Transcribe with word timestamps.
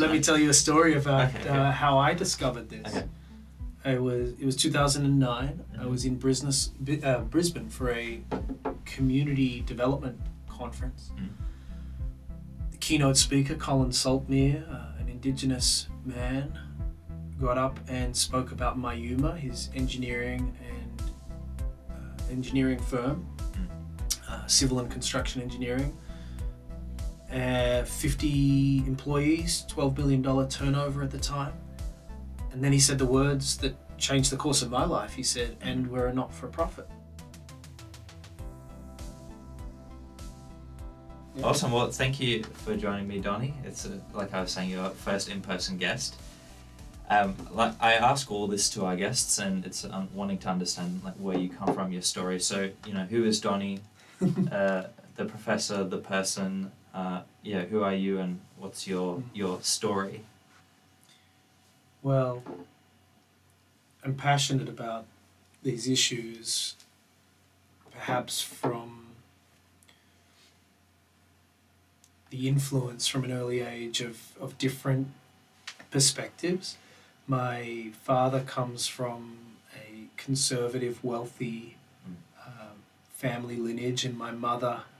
let 0.00 0.10
me 0.10 0.20
tell 0.20 0.38
you 0.38 0.50
a 0.50 0.54
story 0.54 0.94
about 0.94 1.28
Okay, 1.28 1.40
okay. 1.40 1.48
Uh, 1.50 1.70
how 1.70 1.98
I 1.98 2.14
discovered 2.14 2.68
this. 2.68 2.96
Okay. 2.96 3.06
I 3.84 3.98
was 3.98 4.32
it 4.38 4.44
was 4.44 4.56
2009. 4.56 5.60
I 5.78 5.82
Mhm. 5.84 5.90
was 5.90 6.04
in 6.04 6.16
Brisbane, 6.16 7.04
uh, 7.04 7.20
Brisbane 7.20 7.68
for 7.68 7.90
a 7.90 8.22
community 8.84 9.62
development 9.66 10.20
conference. 10.48 11.12
Mm. 11.16 11.28
The 12.72 12.76
keynote 12.78 13.16
speaker, 13.16 13.54
Colin 13.54 13.90
Saltmere, 13.92 14.62
uh, 14.70 14.98
an 15.00 15.08
Indigenous 15.08 15.88
man, 16.04 16.58
got 17.40 17.56
up 17.56 17.78
and 17.88 18.14
spoke 18.14 18.52
about 18.52 18.78
Myuma, 18.78 19.36
his 19.38 19.70
engineering 19.74 20.54
and 20.68 21.02
uh, 21.90 22.30
engineering 22.30 22.78
firm, 22.78 23.26
uh, 24.28 24.46
civil 24.46 24.78
and 24.80 24.90
construction 24.90 25.40
engineering. 25.40 25.96
Uh, 27.32 27.84
50 27.84 28.78
employees, 28.86 29.64
$12 29.70 29.94
billion 29.94 30.48
turnover 30.48 31.02
at 31.02 31.10
the 31.10 31.18
time. 31.18 31.52
And 32.52 32.62
then 32.62 32.72
he 32.72 32.80
said 32.80 32.98
the 32.98 33.06
words 33.06 33.56
that 33.58 33.76
changed 33.98 34.32
the 34.32 34.36
course 34.36 34.62
of 34.62 34.70
my 34.70 34.84
life. 34.84 35.14
He 35.14 35.22
said, 35.22 35.56
and 35.60 35.86
we're 35.88 36.06
a 36.06 36.12
not 36.12 36.34
for 36.34 36.48
profit. 36.48 36.88
Awesome. 41.42 41.72
Well, 41.72 41.90
thank 41.90 42.20
you 42.20 42.42
for 42.42 42.76
joining 42.76 43.08
me, 43.08 43.20
Donnie. 43.20 43.54
It's 43.64 43.86
a, 43.86 44.00
like 44.12 44.34
I 44.34 44.42
was 44.42 44.50
saying, 44.50 44.70
your 44.70 44.90
first 44.90 45.28
in-person 45.28 45.78
guest. 45.78 46.16
Um, 47.08 47.34
like 47.50 47.72
I 47.80 47.94
ask 47.94 48.30
all 48.30 48.46
this 48.46 48.68
to 48.70 48.84
our 48.84 48.94
guests, 48.94 49.38
and 49.38 49.64
it's 49.64 49.84
um, 49.84 50.08
wanting 50.12 50.38
to 50.38 50.48
understand 50.48 51.00
like 51.04 51.14
where 51.14 51.38
you 51.38 51.48
come 51.48 51.72
from, 51.72 51.92
your 51.92 52.02
story. 52.02 52.40
So 52.40 52.70
you 52.86 52.94
know, 52.94 53.04
who 53.04 53.24
is 53.24 53.40
Donnie? 53.40 53.80
uh, 54.52 54.84
the 55.16 55.24
professor, 55.24 55.82
the 55.84 55.98
person. 55.98 56.72
Uh, 56.92 57.22
yeah, 57.42 57.62
who 57.64 57.82
are 57.82 57.94
you, 57.94 58.18
and 58.18 58.40
what's 58.58 58.86
your 58.86 59.22
your 59.32 59.60
story? 59.62 60.24
Well, 62.02 62.42
I'm 64.04 64.14
passionate 64.14 64.68
about 64.68 65.04
these 65.62 65.86
issues, 65.88 66.74
perhaps 67.92 68.40
from 68.40 69.06
the 72.30 72.48
influence 72.48 73.06
from 73.08 73.24
an 73.24 73.32
early 73.32 73.60
age 73.60 74.00
of, 74.00 74.36
of 74.40 74.56
different 74.56 75.08
perspectives. 75.90 76.76
My 77.26 77.90
father 78.02 78.40
comes 78.40 78.86
from 78.86 79.36
a 79.74 80.06
conservative, 80.16 81.02
wealthy 81.04 81.76
Mm. 82.08 82.46
um, 82.46 82.76
family 83.12 83.56
lineage, 83.56 84.06
and 84.06 84.16
my 84.16 84.30
mother, 84.30 84.84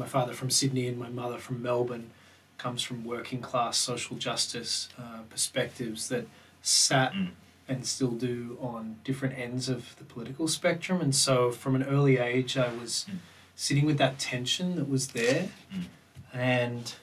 my 0.00 0.06
father 0.06 0.32
from 0.32 0.50
Sydney 0.50 0.86
and 0.88 0.98
my 0.98 1.10
mother 1.10 1.38
from 1.38 1.62
Melbourne, 1.62 2.10
comes 2.58 2.82
from 2.82 3.04
working 3.04 3.40
class 3.40 3.76
social 3.78 4.16
justice 4.16 4.88
uh, 4.98 5.20
perspectives 5.28 6.08
that 6.08 6.26
sat 6.62 7.12
Mm. 7.12 7.30
and 7.68 7.86
still 7.86 8.10
do 8.10 8.58
on 8.60 8.96
different 9.04 9.38
ends 9.38 9.68
of 9.68 9.94
the 9.98 10.04
political 10.04 10.48
spectrum. 10.48 11.00
And 11.00 11.14
so 11.14 11.52
from 11.52 11.74
an 11.76 11.84
early 11.84 12.16
age, 12.18 12.56
I 12.56 12.70
was 12.82 13.06
Mm. 13.08 13.18
sitting 13.54 13.86
with 13.86 13.98
that 13.98 14.18
tension 14.18 14.74
that 14.76 14.88
was 14.88 15.08
there. 15.08 15.48
Mm. 15.72 15.84
And 16.32 16.94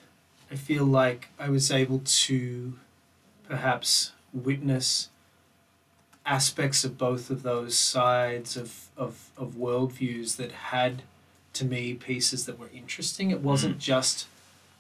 I 0.51 0.55
feel 0.55 0.85
like 0.85 1.29
I 1.39 1.49
was 1.49 1.71
able 1.71 2.01
to 2.27 2.73
perhaps 3.47 4.11
witness 4.33 5.09
aspects 6.25 6.83
of 6.83 6.97
both 6.97 7.29
of 7.29 7.41
those 7.43 7.77
sides 7.77 8.57
of, 8.57 8.87
of, 8.97 9.29
of 9.37 9.53
worldviews 9.55 10.35
that 10.35 10.51
had 10.51 11.03
to 11.57 11.65
me 11.65 11.93
pieces 11.93 12.45
that 12.45 12.57
were 12.59 12.69
interesting. 12.73 13.31
It 13.31 13.41
wasn't 13.41 13.77
just, 13.79 14.27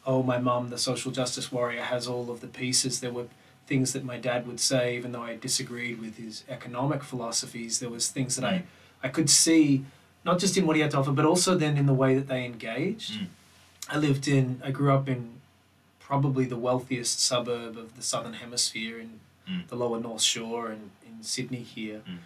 oh, 0.05 0.23
my 0.23 0.37
mum, 0.37 0.69
the 0.69 0.77
social 0.77 1.11
justice 1.11 1.51
warrior, 1.51 1.83
has 1.83 2.07
all 2.07 2.29
of 2.31 2.39
the 2.41 2.47
pieces. 2.47 2.99
There 2.99 3.11
were 3.11 3.27
things 3.67 3.93
that 3.93 4.03
my 4.03 4.17
dad 4.17 4.47
would 4.47 4.59
say, 4.59 4.95
even 4.95 5.11
though 5.11 5.23
I 5.23 5.35
disagreed 5.35 5.99
with 5.99 6.17
his 6.17 6.43
economic 6.49 7.03
philosophies. 7.03 7.79
There 7.79 7.89
was 7.89 8.09
things 8.09 8.35
that 8.37 8.45
I, 8.45 8.63
I 9.03 9.09
could 9.09 9.29
see, 9.29 9.83
not 10.23 10.39
just 10.39 10.55
in 10.57 10.65
what 10.65 10.75
he 10.77 10.81
had 10.81 10.91
to 10.91 10.97
offer, 10.99 11.11
but 11.11 11.25
also 11.25 11.55
then 11.55 11.77
in 11.77 11.85
the 11.85 11.93
way 12.03 12.15
that 12.15 12.27
they 12.27 12.45
engaged. 12.45 13.13
Mm. 13.19 13.27
I 13.89 13.97
lived 13.97 14.27
in, 14.27 14.61
I 14.63 14.71
grew 14.71 14.91
up 14.93 15.07
in 15.09 15.33
probably 15.99 16.45
the 16.45 16.57
wealthiest 16.57 17.19
suburb 17.19 17.77
of 17.77 17.95
the 17.97 18.01
southern 18.01 18.33
hemisphere 18.33 18.99
in 18.99 19.19
Mm. 19.49 19.65
the 19.69 19.77
lower 19.77 19.97
North 19.97 20.21
Shore 20.21 20.67
and 20.67 20.91
in 21.07 21.23
Sydney 21.23 21.63
here. 21.63 22.01
Mm. 22.05 22.17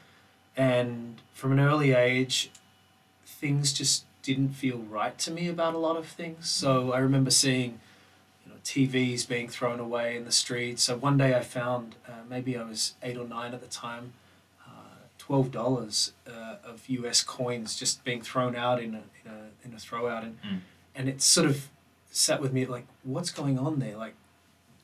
And 0.57 1.22
from 1.33 1.51
an 1.51 1.59
early 1.59 1.94
age, 1.94 2.50
things 3.25 3.72
just 3.72 4.06
didn't 4.23 4.49
feel 4.49 4.77
right 4.77 5.17
to 5.19 5.31
me 5.31 5.47
about 5.47 5.73
a 5.73 5.77
lot 5.77 5.97
of 5.97 6.05
things. 6.07 6.49
So 6.49 6.91
I 6.93 6.99
remember 6.99 7.31
seeing, 7.31 7.79
you 8.45 8.51
know, 8.51 8.57
TVs 8.63 9.27
being 9.27 9.47
thrown 9.49 9.79
away 9.79 10.15
in 10.15 10.25
the 10.25 10.31
streets. 10.31 10.83
So 10.83 10.95
one 10.97 11.17
day 11.17 11.35
I 11.35 11.41
found, 11.41 11.95
uh, 12.07 12.11
maybe 12.29 12.57
I 12.57 12.63
was 12.63 12.93
eight 13.01 13.17
or 13.17 13.27
nine 13.27 13.53
at 13.53 13.61
the 13.61 13.67
time, 13.67 14.13
uh, 14.67 14.71
twelve 15.17 15.51
dollars 15.51 16.13
uh, 16.27 16.55
of 16.63 16.87
U.S. 16.89 17.23
coins 17.23 17.75
just 17.75 18.03
being 18.03 18.21
thrown 18.21 18.55
out 18.55 18.81
in 18.81 18.93
a 18.95 19.03
in 19.23 19.31
a 19.31 19.67
in 19.67 19.73
a 19.73 19.79
throw 19.79 20.07
out, 20.07 20.23
and 20.23 20.38
Mm. 20.41 20.59
and 20.95 21.09
it 21.09 21.21
sort 21.21 21.47
of 21.47 21.69
sat 22.11 22.41
with 22.41 22.51
me 22.53 22.65
like, 22.65 22.85
what's 23.03 23.31
going 23.31 23.57
on 23.57 23.79
there? 23.79 23.95
Like 23.97 24.15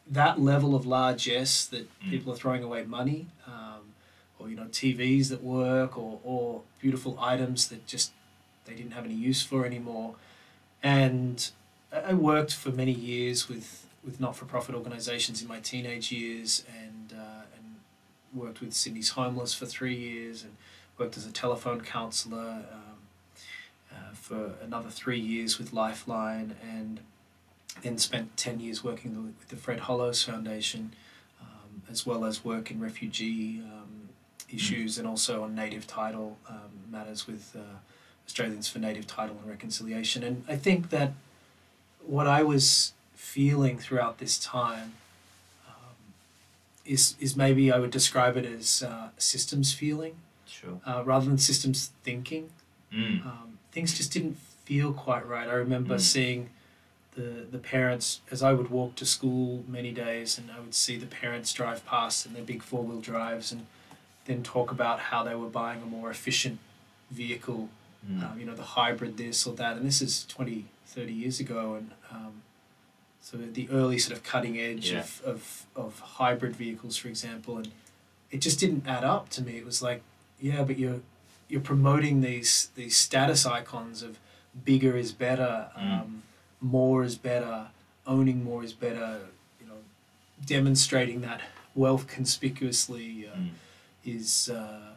that 0.09 0.39
level 0.39 0.73
of 0.75 0.85
largesse 0.85 1.65
that 1.65 1.87
Mm. 2.01 2.09
people 2.09 2.33
are 2.33 2.35
throwing 2.37 2.63
away 2.63 2.83
money, 2.85 3.27
um, 3.45 3.93
or 4.39 4.49
you 4.49 4.55
know 4.55 4.65
TVs 4.71 5.29
that 5.29 5.43
work, 5.43 5.97
or 5.97 6.19
or 6.23 6.61
beautiful 6.81 7.17
items 7.19 7.67
that 7.67 7.85
just 7.87 8.13
they 8.67 8.75
didn't 8.75 8.91
have 8.91 9.05
any 9.05 9.15
use 9.15 9.41
for 9.41 9.65
anymore, 9.65 10.15
and 10.83 11.49
I 11.91 12.13
worked 12.13 12.53
for 12.53 12.69
many 12.69 12.91
years 12.91 13.49
with 13.49 13.85
with 14.03 14.19
not 14.19 14.35
for 14.35 14.45
profit 14.45 14.75
organisations 14.75 15.41
in 15.41 15.47
my 15.47 15.59
teenage 15.59 16.11
years, 16.11 16.63
and 16.81 17.13
uh, 17.13 17.43
and 17.55 17.75
worked 18.33 18.61
with 18.61 18.73
Sydney's 18.73 19.09
homeless 19.09 19.53
for 19.53 19.65
three 19.65 19.95
years, 19.95 20.43
and 20.43 20.55
worked 20.97 21.17
as 21.17 21.25
a 21.25 21.31
telephone 21.31 21.81
counsellor. 21.81 22.65
Um, 22.71 22.97
uh, 23.89 24.13
for 24.13 24.51
another 24.61 24.89
three 24.89 25.19
years 25.19 25.57
with 25.57 25.71
Lifeline, 25.71 26.55
and 26.61 26.99
then 27.81 27.97
spent 27.97 28.35
10 28.37 28.59
years 28.59 28.83
working 28.83 29.23
with 29.23 29.49
the 29.49 29.55
Fred 29.55 29.81
Hollows 29.81 30.23
Foundation, 30.23 30.93
um, 31.41 31.83
as 31.89 32.05
well 32.05 32.25
as 32.25 32.43
work 32.43 32.69
in 32.69 32.79
refugee 32.79 33.61
um, 33.63 34.09
issues 34.53 34.97
and 34.97 35.07
also 35.07 35.43
on 35.43 35.55
native 35.55 35.87
title 35.87 36.37
um, 36.49 36.71
matters 36.89 37.27
with 37.27 37.55
uh, 37.55 37.77
Australians 38.27 38.67
for 38.67 38.79
Native 38.79 39.07
Title 39.07 39.37
and 39.41 39.49
Reconciliation. 39.49 40.21
And 40.23 40.43
I 40.47 40.57
think 40.57 40.89
that 40.89 41.13
what 42.05 42.27
I 42.27 42.43
was 42.43 42.93
feeling 43.15 43.77
throughout 43.79 44.17
this 44.19 44.37
time 44.37 44.93
um, 45.67 45.95
is, 46.85 47.15
is 47.19 47.35
maybe 47.35 47.71
I 47.71 47.79
would 47.79 47.91
describe 47.91 48.35
it 48.37 48.45
as 48.45 48.83
uh, 48.83 49.09
systems 49.17 49.73
feeling 49.73 50.15
Sure. 50.45 50.79
uh, 50.85 51.03
rather 51.05 51.25
than 51.25 51.37
systems 51.37 51.91
thinking 52.03 52.49
Mm. 52.89 53.25
um, 53.25 53.59
things 53.73 53.97
just 53.97 54.13
didn't 54.13 54.37
feel 54.63 54.93
quite 54.93 55.27
right. 55.27 55.49
I 55.49 55.53
remember 55.55 55.95
Mm. 55.97 55.99
seeing 55.99 56.49
the 57.15 57.45
the 57.51 57.57
parents 57.57 58.21
as 58.31 58.41
I 58.41 58.53
would 58.53 58.69
walk 58.69 58.95
to 58.95 59.05
school 59.05 59.65
many 59.67 59.91
days, 59.91 60.37
and 60.37 60.49
I 60.49 60.61
would 60.61 60.73
see 60.73 60.95
the 60.97 61.05
parents 61.05 61.51
drive 61.51 61.85
past 61.85 62.25
in 62.25 62.31
their 62.33 62.43
big 62.43 62.63
four 62.63 62.83
wheel 62.85 63.01
drives, 63.01 63.51
and 63.51 63.67
then 64.23 64.41
talk 64.41 64.71
about 64.71 64.99
how 65.11 65.21
they 65.21 65.35
were 65.35 65.49
buying 65.49 65.81
a 65.81 65.85
more 65.85 66.09
efficient 66.09 66.59
vehicle, 67.11 67.67
Mm. 68.09 68.23
um, 68.31 68.39
you 68.39 68.45
know, 68.45 68.55
the 68.55 68.63
hybrid 68.63 69.17
this 69.17 69.45
or 69.45 69.53
that, 69.55 69.75
and 69.77 69.85
this 69.85 70.01
is 70.01 70.25
20, 70.27 70.65
30 70.85 71.11
years 71.13 71.39
ago, 71.41 71.75
and 71.75 71.91
um, 72.11 72.41
so 73.21 73.35
the 73.37 73.67
early 73.69 73.97
sort 73.99 74.17
of 74.17 74.23
cutting 74.23 74.57
edge 74.57 74.91
Yeah. 74.91 74.99
of, 74.99 75.21
of 75.25 75.65
of 75.75 75.99
hybrid 75.99 76.55
vehicles, 76.55 76.95
for 76.95 77.09
example, 77.09 77.57
and 77.57 77.67
it 78.31 78.39
just 78.39 78.59
didn't 78.59 78.87
add 78.87 79.03
up 79.03 79.29
to 79.31 79.41
me. 79.41 79.57
It 79.57 79.65
was 79.65 79.81
like, 79.81 80.01
yeah, 80.39 80.63
but 80.63 80.77
you're 80.79 81.01
you're 81.49 81.61
promoting 81.61 82.21
these 82.21 82.69
these 82.75 82.95
status 82.95 83.45
icons 83.45 84.01
of 84.03 84.17
bigger 84.63 84.95
is 84.95 85.11
better, 85.11 85.69
Mm. 85.77 86.01
um, 86.01 86.23
more 86.61 87.03
is 87.03 87.17
better, 87.17 87.67
owning 88.05 88.43
more 88.43 88.63
is 88.63 88.73
better. 88.73 89.19
You 89.59 89.67
know, 89.67 89.79
demonstrating 90.45 91.19
that 91.21 91.41
wealth 91.75 92.07
conspicuously 92.07 93.27
uh, 93.27 93.35
Mm. 93.37 93.49
is 94.05 94.49
uh, 94.49 94.95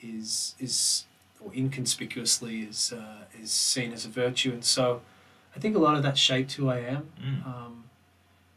is 0.00 0.54
is 0.60 1.04
or 1.48 1.54
inconspicuously 1.54 2.60
is 2.60 2.92
uh, 2.92 3.24
is 3.42 3.50
seen 3.50 3.92
as 3.92 4.04
a 4.04 4.08
virtue, 4.08 4.52
and 4.52 4.64
so 4.64 5.00
I 5.56 5.58
think 5.60 5.76
a 5.76 5.78
lot 5.78 5.96
of 5.96 6.02
that 6.02 6.18
shaped 6.18 6.52
who 6.52 6.68
I 6.68 6.78
am. 6.78 7.08
Mm. 7.22 7.46
Um, 7.46 7.84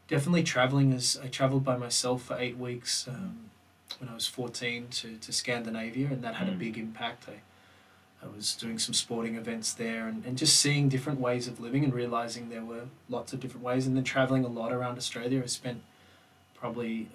definitely 0.08 0.42
traveling 0.42 0.92
as 0.92 1.18
I 1.22 1.28
traveled 1.28 1.64
by 1.64 1.76
myself 1.76 2.22
for 2.22 2.36
eight 2.38 2.58
weeks 2.58 3.06
um, 3.08 3.50
when 3.98 4.08
I 4.10 4.14
was 4.14 4.26
14 4.26 4.88
to, 4.90 5.16
to 5.16 5.32
Scandinavia, 5.32 6.08
and 6.08 6.22
that 6.22 6.34
had 6.34 6.48
a 6.48 6.52
Mm. 6.52 6.58
big 6.58 6.78
impact. 6.78 7.28
I, 7.28 7.40
I 8.24 8.28
was 8.36 8.54
doing 8.54 8.78
some 8.78 8.94
sporting 8.94 9.34
events 9.36 9.72
there 9.72 10.06
and, 10.06 10.24
and 10.24 10.38
just 10.38 10.56
seeing 10.58 10.88
different 10.88 11.18
ways 11.18 11.48
of 11.48 11.58
living 11.58 11.82
and 11.82 11.92
realizing 11.92 12.50
there 12.50 12.64
were 12.64 12.84
lots 13.08 13.32
of 13.32 13.40
different 13.40 13.64
ways, 13.64 13.86
and 13.86 13.96
then 13.96 14.04
traveling 14.04 14.44
a 14.44 14.48
lot 14.48 14.72
around 14.72 14.96
Australia. 14.98 15.42
I 15.42 15.46
spent 15.46 15.82
probably 16.54 17.08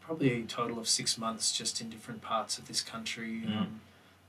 probably 0.00 0.42
a 0.42 0.42
total 0.44 0.78
of 0.78 0.86
six 0.86 1.16
months 1.16 1.50
just 1.56 1.80
in 1.80 1.88
different 1.88 2.20
parts 2.20 2.58
of 2.58 2.68
this 2.68 2.82
country. 2.82 3.42
Mm. 3.46 3.56
Um, 3.58 3.80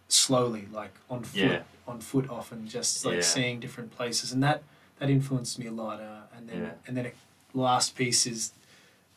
slowly 0.08 0.68
like 0.72 0.94
on 1.10 1.24
foot 1.24 1.40
Yeah. 1.42 1.64
on 1.88 2.00
foot 2.00 2.30
often 2.30 2.68
just 2.68 3.06
like 3.06 3.16
Yeah. 3.16 3.22
seeing 3.22 3.60
different 3.60 3.92
places 3.96 4.32
and 4.32 4.42
that 4.44 4.64
that 5.00 5.10
influenced 5.10 5.60
me 5.60 5.66
a 5.68 5.72
lot 5.72 6.00
uh, 6.00 6.22
and 6.36 6.48
then 6.50 6.62
Yeah. 6.64 6.72
and 6.88 6.96
then 6.98 7.06
it 7.08 7.16
last 7.54 7.96
piece 7.96 8.26
is 8.28 8.52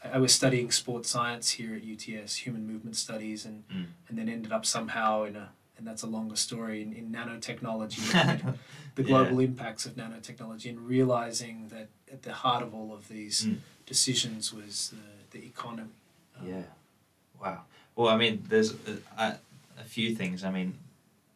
I 0.04 0.08
I 0.16 0.18
was 0.18 0.32
studying 0.34 0.70
sports 0.70 1.10
science 1.10 1.50
here 1.58 1.74
at 1.74 1.82
UTS, 1.84 2.36
human 2.46 2.64
movement 2.66 2.96
studies, 2.96 3.44
and 3.44 3.64
Mm. 3.68 3.86
and 4.08 4.18
then 4.18 4.28
ended 4.28 4.52
up 4.52 4.64
somehow 4.64 5.24
in 5.24 5.36
a 5.36 5.48
and 5.76 5.86
that's 5.86 6.02
a 6.02 6.06
longer 6.08 6.34
story 6.36 6.82
in, 6.82 6.92
in 6.92 7.12
nanotechnology 7.12 8.02
the 8.96 9.02
global 9.04 9.38
impacts 9.38 9.86
of 9.86 9.92
nanotechnology 9.94 10.68
and 10.68 10.80
realizing 10.88 11.68
that 11.68 11.88
at 12.12 12.22
the 12.22 12.32
heart 12.32 12.62
of 12.64 12.74
all 12.74 12.92
of 12.92 13.08
these 13.08 13.46
Mm. 13.46 13.58
decisions 13.86 14.52
was 14.52 14.92
the, 14.96 15.38
the 15.38 15.46
economy. 15.46 15.90
Um, 16.40 16.48
Yeah. 16.48 16.62
Wow. 17.40 17.60
Well, 17.96 18.08
I 18.08 18.16
mean, 18.16 18.44
there's 18.48 18.72
a, 18.72 18.94
a, 19.16 19.38
a 19.80 19.84
few 19.84 20.14
things. 20.14 20.44
I 20.44 20.50
mean, 20.50 20.78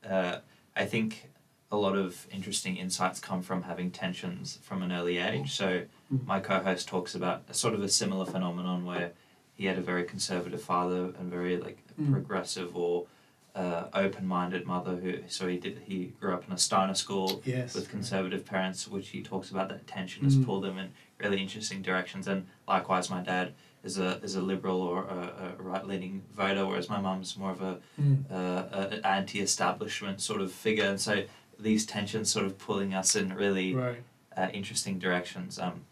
uh, 0.09 0.39
I 0.77 0.85
think 0.85 1.31
a 1.71 1.77
lot 1.77 1.97
of 1.97 2.27
interesting 2.31 2.77
insights 2.77 3.19
come 3.21 3.43
from 3.43 3.63
having 3.63 3.91
tensions 3.91 4.59
from 4.63 4.83
an 4.83 4.93
early 4.93 5.19
age. 5.19 5.53
So, 5.53 5.83
Mm. 6.13 6.27
my 6.27 6.41
co 6.41 6.61
host 6.63 6.89
talks 6.89 7.15
about 7.15 7.43
a 7.49 7.55
sort 7.55 7.75
of 7.75 7.83
a 7.83 7.89
similar 7.89 8.27
phenomenon 8.27 8.85
where 8.85 9.13
he 9.55 9.65
had 9.67 9.79
a 9.79 9.81
very 9.83 10.05
conservative 10.05 10.63
father 10.63 11.13
and 11.19 11.31
very 11.31 11.57
like 11.57 11.79
Mm. 11.99 12.11
progressive 12.13 12.77
or 12.77 13.07
uh, 13.55 13.89
open-minded 13.93 14.67
mother 14.67 14.97
who 14.97 15.19
so 15.29 15.47
he 15.47 15.59
did 15.59 15.77
he 15.85 16.07
grew 16.19 16.33
up 16.33 16.47
in 16.47 16.55
a 16.55 16.59
Steiner 16.59 16.95
school 16.95 17.43
Yes. 17.45 17.75
with 17.75 17.91
conservative 17.91 18.47
parents, 18.47 18.89
which 18.89 19.09
he 19.11 19.23
talks 19.23 19.51
about 19.51 19.69
that 19.69 19.87
tension 19.87 20.25
has 20.25 20.37
Mm. 20.37 20.47
pulled 20.47 20.65
them 20.65 20.79
in 20.79 20.91
really 21.19 21.39
interesting 21.41 21.83
directions. 21.83 22.27
And 22.27 22.47
likewise, 22.67 23.11
my 23.11 23.21
dad 23.23 23.53
is 23.85 23.99
a 23.99 24.19
is 24.23 24.37
a 24.37 24.41
liberal 24.43 24.81
or 24.81 25.05
a, 25.05 25.55
a 25.59 25.63
right 25.63 25.87
leaning 25.87 26.23
voter, 26.37 26.67
whereas 26.67 26.89
my 26.89 27.01
mum's 27.01 27.37
more 27.37 27.51
of 27.51 27.63
a, 27.63 27.79
Mm. 28.01 28.25
uh, 28.31 28.97
a 29.03 29.07
anti-establishment 29.07 30.21
sort 30.21 30.41
of 30.41 30.53
figure. 30.53 30.85
And 30.85 31.01
so 31.01 31.25
these 31.59 31.85
tensions 31.87 32.31
sort 32.31 32.47
of 32.47 32.59
pulling 32.59 32.95
us 32.95 33.15
in 33.17 33.35
really 33.35 33.75
Right. 33.75 34.03
uh, 34.37 34.49
interesting 34.53 34.99
directions. 34.99 35.59
Um, 35.59 35.83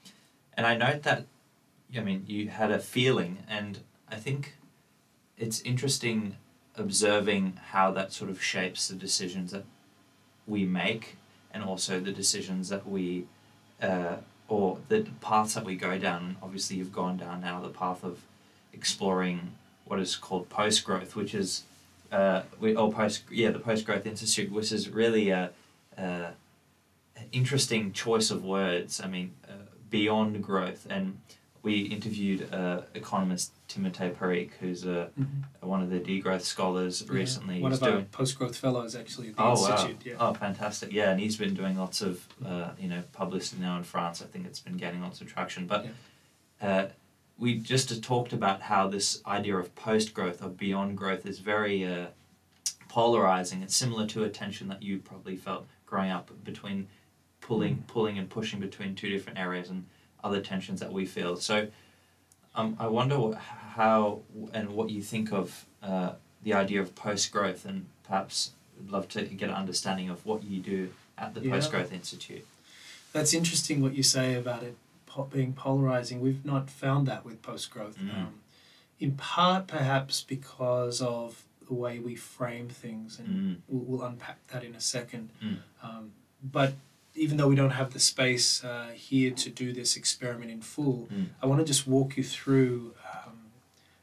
and 0.56 0.66
I 0.66 0.76
note 0.76 1.02
that, 1.02 1.26
I 1.96 2.00
mean, 2.00 2.24
you 2.26 2.48
had 2.48 2.70
a 2.70 2.78
feeling, 2.78 3.38
and 3.48 3.78
I 4.08 4.16
think 4.16 4.54
it's 5.36 5.60
interesting 5.62 6.36
observing 6.76 7.58
how 7.72 7.90
that 7.92 8.12
sort 8.12 8.30
of 8.30 8.42
shapes 8.42 8.88
the 8.88 8.94
decisions 8.94 9.50
that 9.52 9.64
we 10.46 10.64
make, 10.64 11.16
and 11.52 11.62
also 11.64 11.98
the 12.00 12.12
decisions 12.12 12.68
that 12.68 12.86
we, 12.88 13.26
uh, 13.82 14.16
or 14.50 14.78
the 14.88 15.06
paths 15.20 15.54
that 15.54 15.64
we 15.64 15.76
go 15.76 15.96
down. 15.96 16.36
Obviously, 16.42 16.76
you've 16.76 16.92
gone 16.92 17.16
down 17.16 17.40
now 17.40 17.60
the 17.60 17.68
path 17.68 18.02
of 18.02 18.18
exploring 18.72 19.52
what 19.84 20.00
is 20.00 20.16
called 20.16 20.48
post 20.48 20.84
growth, 20.84 21.14
which 21.14 21.34
is, 21.34 21.62
uh, 22.10 22.42
we, 22.58 22.74
or 22.74 22.92
post, 22.92 23.22
yeah, 23.30 23.50
the 23.50 23.60
post 23.60 23.86
growth 23.86 24.06
institute, 24.06 24.50
which 24.50 24.72
is 24.72 24.88
really 24.88 25.30
a, 25.30 25.50
a 25.96 26.30
interesting 27.32 27.92
choice 27.92 28.30
of 28.30 28.44
words. 28.44 29.00
I 29.00 29.06
mean, 29.06 29.34
uh, 29.48 29.52
beyond 29.88 30.42
growth, 30.42 30.86
and 30.90 31.20
we 31.62 31.80
interviewed 31.80 32.52
uh, 32.54 32.82
economist 32.94 33.52
Timothée 33.68 34.16
Parrique, 34.16 34.52
who's 34.60 34.84
a, 34.86 35.10
Mhm. 35.20 35.44
one 35.60 35.82
of 35.82 35.90
the 35.90 36.00
degrowth 36.00 36.40
scholars 36.42 37.02
Yeah. 37.06 37.12
recently. 37.14 37.60
One 37.60 37.70
He's 37.72 37.82
of 37.82 37.94
our 37.94 38.02
post 38.02 38.38
growth 38.38 38.56
fellows 38.56 38.94
actually 38.96 39.28
at 39.28 39.36
the 39.36 39.42
oh 39.42 39.50
institute. 39.52 39.96
wow, 39.96 40.02
Yeah. 40.04 40.16
oh 40.30 40.34
fantastic, 40.34 40.92
yeah, 40.92 41.10
and 41.10 41.20
he's 41.20 41.36
been 41.36 41.52
doing 41.54 41.76
lots 41.76 42.00
of 42.00 42.26
uh, 42.44 42.70
you 42.78 42.88
know 42.88 43.02
publicity 43.12 43.60
now 43.60 43.76
in 43.76 43.82
France. 43.84 44.22
I 44.22 44.26
think 44.26 44.46
it's 44.46 44.60
been 44.60 44.76
gaining 44.76 45.02
lots 45.02 45.20
of 45.20 45.26
traction, 45.26 45.66
but. 45.66 45.86
Uh, 46.60 46.88
we 47.38 47.54
just 47.58 48.02
talked 48.02 48.34
about 48.34 48.60
how 48.60 48.86
this 48.86 49.22
idea 49.26 49.56
of 49.56 49.74
post 49.74 50.12
growth 50.12 50.42
or 50.42 50.50
beyond 50.50 50.94
growth 50.98 51.24
is 51.24 51.38
very 51.38 51.86
uh, 51.86 52.08
polarizing. 52.88 53.62
It's 53.62 53.74
similar 53.74 54.06
to 54.08 54.24
a 54.24 54.28
tension 54.28 54.68
that 54.68 54.82
you 54.82 54.98
probably 54.98 55.36
felt 55.36 55.66
growing 55.86 56.10
up 56.10 56.30
between 56.44 56.88
pulling, 57.40 57.84
pulling 57.86 58.18
and 58.18 58.28
pushing 58.28 58.60
between 58.60 58.94
two 58.94 59.08
different 59.08 59.38
areas, 59.38 59.70
and 59.70 59.86
other 60.24 60.40
tensions 60.40 60.80
that 60.80 60.92
we 60.92 61.06
feel. 61.06 61.36
So, 61.36 61.68
um, 62.54 62.76
I 62.78 62.86
wonder 62.88 63.16
wh- 63.16 63.36
how 63.76 64.20
and 64.52 64.70
what 64.70 64.90
you 64.90 65.02
think 65.02 65.32
of 65.32 65.64
uh, 65.82 66.12
the 66.42 66.54
idea 66.54 66.80
of 66.80 66.94
post 66.94 67.30
growth, 67.32 67.64
and 67.64 67.86
perhaps 68.04 68.52
would 68.78 68.90
love 68.90 69.08
to 69.10 69.22
get 69.24 69.48
an 69.48 69.54
understanding 69.54 70.08
of 70.10 70.24
what 70.26 70.42
you 70.44 70.60
do 70.60 70.90
at 71.18 71.34
the 71.34 71.40
Yeah. 71.40 71.52
Post 71.52 71.70
Growth 71.70 71.92
Institute. 71.92 72.46
That's 73.12 73.34
interesting 73.34 73.80
what 73.82 73.94
you 73.94 74.02
say 74.02 74.34
about 74.34 74.62
it 74.62 74.76
po- 75.06 75.24
being 75.24 75.52
polarizing. 75.52 76.20
We've 76.20 76.44
not 76.44 76.70
found 76.70 77.06
that 77.08 77.24
with 77.24 77.42
post 77.42 77.70
growth. 77.70 77.98
Mm. 77.98 78.14
Um, 78.16 78.34
in 78.98 79.12
part, 79.16 79.66
perhaps 79.66 80.22
because 80.22 81.00
of 81.02 81.42
the 81.66 81.74
way 81.74 81.98
we 81.98 82.14
frame 82.16 82.68
things, 82.68 83.18
and 83.18 83.28
Mm. 83.28 83.56
we'll, 83.68 83.84
we'll 83.98 84.02
unpack 84.06 84.46
that 84.48 84.64
in 84.64 84.74
a 84.74 84.80
second. 84.80 85.30
Mm. 85.42 85.56
Um, 85.82 86.12
but 86.42 86.74
even 87.14 87.36
though 87.36 87.48
we 87.48 87.56
don't 87.56 87.70
have 87.70 87.92
the 87.92 87.98
space 88.00 88.62
uh, 88.64 88.88
here 88.94 89.30
to 89.32 89.50
do 89.50 89.72
this 89.72 89.96
experiment 89.96 90.50
in 90.50 90.60
full, 90.60 91.08
Mm. 91.12 91.26
I 91.42 91.46
want 91.46 91.60
to 91.60 91.64
just 91.66 91.86
walk 91.86 92.16
you 92.16 92.22
through 92.24 92.94
um, 93.12 93.32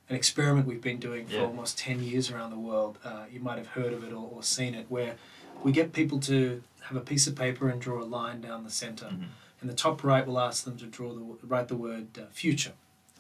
an 0.09 0.15
experiment 0.15 0.67
we've 0.67 0.81
been 0.81 0.99
doing 0.99 1.25
for 1.27 1.35
Yeah. 1.35 1.41
almost 1.45 1.77
10 1.77 2.03
years 2.03 2.29
around 2.31 2.51
the 2.51 2.59
world. 2.59 2.97
Uh, 3.03 3.25
you 3.31 3.39
might 3.39 3.57
have 3.57 3.67
heard 3.67 3.93
of 3.93 4.03
it 4.03 4.11
or, 4.11 4.29
or 4.33 4.43
seen 4.43 4.73
it, 4.75 4.85
where 4.89 5.15
we 5.63 5.71
get 5.71 5.93
people 5.93 6.19
to 6.21 6.61
have 6.83 6.97
a 6.97 7.01
piece 7.01 7.27
of 7.27 7.35
paper 7.35 7.69
and 7.69 7.81
draw 7.81 8.01
a 8.01 8.05
line 8.05 8.41
down 8.41 8.63
the 8.63 8.69
center. 8.69 9.05
Mhm. 9.07 9.25
In 9.61 9.67
the 9.67 9.73
top 9.73 10.03
right, 10.03 10.25
we'll 10.27 10.39
ask 10.39 10.63
them 10.65 10.77
to 10.77 10.85
draw 10.85 11.13
the 11.13 11.21
write 11.47 11.67
the 11.67 11.75
word 11.75 12.07
uh, 12.17 12.25
future. 12.31 12.73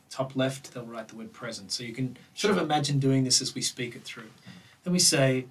Top 0.09 0.35
left, 0.35 0.73
they'll 0.73 0.85
write 0.85 1.07
the 1.09 1.15
word 1.15 1.33
present. 1.33 1.71
So 1.71 1.83
you 1.83 1.93
can 1.93 2.15
sort 2.35 2.55
of 2.55 2.61
imagine 2.61 2.99
doing 2.99 3.23
this 3.23 3.41
as 3.41 3.55
we 3.55 3.61
speak 3.61 3.95
it 3.95 4.03
through. 4.03 4.29
Then 4.83 4.93
we 4.93 4.99
say, 4.99 5.47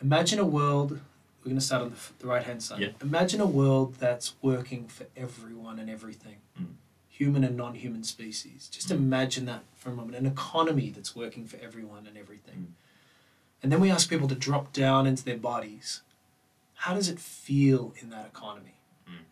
imagine 0.00 0.38
a 0.38 0.44
world. 0.46 1.00
We're 1.44 1.50
going 1.50 1.58
to 1.60 1.64
start 1.64 1.82
on 1.82 1.90
the, 1.90 1.96
the 2.20 2.26
right 2.26 2.42
hand 2.42 2.62
side. 2.62 2.80
Yeah. 2.80 2.88
Imagine 3.02 3.40
a 3.42 3.46
world 3.46 3.96
that's 3.96 4.34
working 4.40 4.88
for 4.88 5.04
everyone 5.14 5.78
and 5.78 5.90
everything, 5.90 6.36
Mm. 6.58 6.76
human 7.08 7.44
and 7.44 7.54
non-human 7.56 8.02
species. 8.04 8.66
Just 8.68 8.88
Mm. 8.88 8.92
imagine 8.96 9.44
that 9.44 9.64
for 9.74 9.90
a 9.90 9.94
moment. 9.94 10.16
An 10.16 10.24
economy 10.26 10.88
that's 10.88 11.14
working 11.14 11.46
for 11.46 11.58
everyone 11.58 12.06
and 12.06 12.16
everything. 12.16 12.68
Mm. 12.68 12.72
And 13.62 13.70
then 13.72 13.80
we 13.80 13.90
ask 13.90 14.08
people 14.08 14.28
to 14.28 14.34
drop 14.34 14.72
down 14.72 15.06
into 15.06 15.22
their 15.22 15.36
bodies. 15.36 16.00
How 16.74 16.94
does 16.94 17.08
it 17.10 17.20
feel 17.20 17.94
in 18.00 18.08
that 18.10 18.26
economy? 18.26 18.80
Mm. 19.06 19.24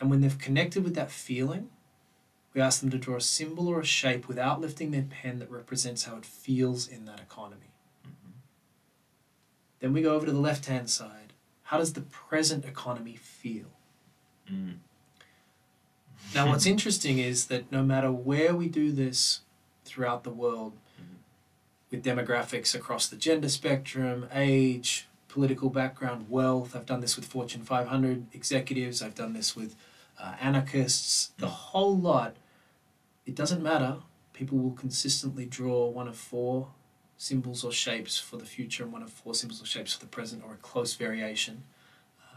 And 0.00 0.10
when 0.10 0.20
they've 0.20 0.38
connected 0.38 0.84
with 0.84 0.94
that 0.94 1.10
feeling, 1.10 1.68
we 2.52 2.60
ask 2.60 2.80
them 2.80 2.90
to 2.90 2.98
draw 2.98 3.16
a 3.16 3.20
symbol 3.20 3.66
or 3.66 3.80
a 3.80 3.84
shape 3.84 4.28
without 4.28 4.60
lifting 4.60 4.92
their 4.92 5.02
pen 5.02 5.40
that 5.40 5.50
represents 5.50 6.04
how 6.04 6.16
it 6.16 6.24
feels 6.24 6.86
in 6.86 7.04
that 7.06 7.18
economy. 7.18 7.72
Mhm. 8.06 8.32
Then 9.80 9.92
we 9.92 10.00
go 10.02 10.14
over 10.14 10.26
to 10.26 10.32
the 10.32 10.38
left 10.38 10.66
hand 10.66 10.88
side. 10.88 11.23
How 11.74 11.78
does 11.80 11.94
the 11.94 12.02
present 12.02 12.64
economy 12.64 13.16
feel? 13.16 13.66
Mm. 14.48 14.76
Now, 16.32 16.46
what's 16.46 16.66
interesting 16.74 17.18
is 17.18 17.46
that 17.46 17.72
no 17.72 17.82
matter 17.82 18.12
where 18.12 18.54
we 18.54 18.68
do 18.68 18.92
this 18.92 19.40
throughout 19.84 20.22
the 20.22 20.30
world, 20.30 20.74
Mhm. 20.96 21.16
with 21.90 22.04
demographics 22.04 22.76
across 22.76 23.08
the 23.08 23.16
gender 23.16 23.48
spectrum, 23.48 24.28
age, 24.32 25.08
political 25.26 25.68
background, 25.68 26.30
wealth, 26.30 26.76
I've 26.76 26.86
done 26.86 27.00
this 27.00 27.16
with 27.16 27.24
Fortune 27.24 27.64
500 27.64 28.26
executives, 28.32 29.02
I've 29.02 29.16
done 29.16 29.32
this 29.32 29.56
with 29.56 29.74
uh, 30.16 30.36
anarchists, 30.40 31.32
the 31.38 31.48
Mm. 31.48 31.50
whole 31.72 31.98
lot, 31.98 32.36
it 33.26 33.34
doesn't 33.34 33.64
matter. 33.64 33.96
People 34.32 34.58
will 34.58 34.76
consistently 34.76 35.44
draw 35.44 35.88
one 35.88 36.06
of 36.06 36.16
four 36.16 36.68
symbols 37.16 37.64
or 37.64 37.72
shapes 37.72 38.18
for 38.18 38.36
the 38.36 38.44
future 38.44 38.82
and 38.84 38.92
one 38.92 39.02
of 39.02 39.10
four 39.10 39.34
symbols 39.34 39.62
or 39.62 39.66
shapes 39.66 39.92
for 39.94 40.00
the 40.00 40.06
present, 40.06 40.42
or 40.44 40.54
a 40.54 40.56
close 40.56 40.94
variation 40.94 41.62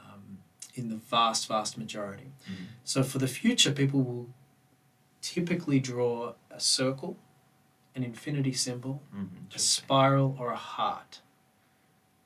um, 0.06 0.40
in 0.76 0.90
the 0.90 0.96
vast, 0.96 1.48
vast 1.48 1.78
majority. 1.78 2.32
Mhm. 2.50 2.66
So 2.84 3.04
for 3.04 3.18
the 3.20 3.28
future, 3.28 3.72
people 3.72 4.02
will 4.04 4.30
typically 5.22 5.80
draw 5.80 6.34
a 6.52 6.60
circle, 6.60 7.18
an 7.96 8.04
infinity 8.04 8.54
symbol, 8.54 9.02
Mhm. 9.14 9.54
a 9.56 9.60
spiral, 9.60 10.36
or 10.40 10.52
a 10.52 10.56
heart. 10.58 11.22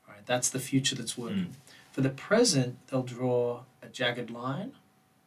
All 0.08 0.14
right, 0.14 0.26
that's 0.26 0.50
the 0.50 0.60
future 0.60 0.96
that's 0.96 1.18
working. 1.18 1.56
For 1.92 2.02
the 2.02 2.10
present, 2.10 2.86
they'll 2.88 3.04
draw 3.04 3.64
a 3.82 3.88
jagged 3.88 4.30
line, 4.30 4.74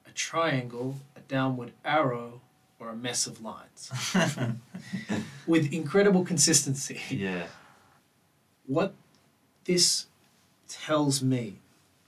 a 0.06 0.10
triangle, 0.12 1.00
a 1.16 1.20
downward 1.20 1.72
arrow, 1.84 2.40
or 2.84 2.90
a 2.90 2.96
mess 2.96 3.26
of 3.26 3.40
lines 3.42 3.90
with 5.46 5.72
incredible 5.72 6.24
consistency. 6.24 7.00
yeah. 7.10 7.46
What 8.66 8.94
this 9.64 10.06
tells 10.68 11.22
me, 11.22 11.60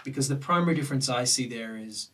because 0.05 0.29
the 0.29 0.37
primary 0.37 0.75
difference 0.75 1.09
I 1.09 1.25
see 1.25 1.47
there 1.49 1.77
is 1.77 2.11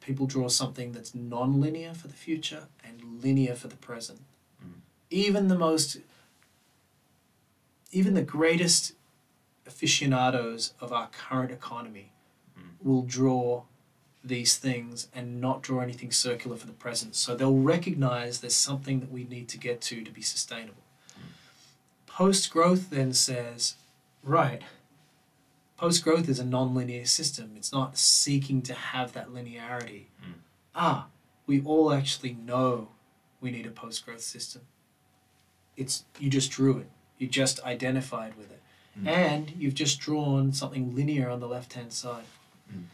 people 0.00 0.26
draw 0.26 0.48
something 0.48 0.92
that's 0.92 1.14
non-linear 1.14 1.94
for 1.94 2.08
the 2.08 2.14
future 2.14 2.64
and 2.84 3.22
linear 3.22 3.54
for 3.54 3.68
the 3.68 3.76
present. 3.76 4.20
Mm. 4.64 4.80
Even 5.10 5.48
the 5.48 5.58
most, 5.58 5.98
even 7.92 8.14
the 8.14 8.22
greatest 8.22 8.92
aficionados 9.66 10.72
of 10.80 10.92
our 10.92 11.08
current 11.08 11.50
economy 11.52 12.12
Mm. 12.58 12.84
will 12.84 13.02
draw 13.02 13.62
these 14.24 14.56
things 14.56 15.08
and 15.14 15.40
not 15.40 15.62
draw 15.62 15.80
anything 15.80 16.10
circular 16.10 16.56
for 16.56 16.66
the 16.66 16.72
present. 16.72 17.14
So 17.14 17.34
they'll 17.34 17.54
recognize 17.54 18.40
there's 18.40 18.54
something 18.54 19.00
that 19.00 19.12
we 19.12 19.24
need 19.24 19.48
to 19.48 19.58
get 19.58 19.80
to 19.82 20.02
to 20.02 20.10
be 20.10 20.22
sustainable. 20.22 20.82
Post 22.06 22.50
growth 22.50 22.90
then 22.90 23.12
says, 23.12 23.74
right, 24.24 24.62
post 25.76 26.02
growth 26.02 26.28
is 26.28 26.38
a 26.38 26.44
non 26.44 26.74
linear 26.74 27.06
system. 27.06 27.52
It's 27.56 27.72
not 27.72 27.96
seeking 27.96 28.60
to 28.62 28.74
have 28.74 29.12
that 29.12 29.28
linearity. 29.28 30.06
Mm. 30.24 30.34
Ah, 30.74 31.06
we 31.46 31.62
all 31.62 31.92
actually 31.92 32.34
know 32.34 32.88
we 33.40 33.50
need 33.50 33.66
a 33.66 33.70
post 33.70 34.04
growth 34.04 34.20
system. 34.20 34.62
It's 35.76 36.04
you 36.18 36.28
just 36.28 36.50
drew 36.50 36.78
it. 36.78 36.90
You 37.18 37.28
just 37.28 37.62
identified 37.64 38.36
with 38.36 38.50
it. 38.50 38.62
Mm. 39.00 39.06
And 39.06 39.52
you've 39.56 39.74
just 39.74 40.00
drawn 40.00 40.52
something 40.52 40.94
linear 40.94 41.30
on 41.30 41.40
the 41.40 41.48
left 41.48 41.74
hand 41.74 41.92
side. 41.92 42.24
Mm. 42.72 42.84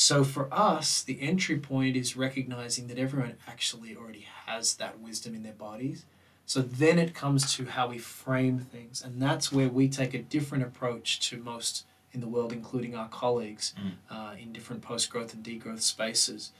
So 0.00 0.22
for 0.22 0.48
us, 0.54 1.02
the 1.02 1.20
entry 1.20 1.58
point 1.58 1.96
is 1.96 2.16
recognizing 2.16 2.86
that 2.86 2.98
everyone 2.98 3.34
actually 3.48 3.96
already 3.96 4.28
has 4.46 4.76
that 4.76 5.00
wisdom 5.00 5.34
in 5.34 5.42
their 5.42 5.54
bodies. 5.54 6.04
So 6.46 6.62
then 6.62 7.00
it 7.00 7.16
comes 7.16 7.52
to 7.56 7.64
how 7.64 7.88
we 7.88 7.98
frame 7.98 8.60
things. 8.60 9.02
And 9.02 9.20
that's 9.20 9.50
where 9.50 9.68
we 9.68 9.88
take 9.88 10.14
a 10.14 10.22
different 10.22 10.62
approach 10.62 11.18
to 11.30 11.38
most 11.38 11.84
in 12.12 12.20
the 12.20 12.28
world, 12.28 12.52
including 12.52 12.94
our 12.94 13.08
colleagues 13.08 13.74
Mm. 13.76 13.94
uh, 14.08 14.34
in 14.38 14.52
different 14.52 14.82
post 14.82 15.10
growth 15.10 15.34
and 15.34 15.42
degrowth 15.44 15.82
spaces. 15.82 16.52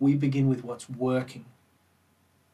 We 0.00 0.16
begin 0.16 0.48
with 0.48 0.64
what's 0.64 0.90
working 0.90 1.44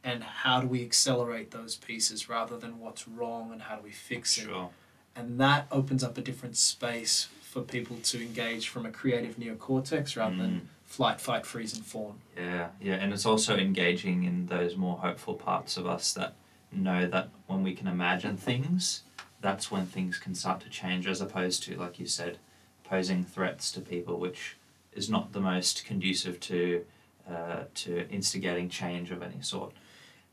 and 0.04 0.22
how 0.22 0.60
do 0.60 0.66
we 0.66 0.84
accelerate 0.84 1.52
those 1.52 1.76
pieces 1.76 2.28
rather 2.28 2.58
than 2.58 2.80
what's 2.80 3.08
wrong 3.08 3.50
and 3.50 3.62
how 3.62 3.76
do 3.76 3.82
we 3.82 3.92
fix 3.92 4.36
it. 4.36 4.44
Sure. 4.44 4.68
And 5.16 5.40
that 5.40 5.68
opens 5.72 6.04
up 6.04 6.18
a 6.18 6.20
different 6.20 6.58
space 6.58 7.28
for 7.58 7.64
people 7.70 7.96
to 8.02 8.20
engage 8.22 8.68
from 8.68 8.86
a 8.86 8.90
creative 8.90 9.36
neocortex 9.36 10.16
rather 10.16 10.34
Mm. 10.34 10.38
than 10.38 10.68
flight, 10.84 11.20
fight, 11.20 11.44
freeze, 11.44 11.74
and 11.74 11.84
fawn. 11.84 12.18
Yeah, 12.36 12.68
yeah, 12.80 12.94
and 12.94 13.12
it's 13.12 13.26
also 13.26 13.56
engaging 13.56 14.24
in 14.24 14.46
those 14.46 14.76
more 14.76 14.98
hopeful 14.98 15.34
parts 15.34 15.76
of 15.76 15.86
us 15.86 16.12
that 16.14 16.34
know 16.72 17.06
that 17.06 17.30
when 17.46 17.62
we 17.62 17.74
can 17.74 17.86
imagine 17.86 18.36
things, 18.36 19.02
that's 19.40 19.70
when 19.70 19.86
things 19.86 20.18
can 20.18 20.34
start 20.34 20.60
to 20.60 20.68
change, 20.68 21.06
as 21.06 21.20
opposed 21.20 21.62
to, 21.64 21.76
like 21.76 21.98
you 21.98 22.06
said, 22.06 22.38
posing 22.84 23.24
threats 23.24 23.70
to 23.72 23.80
people, 23.80 24.18
which 24.18 24.56
is 24.92 25.08
not 25.10 25.32
the 25.32 25.40
most 25.40 25.84
conducive 25.84 26.40
to 26.40 26.84
uh, 27.28 27.64
to 27.74 28.08
instigating 28.08 28.70
change 28.70 29.10
of 29.10 29.22
any 29.22 29.42
sort. 29.42 29.74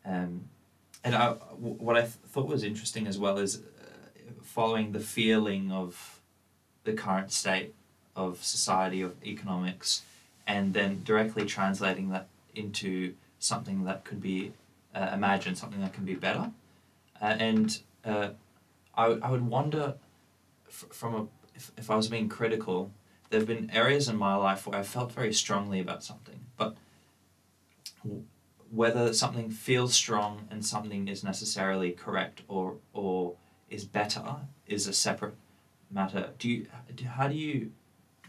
Um, 0.05 0.47
and 1.03 1.13
I, 1.13 1.31
what 1.33 1.97
I 1.97 2.01
th- 2.01 2.13
thought 2.31 2.47
was 2.47 2.63
interesting 2.63 3.05
as 3.05 3.17
well 3.19 3.37
is 3.37 3.57
uh, 3.57 4.31
following 4.41 4.93
the 4.93 5.01
feeling 5.01 5.73
of 5.73 6.14
the 6.85 6.93
current 6.93 7.31
state 7.31 7.73
of 8.15 8.41
society 8.43 9.01
of 9.01 9.13
economics 9.25 10.03
and 10.47 10.73
then 10.73 11.01
directly 11.03 11.45
translating 11.45 12.09
that 12.09 12.27
into 12.55 13.13
something 13.39 13.83
that 13.83 14.05
could 14.05 14.21
be 14.21 14.53
uh, 14.93 15.09
imagined, 15.13 15.57
something 15.57 15.81
that 15.81 15.91
can 15.93 16.05
be 16.05 16.15
better. 16.15 16.51
Uh, 17.21 17.25
and 17.39 17.79
uh, 18.05 18.29
I, 18.95 19.09
would- 19.09 19.21
I 19.21 19.31
would 19.31 19.45
wonder 19.45 19.95
f- 20.69 20.85
from 20.91 21.15
a, 21.15 21.27
if, 21.55 21.71
if 21.77 21.91
I 21.91 21.95
was 21.95 22.07
being 22.07 22.29
critical, 22.29 22.91
there 23.29 23.39
have 23.39 23.47
been 23.47 23.69
areas 23.71 24.07
in 24.07 24.15
my 24.15 24.35
life 24.35 24.65
where 24.67 24.79
I 24.79 24.83
felt 24.83 25.11
very 25.11 25.33
strongly 25.33 25.79
about 25.79 26.03
something, 26.03 26.39
but 26.57 26.77
w- 28.03 28.23
whether 28.71 29.13
something 29.13 29.49
feels 29.49 29.93
strong 29.93 30.47
and 30.51 30.65
something 30.65 31.07
is 31.07 31.23
necessarily 31.23 31.91
correct 31.91 32.43
or, 32.47 32.75
or 32.93 33.33
is 33.69 33.83
better 33.85 34.35
is 34.67 34.87
a 34.87 34.93
separate 34.93 35.35
matter. 35.91 36.29
Do 36.39 36.49
you, 36.49 36.67
how 37.07 37.27
do 37.27 37.35
you 37.35 37.71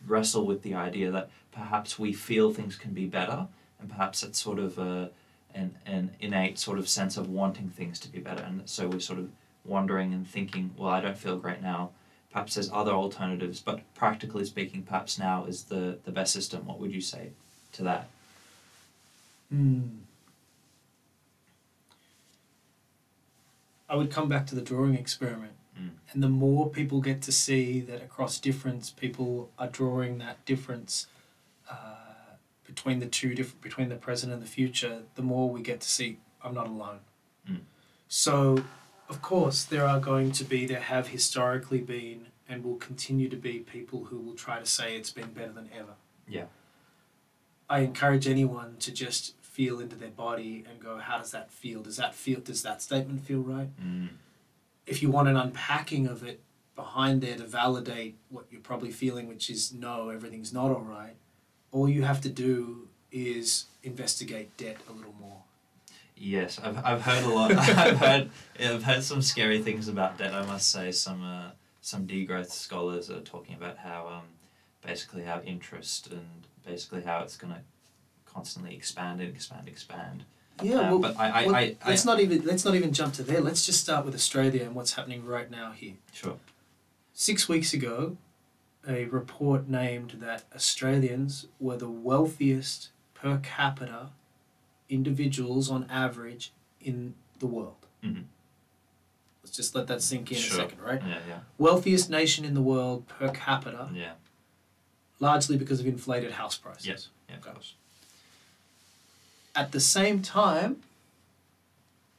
wrestle 0.07 0.47
with 0.47 0.63
the 0.63 0.75
idea 0.75 1.11
that 1.11 1.31
perhaps 1.53 1.99
we 1.99 2.13
feel 2.13 2.53
things 2.53 2.77
can 2.77 2.93
be 2.93 3.07
better, 3.07 3.49
and 3.81 3.89
perhaps 3.89 4.23
it's 4.23 4.41
sort 4.41 4.59
of 4.59 4.79
a, 4.79 5.11
an, 5.55 5.77
an 5.87 6.11
innate 6.21 6.59
sort 6.59 6.79
of 6.79 6.89
sense 6.89 7.17
of 7.17 7.29
wanting 7.29 7.71
things 7.71 7.99
to 8.01 8.09
be 8.09 8.21
better, 8.21 8.43
and 8.43 8.69
so 8.69 8.89
we're 8.89 9.01
sort 9.01 9.19
of 9.19 9.31
wondering 9.65 10.13
and 10.15 10.27
thinking, 10.27 10.73
well, 10.77 10.91
I 10.91 11.01
don't 11.01 11.19
feel 11.19 11.37
great 11.37 11.63
now. 11.63 11.91
Perhaps 12.31 12.55
there's 12.55 12.71
other 12.71 12.93
alternatives, 12.93 13.61
but 13.61 13.81
practically 13.95 14.45
speaking, 14.45 14.83
perhaps 14.83 15.19
now 15.19 15.47
is 15.47 15.65
the, 15.65 15.99
the 16.05 16.13
best 16.13 16.33
system. 16.33 16.67
What 16.67 16.79
would 16.79 16.93
you 16.93 17.01
say 17.01 17.31
to 17.73 17.83
that? 17.85 18.11
Hmm. 19.51 19.81
I 23.89 23.95
would 23.95 24.11
come 24.11 24.29
back 24.29 24.47
to 24.49 24.55
the 24.55 24.61
drawing 24.61 24.95
experiment. 24.95 25.56
Mm. 25.81 25.91
And 26.13 26.23
the 26.23 26.29
more 26.29 26.69
people 26.69 27.01
get 27.01 27.23
to 27.23 27.33
see 27.33 27.81
that 27.81 28.03
across 28.03 28.39
difference, 28.39 28.91
people 28.91 29.51
are 29.59 29.69
drawing 29.69 30.19
that 30.19 30.45
difference 30.45 31.07
uh, 31.71 32.37
between 32.65 33.01
the 33.01 33.07
two 33.07 33.35
different 33.35 33.61
between 33.61 33.89
the 33.89 33.97
present 33.97 34.33
and 34.33 34.43
the 34.43 34.47
future, 34.47 35.03
the 35.15 35.23
more 35.23 35.49
we 35.51 35.63
get 35.63 35.81
to 35.81 35.89
see 35.89 36.19
I'm 36.43 36.55
not 36.55 36.69
alone. 36.69 37.01
Mm. 37.51 37.61
So, 38.09 38.63
of 39.09 39.21
course, 39.21 39.65
there 39.65 39.87
are 39.87 40.01
going 40.01 40.33
to 40.33 40.45
be, 40.45 40.67
there 40.67 40.81
have 40.81 41.09
historically 41.09 41.81
been, 41.81 42.27
and 42.49 42.65
will 42.65 42.77
continue 42.77 43.29
to 43.29 43.37
be 43.37 43.59
people 43.59 44.05
who 44.05 44.19
will 44.19 44.35
try 44.35 44.61
to 44.61 44.67
say 44.67 44.97
it's 44.97 45.11
been 45.11 45.33
better 45.33 45.53
than 45.53 45.69
ever. 45.77 45.95
Yeah. 46.29 46.45
I 47.69 47.81
encourage 47.81 48.29
anyone 48.29 48.77
to 48.79 48.93
just 48.93 49.35
feel 49.43 49.81
into 49.81 49.97
their 49.97 50.11
body 50.11 50.65
and 50.71 50.79
go, 50.79 50.99
how 50.99 51.19
does 51.19 51.33
that 51.33 51.51
feel? 51.51 51.83
Does 51.83 51.97
that 51.97 52.15
feel? 52.15 52.41
Does 52.41 52.63
that 52.63 52.83
statement 52.83 53.25
feel 53.25 53.41
right? 53.41 53.69
Mm. 53.81 54.11
If 54.87 55.03
you 55.03 55.11
want 55.11 55.29
an 55.29 55.37
unpacking 55.37 56.07
of 56.07 56.23
it 56.23 56.41
behind 56.75 57.23
there 57.23 57.37
to 57.37 57.47
validate 57.47 58.17
what 58.29 58.47
you're 58.51 58.61
probably 58.61 58.91
feeling, 58.91 59.27
which 59.27 59.51
is 59.51 59.73
no, 59.73 60.11
everything's 60.11 60.53
not 60.53 60.71
all 60.71 60.83
right, 60.83 61.17
all 61.73 61.89
you 61.89 62.03
have 62.03 62.21
to 62.21 62.29
do 62.29 62.89
is 63.11 63.67
investigate 63.83 64.57
debt 64.57 64.77
a 64.89 64.93
little 64.93 65.15
more. 65.21 65.43
Yes, 66.17 66.59
I've, 66.63 66.83
I've 66.85 67.03
heard 67.03 67.25
a 67.25 67.29
lot. 67.29 67.53
I've 67.57 67.99
heard 67.99 68.31
I've 68.59 68.85
heard 68.85 69.03
some 69.03 69.21
scary 69.21 69.61
things 69.63 69.89
about 69.89 70.17
debt. 70.17 70.33
I 70.33 70.47
must 70.47 70.71
say, 70.71 70.91
some 70.93 71.23
uh, 71.23 71.51
some 71.81 72.07
degrowth 72.07 72.51
scholars 72.51 73.11
are 73.11 73.21
talking 73.21 73.55
about 73.55 73.79
how 73.79 74.09
um, 74.09 74.23
basically 74.85 75.25
how 75.25 75.41
interest 75.41 76.09
and 76.11 76.47
basically 76.65 77.03
how 77.03 77.21
it's 77.21 77.37
going 77.37 77.53
to 77.53 77.61
constantly 78.25 78.75
expand 78.75 79.21
and 79.21 79.35
expand, 79.35 79.69
expand. 79.69 80.25
Yeah, 80.63 80.77
Uh, 80.77 80.83
well, 80.91 80.99
but 80.99 81.19
I, 81.19 81.29
I, 81.43 81.47
well, 81.47 81.55
I, 81.55 81.61
I, 81.83 81.89
let's 81.91 82.05
not 82.05 82.21
even 82.21 82.45
let's 82.45 82.65
not 82.65 82.75
even 82.75 82.93
jump 82.93 83.15
to 83.15 83.23
there. 83.23 83.41
Let's 83.41 83.65
just 83.67 83.81
start 83.81 84.05
with 84.07 84.15
Australia 84.15 84.65
and 84.65 84.75
what's 84.75 84.95
happening 84.95 85.25
right 85.25 85.51
now 85.51 85.73
here. 85.73 85.95
sure. 86.13 86.39
Six 87.13 87.49
weeks 87.49 87.73
ago, 87.75 88.17
a 88.87 89.05
report 89.07 89.69
named 89.69 90.13
that 90.21 90.45
Australians 90.55 91.47
were 91.61 91.77
the 91.77 91.89
wealthiest 91.89 92.91
per 93.15 93.39
capita 93.43 94.11
individuals 94.89 95.71
on 95.71 95.87
average 95.91 96.53
in 96.81 97.15
the 97.39 97.47
world. 97.47 97.87
Mhm. 98.05 98.25
Let's 99.43 99.57
just 99.57 99.75
let 99.75 99.87
that 99.89 100.03
sink 100.03 100.31
in 100.31 100.39
Sure. 100.39 100.59
a 100.59 100.63
second, 100.69 100.81
right? 100.83 101.01
Yeah, 101.07 101.21
yeah, 101.29 101.41
Wealthiest 101.59 102.11
nation 102.11 102.45
in 102.45 102.55
the 102.55 102.63
world 102.63 103.07
per 103.09 103.31
capita, 103.31 103.91
yeah, 103.95 104.15
largely 105.21 105.57
because 105.57 105.81
of 105.81 105.87
inflated 105.87 106.33
house 106.33 106.57
prices. 106.57 106.87
yes, 106.87 107.09
yeah, 107.29 107.37
of 107.37 107.43
Okay. 107.43 107.53
course. 107.53 107.75
At 109.57 109.73
the 109.73 109.81
same 109.81 110.21
time, 110.21 110.83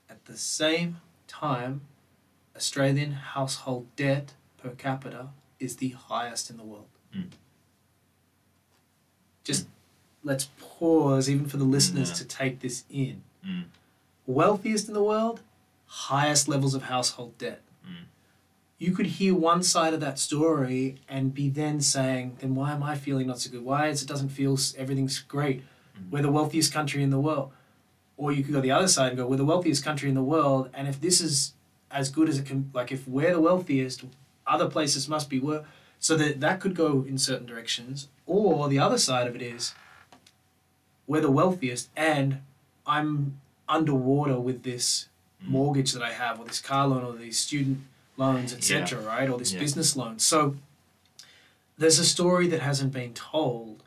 at 0.10 0.26
the 0.26 0.36
same 0.36 0.98
time, 1.28 1.82
Australian 2.56 3.12
household 3.12 3.86
debt 3.96 4.34
per 4.58 4.72
capita 4.72 5.28
is 5.60 5.76
the 5.78 5.90
highest 5.90 6.50
in 6.50 6.58
the 6.58 6.64
world. 6.64 6.88
Mm. 7.16 7.30
Just 9.44 9.68
let's 10.24 10.50
pause, 10.60 11.30
even 11.30 11.46
for 11.46 11.58
the 11.58 11.64
listeners, 11.64 12.10
Yeah. 12.10 12.16
to 12.16 12.26
take 12.26 12.60
this 12.60 12.84
in. 12.90 13.22
Mm. 13.46 13.66
Wealthiest 14.26 14.88
in 14.88 14.96
the 14.96 15.04
world, 15.04 15.42
highest 15.86 16.48
levels 16.48 16.74
of 16.74 16.84
household 16.84 17.38
debt. 17.38 17.62
Mm. 17.88 18.06
You 18.80 18.92
could 18.94 19.06
hear 19.06 19.36
one 19.36 19.62
side 19.62 19.94
of 19.94 20.00
that 20.02 20.18
story 20.18 20.96
and 21.08 21.34
be 21.36 21.50
then 21.50 21.82
saying, 21.82 22.38
then 22.40 22.56
why 22.56 22.72
am 22.74 22.82
I 22.82 22.96
feeling 22.96 23.28
not 23.28 23.40
so 23.40 23.52
good? 23.52 23.64
Why 23.64 23.88
is 23.90 24.02
it 24.02 24.08
doesn't 24.08 24.30
feel 24.30 24.58
everything's 24.76 25.20
great? 25.20 25.64
Mm. 25.98 26.12
We're 26.12 26.22
the 26.22 26.32
wealthiest 26.32 26.72
country 26.74 27.04
in 27.04 27.10
the 27.10 27.20
world. 27.20 27.52
Or 28.18 28.32
you 28.32 28.44
could 28.44 28.54
go 28.54 28.62
the 28.62 28.72
other 28.72 28.88
side 28.88 29.10
and 29.10 29.18
go, 29.18 29.28
we're 29.28 29.36
the 29.38 29.46
wealthiest 29.46 29.84
country 29.84 30.10
in 30.10 30.16
the 30.16 30.24
world, 30.24 30.70
and 30.74 30.88
if 30.88 31.00
this 31.00 31.22
is 31.22 31.54
as 31.92 32.10
good 32.10 32.28
as 32.28 32.38
it 32.40 32.46
can, 32.46 32.70
like 32.74 32.92
if 32.92 33.08
we're 33.08 33.32
the 33.34 33.40
wealthiest, 33.42 34.04
other 34.46 34.68
places 34.70 35.08
must 35.08 35.30
be 35.30 35.40
worse. 35.40 35.66
So 36.00 36.16
that 36.18 36.40
that 36.42 36.60
could 36.60 36.76
go 36.76 37.04
in 37.08 37.18
certain 37.18 37.46
directions. 37.48 38.08
Or 38.26 38.68
the 38.70 38.80
other 38.80 38.98
side 38.98 39.28
of 39.28 39.36
it 39.36 39.42
is, 39.42 39.74
we're 41.08 41.22
the 41.22 41.32
wealthiest, 41.32 41.90
and 41.96 42.42
I'm 42.86 43.40
underwater 43.70 44.40
with 44.40 44.64
this 44.64 45.08
Mm. 45.44 45.50
mortgage 45.50 45.92
that 45.94 46.02
I 46.02 46.14
have, 46.14 46.40
or 46.40 46.46
this 46.46 46.60
car 46.60 46.88
loan, 46.88 47.04
or 47.04 47.14
these 47.16 47.38
student 47.38 47.82
loans, 48.18 48.52
etc. 48.54 49.00
Right, 49.00 49.30
or 49.30 49.38
this 49.38 49.54
Yeah. 49.54 49.60
business 49.60 49.96
loan. 49.96 50.18
So 50.18 50.56
there's 51.78 52.00
a 52.00 52.06
story 52.06 52.48
that 52.48 52.62
hasn't 52.62 52.92
been 52.92 53.14
told 53.14 53.84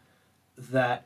that 0.56 1.02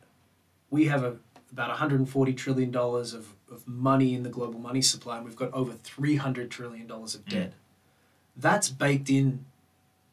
we 0.74 0.86
have 0.86 1.04
a, 1.04 1.16
about 1.52 1.68
140 1.68 2.32
trillion 2.34 2.70
dollars 2.72 3.14
of, 3.14 3.24
of 3.50 3.66
money 3.68 4.10
in 4.16 4.22
the 4.24 4.28
global 4.38 4.58
money 4.58 4.82
supply, 4.82 5.16
and 5.16 5.24
we've 5.24 5.36
got 5.44 5.52
over 5.52 5.72
300 5.72 6.50
trillion 6.50 6.86
dollars 6.86 7.14
of 7.14 7.24
Mm. 7.26 7.30
debt. 7.30 7.52
That's 8.36 8.68
baked 8.68 9.08
in. 9.08 9.44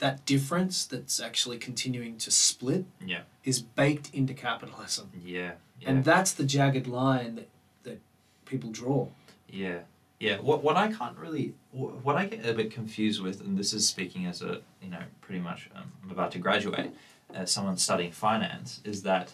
That 0.06 0.25
difference 0.25 0.86
that's 0.86 1.20
actually 1.20 1.58
continuing 1.60 2.18
to 2.25 2.32
split 2.32 2.86
Yeah, 3.06 3.22
is 3.44 3.62
baked 3.62 4.08
into 4.13 4.34
capitalism, 4.34 5.12
yeah, 5.24 5.51
yeah. 5.80 5.89
and 5.89 6.03
that's 6.03 6.32
the 6.34 6.44
jagged 6.44 6.88
line 6.88 7.36
that, 7.36 7.50
that 7.84 8.00
people 8.46 8.72
draw. 8.72 9.08
Yeah, 9.48 9.80
yeah. 10.20 10.38
What 10.39 10.63
what 10.63 10.75
I 10.75 10.88
can't 10.91 11.15
really 11.18 11.53
what 11.72 12.15
I 12.15 12.25
get 12.25 12.44
a 12.48 12.53
bit 12.62 12.72
confused 12.72 13.22
with, 13.22 13.41
and 13.41 13.56
this 13.60 13.74
is 13.74 13.88
speaking 13.88 14.25
as 14.25 14.41
a 14.41 14.62
you 14.84 14.89
know 14.94 15.03
pretty 15.25 15.41
much 15.41 15.70
um, 15.75 15.91
I'm 16.03 16.10
about 16.18 16.32
to 16.32 16.39
graduate, 16.39 16.89
as 17.32 17.51
someone 17.51 17.77
studying 17.77 18.12
finance, 18.12 18.82
is 18.84 19.03
that 19.03 19.34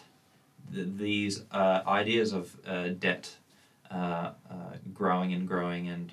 th- 0.72 0.88
these 0.96 1.42
uh, 1.50 1.82
ideas 1.86 2.32
of 2.32 2.56
uh, 2.66 2.88
debt 2.88 3.36
uh, 3.90 3.94
uh, 4.50 4.54
growing 4.92 5.32
and 5.32 5.46
growing 5.48 5.88
and 5.88 6.12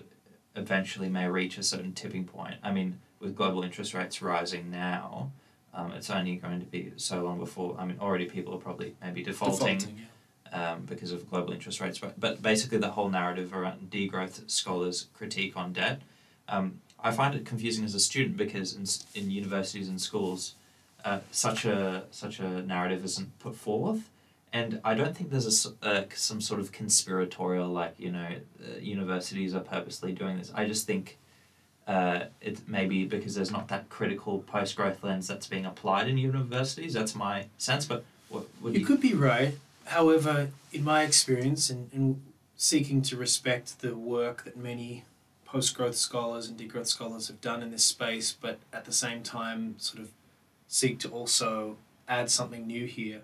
eventually 0.56 1.10
may 1.10 1.28
reach 1.28 1.58
a 1.58 1.64
certain 1.64 1.94
tipping 1.94 2.26
point. 2.26 2.56
I 2.64 2.72
mean, 2.72 3.00
with 3.20 3.36
global 3.36 3.64
interest 3.64 3.94
rates 3.94 4.22
rising 4.22 4.72
now, 4.72 5.32
um, 5.74 5.92
it's 5.92 6.10
only 6.10 6.38
going 6.38 6.60
to 6.62 6.66
be 6.66 6.94
so 6.96 7.24
long 7.24 7.38
before. 7.40 7.76
I 7.78 7.86
mean, 7.86 7.98
already 8.00 8.26
people 8.26 8.54
are 8.54 8.60
probably 8.60 8.96
maybe 9.02 9.24
defaulting, 9.24 9.78
Defaulting, 9.78 10.06
yeah. 10.54 10.72
Um, 10.72 10.82
because 10.86 11.12
of 11.12 11.30
global 11.30 11.52
interest 11.52 11.82
rates. 11.82 12.00
But, 12.00 12.18
but 12.18 12.42
basically, 12.42 12.78
the 12.78 12.92
whole 12.92 13.10
narrative 13.10 13.54
around 13.54 13.90
degrowth 13.90 14.50
scholars' 14.50 15.08
critique 15.14 15.58
on 15.58 15.74
debt, 15.74 16.02
um, 16.48 16.80
I 17.04 17.12
find 17.12 17.36
it 17.36 17.46
confusing 17.46 17.84
as 17.84 17.94
a 17.94 18.00
student 18.00 18.38
because 18.38 18.74
in, 18.74 18.86
in 19.22 19.32
universities 19.32 19.90
and 19.90 20.00
schools, 20.00 20.56
uh, 21.04 21.20
such 21.32 21.66
a 21.66 22.06
such 22.10 22.40
a 22.40 22.62
narrative 22.62 23.04
isn't 23.04 23.38
put 23.40 23.56
forth. 23.56 24.10
And 24.56 24.80
I 24.86 24.94
don't 24.94 25.14
think 25.18 25.32
there's 25.32 25.66
a, 25.66 25.86
uh, 25.86 26.04
some 26.16 26.40
sort 26.40 26.62
of 26.62 26.72
conspiratorial, 26.72 27.68
like, 27.68 27.94
you 27.98 28.10
know, 28.10 28.30
uh, 28.64 28.78
universities 28.80 29.54
are 29.54 29.60
purposely 29.60 30.14
doing 30.14 30.38
this. 30.38 30.50
I 30.56 30.66
just 30.66 30.88
think 30.88 31.18
uh, 31.88 32.20
it 32.40 32.56
maybe 32.66 33.04
because 33.04 33.36
there's 33.36 33.52
not 33.52 33.68
that 33.68 33.90
critical 33.90 34.40
post 34.54 34.78
growth 34.78 35.04
lens 35.04 35.28
that's 35.28 35.48
being 35.48 35.66
applied 35.66 36.08
in 36.08 36.18
universities. 36.18 36.94
That's 36.94 37.16
my 37.16 37.48
sense. 37.58 37.86
But 37.86 38.06
what 38.30 38.46
would 38.62 38.74
You 38.74 38.80
you? 38.80 38.86
could 38.86 39.02
be 39.02 39.14
right. 39.14 39.56
However, 39.88 40.52
in 40.72 40.86
my 40.86 41.04
experience 41.04 41.70
and, 41.70 41.92
and 41.94 42.22
seeking 42.56 43.02
to 43.10 43.18
respect 43.18 43.82
the 43.82 43.94
work 44.16 44.46
that 44.46 44.56
many 44.56 45.04
post 45.44 45.76
growth 45.76 45.98
scholars 45.98 46.48
and 46.48 46.58
degrowth 46.58 46.88
scholars 46.88 47.28
have 47.28 47.42
done 47.42 47.62
in 47.62 47.72
this 47.72 47.84
space, 47.84 48.32
but 48.32 48.60
at 48.72 48.86
the 48.86 48.94
same 48.94 49.22
time, 49.22 49.76
sort 49.80 50.02
of 50.02 50.12
seek 50.70 50.98
to 51.00 51.10
also 51.10 51.76
add 52.08 52.32
something 52.32 52.66
new 52.66 52.86
here, 52.86 53.22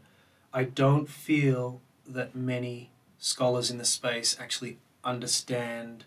I 0.54 0.64
don't 0.66 1.10
feel 1.10 1.82
that 2.08 2.36
many 2.36 2.90
scholars 3.20 3.70
in 3.72 3.78
the 3.78 3.86
space 3.86 4.36
actually 4.40 4.78
understand 5.04 6.04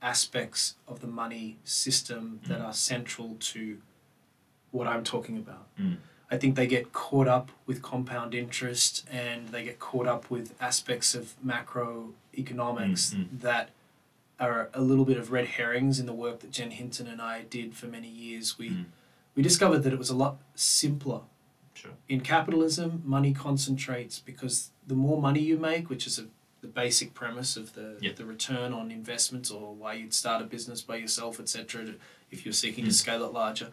aspects 0.00 0.74
of 0.86 1.00
the 1.00 1.06
money 1.06 1.56
system 1.64 2.40
that 2.46 2.60
Mm. 2.60 2.64
are 2.66 2.72
central 2.72 3.36
to 3.40 3.78
what 4.70 4.86
I'm 4.86 5.02
talking 5.02 5.36
about. 5.36 5.66
Mm. 5.76 5.96
I 6.30 6.36
think 6.36 6.54
they 6.56 6.66
get 6.66 6.92
caught 6.92 7.26
up 7.26 7.50
with 7.66 7.80
compound 7.82 8.34
interest 8.34 9.04
and 9.10 9.48
they 9.48 9.64
get 9.64 9.78
caught 9.80 10.06
up 10.06 10.30
with 10.30 10.54
aspects 10.60 11.14
of 11.14 11.34
macroeconomics 11.44 13.14
Mm, 13.14 13.16
mm. 13.30 13.40
that 13.40 13.70
are 14.38 14.68
a 14.72 14.80
little 14.80 15.04
bit 15.04 15.16
of 15.16 15.32
red 15.32 15.46
herrings 15.48 15.98
in 15.98 16.06
the 16.06 16.12
work 16.12 16.40
that 16.40 16.52
Jen 16.52 16.70
Hinton 16.70 17.06
and 17.08 17.20
I 17.20 17.42
did 17.42 17.74
for 17.74 17.86
many 17.86 18.08
years. 18.08 18.58
We 18.58 18.70
Mm. 18.70 18.84
we 19.34 19.42
discovered 19.42 19.80
that 19.84 19.92
it 19.92 19.98
was 19.98 20.10
a 20.10 20.16
lot 20.16 20.36
simpler. 20.56 21.20
Sure. 21.78 21.92
In 22.08 22.20
capitalism, 22.20 23.02
money 23.04 23.32
concentrates 23.32 24.18
because 24.18 24.70
the 24.86 24.94
more 25.06 25.20
money 25.20 25.40
you 25.40 25.56
make, 25.58 25.88
which 25.88 26.06
is 26.08 26.18
a, 26.18 26.24
the 26.60 26.66
basic 26.66 27.14
premise 27.14 27.56
of 27.56 27.74
the 27.74 27.88
Yep. 28.00 28.16
the 28.16 28.24
return 28.24 28.72
on 28.72 28.90
investments 28.90 29.48
or 29.50 29.74
why 29.74 29.92
you'd 29.94 30.12
start 30.22 30.42
a 30.42 30.44
business 30.44 30.80
by 30.82 30.96
yourself, 30.96 31.38
etc. 31.38 31.94
If 32.32 32.44
you're 32.44 32.52
seeking 32.64 32.84
to 32.84 32.90
Mm. 32.90 32.94
scale 33.04 33.22
it 33.24 33.32
larger, 33.32 33.68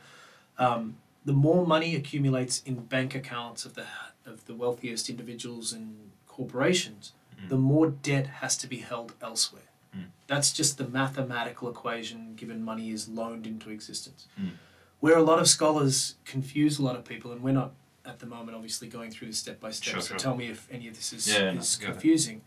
um, 0.59 0.97
the 1.25 1.33
more 1.33 1.65
money 1.65 1.95
accumulates 1.95 2.61
in 2.63 2.75
bank 2.85 3.15
accounts 3.15 3.65
of 3.65 3.73
the 3.73 3.85
of 4.25 4.45
the 4.45 4.55
wealthiest 4.55 5.09
individuals 5.09 5.71
and 5.73 5.85
corporations, 6.27 7.13
Mm. 7.39 7.49
the 7.49 7.57
more 7.57 7.87
debt 8.09 8.27
has 8.41 8.57
to 8.57 8.67
be 8.67 8.77
held 8.91 9.13
elsewhere. 9.21 9.69
Mm. 9.95 10.05
That's 10.27 10.51
just 10.59 10.77
the 10.77 10.87
mathematical 10.87 11.69
equation 11.69 12.35
given 12.35 12.63
money 12.63 12.89
is 12.91 13.07
loaned 13.07 13.45
into 13.47 13.69
existence. 13.69 14.27
Mm. 14.39 14.51
Where 14.99 15.17
a 15.17 15.21
lot 15.23 15.39
of 15.39 15.47
scholars 15.47 16.15
confuse 16.25 16.79
a 16.79 16.83
lot 16.83 16.95
of 16.95 17.03
people, 17.05 17.31
and 17.31 17.41
we're 17.43 17.59
not 17.63 17.71
at 18.05 18.19
the 18.19 18.25
moment 18.25 18.55
obviously 18.55 18.87
going 18.87 19.11
through 19.11 19.27
this 19.27 19.39
step 19.39 19.59
by 19.59 19.71
step, 19.71 19.93
Sure, 19.93 20.01
so 20.01 20.07
sure. 20.09 20.17
tell 20.17 20.35
me 20.35 20.47
if 20.47 20.67
any 20.71 20.87
of 20.87 20.95
this 20.95 21.13
is, 21.13 21.27
Yeah, 21.27 21.51
is 21.53 21.75
confusing. 21.77 22.41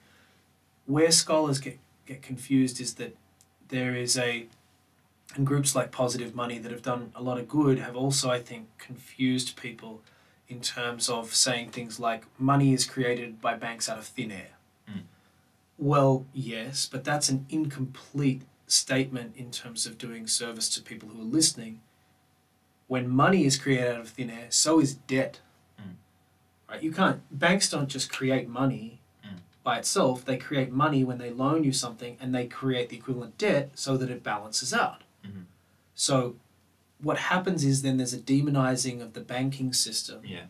Where 0.87 1.11
scholars 1.11 1.59
get, 1.59 1.79
get 2.07 2.23
confused 2.23 2.81
is 2.81 2.95
that 2.95 3.17
there 3.69 3.95
is 3.95 4.17
a 4.17 4.47
and 5.35 5.47
groups 5.47 5.75
like 5.75 5.93
Positive 5.93 6.35
Money 6.35 6.59
that 6.59 6.73
have 6.73 6.83
done 6.83 7.13
a 7.15 7.23
lot 7.23 7.39
of 7.39 7.49
good 7.49 7.79
have 7.79 7.97
also, 7.97 8.31
I 8.31 8.41
think, 8.41 8.67
confused 8.79 9.57
people 9.57 10.01
in 10.49 10.61
terms 10.61 11.09
of 11.11 11.35
saying 11.35 11.71
things 11.71 12.01
like 12.01 12.25
money 12.39 12.73
is 12.73 12.87
created 12.87 13.41
by 13.41 13.55
banks 13.55 13.89
out 13.89 13.99
of 13.99 14.07
thin 14.07 14.33
air. 14.33 14.53
Mm. 14.91 15.03
Well, 15.77 16.25
yes, 16.33 16.89
but 16.91 17.05
that's 17.05 17.29
an 17.29 17.45
incomplete 17.51 18.43
statement 18.67 19.37
in 19.37 19.51
terms 19.51 19.87
of 19.87 19.99
doing 19.99 20.27
service 20.27 20.69
to 20.71 20.83
people 20.83 21.11
who 21.11 21.21
are 21.21 21.25
listening. 21.25 21.81
When 22.87 23.09
money 23.09 23.45
is 23.45 23.59
created 23.59 23.93
out 23.95 24.01
of 24.01 24.09
thin 24.09 24.31
air, 24.31 24.47
so 24.49 24.81
is 24.81 24.95
debt. 24.95 25.41
Right? 26.69 26.83
You 26.83 26.93
can't 26.93 27.21
banks 27.37 27.71
don't 27.71 27.89
just 27.89 28.11
create 28.13 28.49
money 28.49 29.01
Mm. 29.25 29.39
by 29.63 29.79
itself. 29.79 30.25
They 30.25 30.37
create 30.37 30.71
money 30.71 31.03
when 31.05 31.19
they 31.19 31.31
loan 31.31 31.65
you 31.65 31.73
something 31.73 32.17
and 32.21 32.35
they 32.35 32.47
create 32.47 32.89
the 32.91 32.97
equivalent 32.97 33.37
debt 33.39 33.71
so 33.75 33.97
that 33.97 34.11
it 34.11 34.23
balances 34.23 34.73
out. 34.73 35.03
Mhm. 35.25 35.45
So 35.95 36.37
what 37.01 37.19
happens 37.19 37.65
is 37.65 37.83
then 37.83 37.97
there's 37.97 38.15
a 38.15 38.19
demonizing 38.19 39.01
of 39.01 39.13
the 39.15 39.21
banking 39.21 39.73
system 39.73 40.21
Yeah. 40.25 40.47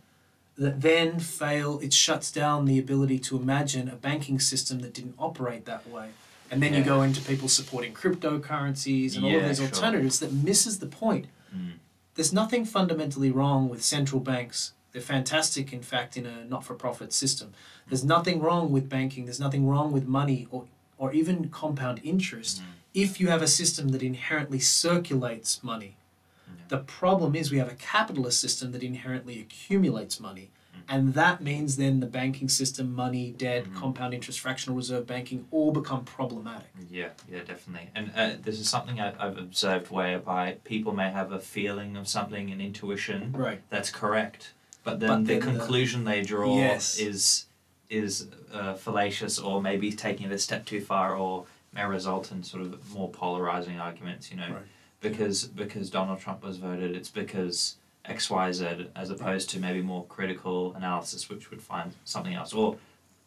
that 0.56 0.80
then 0.80 1.20
fail 1.20 1.78
it 1.80 1.92
shuts 1.92 2.30
down 2.32 2.64
the 2.64 2.78
ability 2.78 3.18
to 3.20 3.36
imagine 3.36 3.88
a 3.88 3.96
banking 3.96 4.40
system 4.40 4.80
that 4.80 4.92
didn't 4.94 5.14
operate 5.18 5.64
that 5.66 5.88
way 5.88 6.10
and 6.50 6.62
then 6.62 6.72
you 6.74 6.82
go 6.82 7.02
into 7.02 7.20
people 7.20 7.48
supporting 7.48 7.92
cryptocurrencies 7.92 9.14
and 9.14 9.24
all 9.24 9.30
of 9.36 9.42
Yeah, 9.42 9.48
these 9.48 9.58
sure. 9.58 9.66
alternatives 9.66 10.18
that 10.20 10.32
misses 10.32 10.78
the 10.78 10.86
point 10.86 11.26
Mm. 11.54 11.74
there's 12.14 12.32
nothing 12.32 12.64
fundamentally 12.64 13.30
wrong 13.30 13.68
with 13.68 13.82
central 13.84 14.20
banks 14.20 14.72
they're 14.98 15.06
fantastic 15.16 15.72
in 15.72 15.80
fact 15.82 16.16
in 16.16 16.26
a 16.26 16.44
not-for-profit 16.44 17.12
system 17.12 17.52
there's 17.88 18.04
nothing 18.04 18.40
wrong 18.40 18.70
with 18.72 18.88
banking 18.88 19.24
there's 19.26 19.38
nothing 19.40 19.66
wrong 19.66 19.92
with 19.92 20.06
money 20.06 20.46
or 20.50 20.64
or 20.98 21.12
even 21.12 21.48
compound 21.48 22.00
interest 22.02 22.60
Mm. 22.60 22.64
if 22.94 23.20
you 23.20 23.28
have 23.28 23.42
a 23.42 23.46
system 23.46 23.88
that 23.90 24.02
inherently 24.02 24.58
circulates 24.58 25.62
money 25.62 25.94
the 26.68 26.78
problem 26.78 27.34
is 27.34 27.50
we 27.50 27.58
have 27.58 27.70
a 27.70 27.74
capitalist 27.76 28.40
system 28.40 28.72
that 28.72 28.82
inherently 28.82 29.40
accumulates 29.40 30.20
money. 30.20 30.50
Mm. 30.76 30.80
And 30.94 31.14
that 31.14 31.40
means 31.40 31.76
then 31.76 32.00
the 32.00 32.06
banking 32.20 32.50
system, 32.50 32.94
money, 32.94 33.30
debt, 33.30 33.64
Mhm. 33.64 33.74
compound 33.74 34.12
interest, 34.12 34.38
fractional 34.40 34.76
reserve 34.76 35.06
banking 35.06 35.46
all 35.50 35.72
become 35.72 36.04
problematic. 36.04 36.68
Yeah, 36.90 37.08
yeah, 37.32 37.42
definitely. 37.52 37.88
And 37.94 38.10
uh, 38.14 38.32
this 38.42 38.60
is 38.60 38.68
something 38.68 39.00
I, 39.00 39.08
I've 39.24 39.38
observed 39.38 39.90
whereby 39.90 40.56
people 40.64 40.92
may 40.92 41.10
have 41.10 41.32
a 41.32 41.40
feeling 41.40 41.96
of 41.96 42.06
something, 42.06 42.50
an 42.50 42.60
intuition 42.60 43.32
Right. 43.32 43.62
that's 43.70 43.90
correct, 43.90 44.52
but 44.84 45.00
then 45.00 45.08
But 45.08 45.18
the 45.26 45.34
then 45.34 45.40
the- 45.40 45.46
conclusion 45.46 46.04
they 46.04 46.22
draw 46.22 46.56
Yes. 46.56 46.98
is 46.98 47.44
is 47.90 48.26
uh, 48.52 48.74
fallacious 48.74 49.38
or 49.38 49.62
maybe 49.62 49.90
taking 49.92 50.26
it 50.26 50.32
a 50.32 50.38
step 50.38 50.66
too 50.66 50.80
far 50.80 51.14
or 51.16 51.46
may 51.72 51.84
result 51.86 52.30
in 52.30 52.42
sort 52.42 52.62
of 52.62 52.90
more 52.92 53.08
polarizing 53.08 53.78
arguments. 53.80 54.30
You 54.30 54.36
know, 54.36 54.48
Right. 54.52 54.62
because 55.00 55.44
because 55.46 55.88
Donald 55.90 56.20
Trump 56.20 56.42
was 56.42 56.58
voted, 56.58 56.94
it's 56.94 57.08
because 57.10 57.76
X 58.04 58.28
Y 58.30 58.52
Z, 58.52 58.88
as 58.94 59.08
opposed 59.10 59.48
to 59.50 59.58
maybe 59.58 59.80
more 59.82 60.04
critical 60.06 60.74
analysis, 60.74 61.28
which 61.30 61.50
would 61.50 61.62
find 61.62 61.92
something 62.04 62.34
else 62.34 62.52
or 62.52 62.76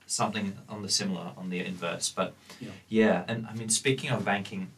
something 0.06 0.58
on 0.70 0.82
the 0.84 0.90
similar 0.90 1.32
on 1.38 1.50
the 1.50 1.60
inverse. 1.66 2.10
But 2.10 2.34
Yeah. 2.60 2.70
yeah, 2.88 3.26
and 3.28 3.48
I 3.48 3.54
mean 3.54 3.70
speaking 3.70 4.10
of 4.12 4.24
banking, 4.26 4.72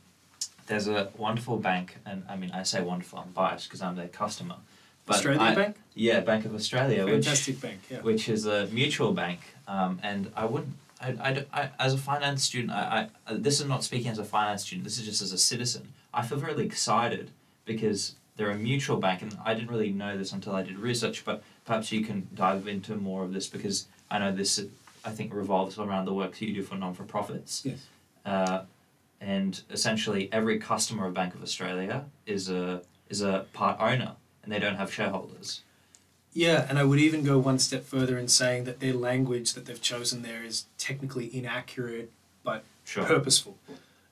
there's 0.67 0.88
a 0.88 1.12
wonderful 1.17 1.57
bank, 1.57 1.97
and 2.05 2.23
I 2.29 2.36
mean 2.38 2.51
I 2.51 2.63
say 2.63 2.81
wonderful, 2.81 3.19
I'm 3.19 3.31
biased 3.31 3.65
because 3.67 3.81
I'm 3.81 3.95
their 3.95 4.07
customer. 4.07 4.57
But 5.05 5.15
Australia 5.17 5.41
I- 5.41 5.55
Bank? 5.55 5.75
Yeah, 5.95 6.21
Bank 6.21 6.45
of 6.45 6.55
Australia, 6.55 7.05
which 7.05 7.25
Fantastic 7.25 7.61
bank, 7.61 7.79
yeah. 7.89 8.01
which 8.01 8.27
is 8.27 8.47
a 8.47 8.65
mutual 8.67 9.13
bank, 9.13 9.41
um, 9.67 9.99
and 10.01 10.31
I 10.35 10.45
wouldn't. 10.45 10.73
I, 10.99 11.09
I, 11.09 11.45
I, 11.53 11.69
as 11.79 11.93
a 11.93 11.97
finance 11.97 12.43
student, 12.43 12.71
I, 12.71 13.09
I, 13.27 13.33
this 13.33 13.59
is 13.59 13.67
not 13.67 13.83
speaking 13.83 14.09
as 14.09 14.17
a 14.17 14.23
finance 14.23 14.63
student. 14.63 14.85
This 14.85 14.97
is 14.97 15.05
just 15.05 15.21
as 15.21 15.31
a 15.31 15.37
citizen. 15.37 15.89
I 16.13 16.23
feel 16.23 16.39
really 16.39 16.65
excited 16.65 17.29
because 17.65 18.15
they're 18.37 18.49
a 18.49 18.55
mutual 18.57 18.97
bank, 18.97 19.21
and 19.21 19.37
I 19.45 19.53
didn't 19.53 19.69
really 19.69 19.91
know 19.91 20.17
this 20.17 20.31
until 20.31 20.55
I 20.55 20.63
did 20.63 20.79
research. 20.79 21.23
But 21.25 21.43
perhaps 21.65 21.91
you 21.91 22.03
can 22.03 22.27
dive 22.33 22.67
into 22.67 22.95
more 22.95 23.23
of 23.23 23.33
this 23.33 23.47
because 23.47 23.85
I 24.09 24.17
know 24.17 24.31
this. 24.31 24.59
I 25.05 25.11
think 25.11 25.33
revolves 25.33 25.77
around 25.77 26.05
the 26.05 26.13
work 26.13 26.31
that 26.31 26.41
you 26.41 26.53
do 26.55 26.63
for 26.63 26.75
non 26.75 26.93
for 26.93 27.03
profits. 27.03 27.61
Yes. 27.65 27.85
Uh, 28.25 28.61
and 29.21 29.61
essentially, 29.69 30.29
every 30.31 30.57
customer 30.59 31.05
of 31.05 31.13
Bank 31.13 31.35
of 31.35 31.43
Australia 31.43 32.05
is 32.25 32.49
a 32.49 32.81
is 33.09 33.21
a 33.21 33.45
part 33.53 33.79
owner, 33.79 34.13
and 34.43 34.51
they 34.51 34.60
don't 34.60 34.75
have 34.75 34.93
shareholders. 34.93 35.62
Yeah, 36.34 36.65
and 36.67 36.77
I 36.79 36.84
would 36.84 36.99
even 36.99 37.23
go 37.23 37.38
one 37.38 37.60
step 37.60 37.84
further 37.84 38.17
in 38.17 38.27
saying 38.27 38.63
that 38.65 38.79
their 38.79 38.93
language 38.93 39.53
that 39.53 39.65
they've 39.65 39.82
chosen 39.82 40.21
there 40.23 40.43
is 40.43 40.65
technically 40.77 41.36
inaccurate 41.36 42.12
Sure. 42.86 43.06
purposeful. 43.06 43.58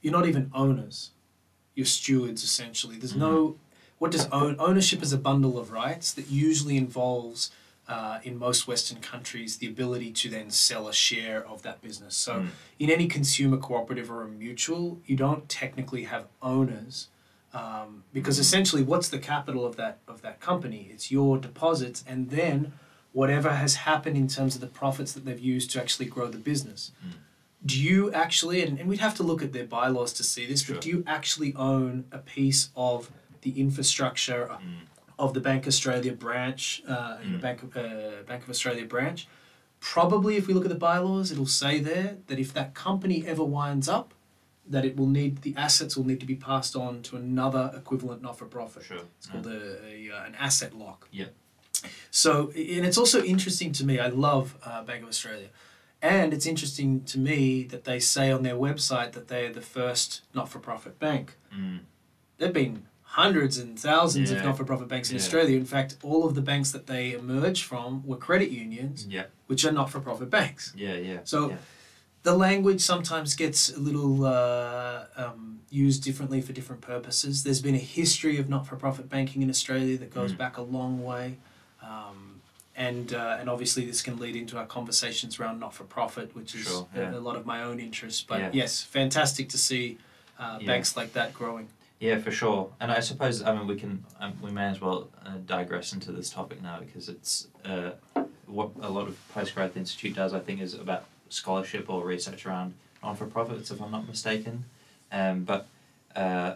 You're 0.02 0.14
not 0.14 0.26
even 0.28 0.50
owners. 0.54 1.12
You're 1.76 1.86
stewards 1.86 2.42
essentially. 2.42 2.96
There's 2.96 3.16
no 3.16 3.58
what 3.98 4.12
does 4.12 4.28
own 4.32 4.56
ownership 4.60 5.04
is 5.04 5.12
a 5.12 5.18
bundle 5.18 5.60
of 5.60 5.72
rights 5.72 6.14
that 6.14 6.28
usually 6.30 6.78
involves 6.78 7.52
uh, 7.90 8.20
in 8.24 8.40
most 8.40 8.66
Western 8.68 9.00
countries 9.02 9.58
the 9.58 9.68
ability 9.68 10.12
to 10.14 10.30
then 10.30 10.50
sell 10.52 10.88
a 10.88 10.94
share 10.94 11.46
of 11.46 11.64
that 11.64 11.82
business. 11.82 12.16
So 12.16 12.36
Mm. 12.36 12.48
in 12.80 12.90
any 12.90 13.08
consumer 13.08 13.58
cooperative 13.58 14.10
or 14.10 14.24
a 14.24 14.28
mutual, 14.30 15.00
you 15.06 15.18
don't 15.18 15.50
technically 15.50 16.06
have 16.06 16.28
owners. 16.42 17.08
Um, 17.54 18.04
because 18.14 18.40
essentially, 18.40 18.82
what's 18.84 19.10
the 19.10 19.20
capital 19.20 19.66
of 19.66 19.76
that 19.76 20.00
of 20.08 20.22
that 20.22 20.40
company? 20.40 20.90
It's 20.94 21.12
your 21.12 21.38
deposits, 21.38 22.04
and 22.08 22.30
then 22.30 22.74
whatever 23.14 23.50
has 23.52 23.76
happened 23.76 24.16
in 24.16 24.28
terms 24.28 24.56
of 24.56 24.62
the 24.62 24.68
profits 24.68 25.12
that 25.14 25.26
they've 25.26 25.40
used 25.40 25.70
to 25.72 25.82
actually 25.82 26.06
grow 26.06 26.28
the 26.28 26.38
business. 26.38 26.92
Mm. 27.06 27.14
do 27.64 27.80
you 27.80 28.12
actually, 28.14 28.64
and, 28.64 28.80
and 28.80 28.90
we'd 28.90 29.00
have 29.08 29.14
to 29.14 29.22
look 29.22 29.44
at 29.44 29.54
their 29.54 29.66
bylaws 29.66 30.12
to 30.14 30.24
see 30.24 30.48
this, 30.48 30.64
Sure. 30.64 30.76
but 30.76 30.82
do 30.84 30.90
you 30.90 31.04
actually 31.06 31.54
own 31.56 32.06
a 32.12 32.18
piece 32.18 32.70
of 32.76 33.12
the 33.44 33.52
infrastructure 33.66 34.48
Mm. 34.50 34.86
of 35.20 35.34
the 35.36 35.40
Bank 35.42 35.68
Australia 35.68 36.14
branch, 36.14 36.82
uh, 36.88 37.18
Mm. 37.18 37.40
Bank 37.42 37.62
of, 37.64 37.70
uh, 37.78 38.24
Bank 38.26 38.42
of 38.46 38.50
Australia 38.50 38.86
branch? 38.86 39.28
Probably, 39.80 40.38
if 40.38 40.48
we 40.48 40.54
look 40.56 40.66
at 40.66 40.70
the 40.78 40.84
bylaws, 40.90 41.32
it'll 41.32 41.46
say 41.64 41.80
there 41.80 42.18
that 42.28 42.40
if 42.40 42.52
that 42.54 42.74
company 42.74 43.18
ever 43.28 43.44
winds 43.44 43.88
up, 43.88 44.14
that 44.70 44.86
it 44.86 44.96
will 44.96 45.08
need 45.08 45.42
the 45.42 45.54
assets 45.58 45.98
will 45.98 46.06
need 46.06 46.20
to 46.20 46.26
be 46.26 46.36
passed 46.36 46.76
on 46.76 47.02
to 47.04 47.16
another 47.18 47.72
equivalent 47.76 48.22
not 48.22 48.38
for 48.38 48.46
profit. 48.46 48.84
Sure. 48.84 49.02
It's 49.18 49.28
called 49.28 49.48
a, 49.48 49.84
a 49.86 50.12
uh, 50.12 50.26
an 50.26 50.36
asset 50.36 50.74
lock. 50.74 51.08
Yeah. 51.12 51.26
So, 52.12 52.50
and 52.56 52.86
it's 52.86 52.98
also 52.98 53.24
interesting 53.24 53.72
to 53.74 53.86
me. 53.86 54.00
I 54.00 54.08
love 54.08 54.56
uh, 54.64 54.84
Bank 54.84 55.02
of 55.04 55.10
Australia, 55.10 55.48
and 56.02 56.32
it's 56.34 56.46
interesting 56.46 57.04
to 57.06 57.18
me 57.20 57.64
that 57.64 57.86
they 57.86 58.00
say 58.00 58.32
on 58.32 58.44
their 58.44 58.56
website 58.56 59.14
that 59.14 59.30
they 59.30 59.46
are 59.48 59.54
the 59.54 59.62
first 59.62 60.22
not-for-profit 60.34 61.00
bank. 61.00 61.38
Mm. 61.56 61.80
There've 62.38 62.54
been 62.54 62.86
hundreds 63.04 63.58
and 63.58 63.78
thousands 63.80 64.32
of 64.32 64.44
not-for-profit 64.44 64.88
banks 64.88 65.10
in 65.10 65.16
Yeah. 65.18 65.22
Australia. 65.22 65.58
In 65.58 65.66
fact, 65.66 65.98
all 66.02 66.26
of 66.26 66.34
the 66.36 66.42
banks 66.42 66.72
that 66.72 66.88
they 66.88 67.12
emerged 67.12 67.64
from 67.66 68.06
were 68.06 68.16
credit 68.16 68.52
unions, 68.52 69.06
Yeah. 69.10 69.26
which 69.48 69.66
are 69.66 69.72
not-for-profit 69.72 70.30
banks. 70.30 70.72
Yeah. 70.76 70.96
Yeah. 70.96 71.20
So 71.24 71.50
yeah. 71.50 71.58
The 72.24 72.36
language 72.36 72.82
sometimes 72.82 73.36
gets 73.36 73.70
a 73.76 73.80
little 73.80 74.26
uh, 74.26 75.06
um, 75.16 75.60
used 75.70 76.04
differently 76.04 76.42
for 76.42 76.54
different 76.54 76.82
purposes. 76.82 77.44
There's 77.44 77.62
been 77.62 77.76
a 77.76 77.80
history 77.80 78.38
of 78.38 78.50
not-for-profit 78.50 79.10
banking 79.10 79.42
in 79.42 79.50
Australia 79.50 79.98
that 79.98 80.14
goes 80.14 80.34
Mm. 80.34 80.38
back 80.38 80.58
a 80.58 80.62
long 80.62 81.04
way, 81.04 81.38
um, 81.82 82.42
and 82.76 83.14
uh, 83.14 83.38
and 83.40 83.50
obviously 83.50 83.86
this 83.86 84.02
can 84.02 84.18
lead 84.20 84.36
into 84.36 84.58
our 84.58 84.66
conversations 84.66 85.40
around 85.40 85.60
not-for-profit, 85.60 86.36
which 86.36 86.54
is 86.56 86.68
Sure, 86.68 86.88
a- 86.96 87.00
yeah. 87.00 87.16
a, 87.16 87.20
lot 87.20 87.36
of 87.36 87.46
my 87.46 87.64
own 87.64 87.80
interest. 87.80 88.28
But 88.28 88.40
Yeah. 88.40 88.50
yes, 88.54 88.82
fantastic 88.82 89.50
to 89.50 89.58
see 89.58 89.98
uh, 90.40 90.58
Yeah. 90.60 90.68
banks 90.68 90.96
like 90.98 91.14
that 91.14 91.34
growing. 91.34 91.68
Yeah, 92.00 92.18
for 92.18 92.32
sure. 92.32 92.72
And 92.80 92.92
I 92.92 93.00
suppose 93.00 93.44
I 93.44 93.56
mean 93.56 93.68
we 93.68 93.76
can 93.76 94.04
um, 94.20 94.34
we 94.42 94.52
may 94.52 94.66
as 94.70 94.82
well 94.82 95.10
uh, 95.26 95.38
digress 95.46 95.94
into 95.94 96.12
this 96.12 96.30
topic 96.32 96.62
now 96.62 96.80
because 96.80 97.10
it's 97.10 97.48
uh, 97.64 97.92
what 98.48 98.72
a 98.82 98.90
lot 98.90 99.08
of 99.08 99.16
Post 99.34 99.54
Growth 99.56 99.78
Institute 99.78 100.16
does. 100.16 100.34
I 100.34 100.40
think 100.40 100.62
is 100.62 100.74
about 100.74 101.06
scholarship 101.32 101.90
or 101.90 102.06
research 102.06 102.46
around 102.46 102.74
non 103.04 103.16
for 103.16 103.26
profits, 103.26 103.72
if 103.72 103.82
I'm 103.82 103.92
not 103.92 104.08
mistaken. 104.08 104.66
Um, 105.12 105.44
but 105.44 105.68
uh, 106.16 106.56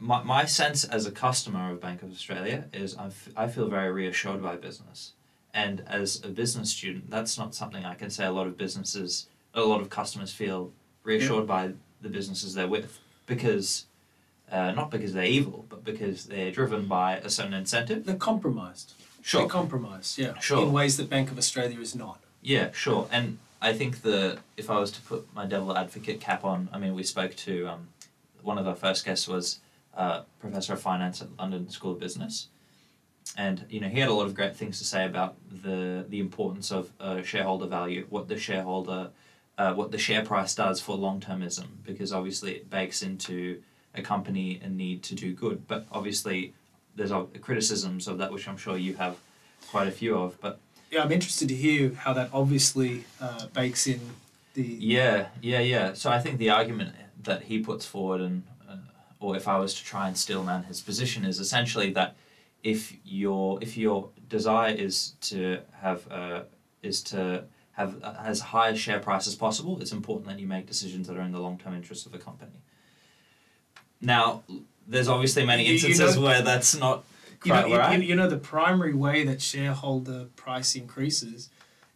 my 0.00 0.22
my 0.22 0.44
sense 0.44 0.84
as 0.84 1.06
a 1.06 1.10
customer 1.10 1.70
of 1.70 1.80
Bank 1.80 2.02
of 2.02 2.10
Australia 2.10 2.64
is 2.72 2.96
I, 2.96 3.06
f- 3.06 3.28
I 3.36 3.46
feel 3.48 3.68
very 3.68 3.90
reassured 3.92 4.42
by 4.42 4.56
business, 4.56 5.12
and 5.52 5.82
as 5.86 6.22
a 6.24 6.28
business 6.28 6.70
student, 6.70 7.10
that's 7.10 7.38
not 7.38 7.54
something 7.54 7.84
I 7.84 7.94
can 7.94 8.10
say 8.10 8.24
a 8.24 8.32
lot 8.32 8.46
of 8.46 8.58
businesses, 8.58 9.26
a 9.54 9.60
lot 9.62 9.80
of 9.80 9.90
customers 9.90 10.32
feel 10.32 10.72
reassured 11.04 11.46
by 11.46 11.72
the 12.00 12.08
businesses 12.08 12.54
they're 12.54 12.68
with 12.68 12.98
because 13.26 13.86
uh, 14.50 14.72
not 14.72 14.90
because 14.90 15.12
they're 15.14 15.24
evil, 15.24 15.64
but 15.68 15.84
because 15.84 16.26
they're 16.26 16.50
driven 16.50 16.86
by 16.86 17.16
a 17.18 17.30
certain 17.30 17.54
incentive. 17.54 18.04
They're 18.04 18.16
compromised. 18.16 18.92
They're 19.32 19.46
compromised, 19.46 20.18
yeah, 20.18 20.38
Sure. 20.38 20.62
in 20.66 20.70
ways 20.72 20.98
that 20.98 21.08
Bank 21.08 21.30
of 21.30 21.38
Australia 21.38 21.80
is 21.80 21.94
not. 21.94 22.20
Yeah, 22.42 22.72
sure. 22.72 23.08
And 23.10 23.38
I 23.64 23.72
think 23.72 24.02
the 24.02 24.38
if 24.58 24.68
I 24.68 24.78
was 24.78 24.90
to 24.92 25.00
put 25.00 25.26
my 25.34 25.46
devil 25.46 25.74
advocate 25.74 26.20
cap 26.20 26.44
on, 26.44 26.68
I 26.70 26.78
mean, 26.78 26.94
we 26.94 27.02
spoke 27.02 27.34
to 27.36 27.66
um, 27.68 27.88
one 28.42 28.58
of 28.58 28.68
our 28.68 28.74
first 28.74 29.06
guests 29.06 29.26
was 29.26 29.60
uh, 29.96 30.20
professor 30.38 30.74
of 30.74 30.82
finance 30.82 31.22
at 31.22 31.28
London 31.38 31.70
School 31.70 31.92
of 31.92 31.98
Business, 31.98 32.48
and 33.38 33.64
you 33.70 33.80
know 33.80 33.88
he 33.88 34.00
had 34.00 34.10
a 34.10 34.12
lot 34.12 34.26
of 34.26 34.34
great 34.34 34.54
things 34.54 34.78
to 34.80 34.84
say 34.84 35.06
about 35.06 35.36
the 35.50 36.04
the 36.06 36.20
importance 36.20 36.70
of 36.70 36.92
uh, 37.00 37.22
shareholder 37.22 37.66
value, 37.66 38.06
what 38.10 38.28
the 38.28 38.38
shareholder, 38.38 39.08
uh, 39.56 39.72
what 39.72 39.90
the 39.90 39.98
share 39.98 40.22
price 40.22 40.54
does 40.54 40.78
for 40.78 40.94
long 40.94 41.18
termism, 41.18 41.68
because 41.86 42.12
obviously 42.12 42.52
it 42.52 42.68
bakes 42.68 43.02
into 43.02 43.62
a 43.94 44.02
company 44.02 44.60
a 44.62 44.68
need 44.68 45.02
to 45.04 45.14
do 45.14 45.32
good, 45.32 45.66
but 45.66 45.86
obviously 45.90 46.52
there's 46.96 47.12
criticisms 47.40 48.08
of 48.08 48.18
that, 48.18 48.30
which 48.30 48.46
I'm 48.46 48.58
sure 48.58 48.76
you 48.76 48.94
have 48.96 49.16
quite 49.70 49.88
a 49.88 49.92
few 49.92 50.18
of, 50.18 50.38
but. 50.42 50.60
Yeah, 50.94 51.02
I'm 51.02 51.10
interested 51.10 51.48
to 51.48 51.54
hear 51.56 51.92
how 51.94 52.12
that 52.12 52.30
obviously 52.32 53.02
uh, 53.20 53.46
bakes 53.48 53.88
in 53.88 54.00
the 54.54 54.62
Yeah, 54.62 55.26
yeah, 55.42 55.58
yeah. 55.58 55.92
So 55.94 56.08
I 56.08 56.20
think 56.20 56.38
the 56.38 56.50
argument 56.50 56.94
that 57.24 57.42
he 57.42 57.58
puts 57.58 57.84
forward, 57.84 58.20
and 58.20 58.44
uh, 58.70 58.76
or 59.18 59.36
if 59.36 59.48
I 59.48 59.58
was 59.58 59.74
to 59.74 59.84
try 59.84 60.06
and 60.06 60.16
steel 60.16 60.44
man 60.44 60.62
his 60.62 60.80
position, 60.80 61.24
is 61.24 61.40
essentially 61.40 61.90
that 61.94 62.14
if 62.62 62.94
your 63.04 63.58
if 63.60 63.76
your 63.76 64.10
desire 64.28 64.72
is 64.72 65.14
to 65.22 65.62
have 65.82 66.08
uh, 66.12 66.42
is 66.80 67.02
to 67.04 67.42
have 67.72 68.00
as 68.04 68.38
high 68.40 68.68
a 68.68 68.76
share 68.76 69.00
price 69.00 69.26
as 69.26 69.34
possible, 69.34 69.80
it's 69.82 69.90
important 69.90 70.28
that 70.28 70.38
you 70.38 70.46
make 70.46 70.64
decisions 70.68 71.08
that 71.08 71.16
are 71.16 71.22
in 71.22 71.32
the 71.32 71.40
long 71.40 71.58
term 71.58 71.74
interest 71.74 72.06
of 72.06 72.12
the 72.12 72.18
company. 72.18 72.52
Now, 74.00 74.44
there's 74.86 75.08
obviously 75.08 75.44
many 75.44 75.64
You- 75.64 75.70
you 75.70 75.74
instances 75.88 76.14
know- 76.14 76.22
where 76.22 76.42
that's 76.42 76.76
not 76.76 77.02
You 77.44 77.52
know, 77.52 77.66
you, 77.66 77.76
right. 77.78 77.98
you, 78.00 78.08
you 78.08 78.14
know, 78.16 78.28
the 78.28 78.38
primary 78.38 78.94
way 78.94 79.24
that 79.24 79.40
shareholder 79.42 80.26
price 80.36 80.74
increases 80.74 81.50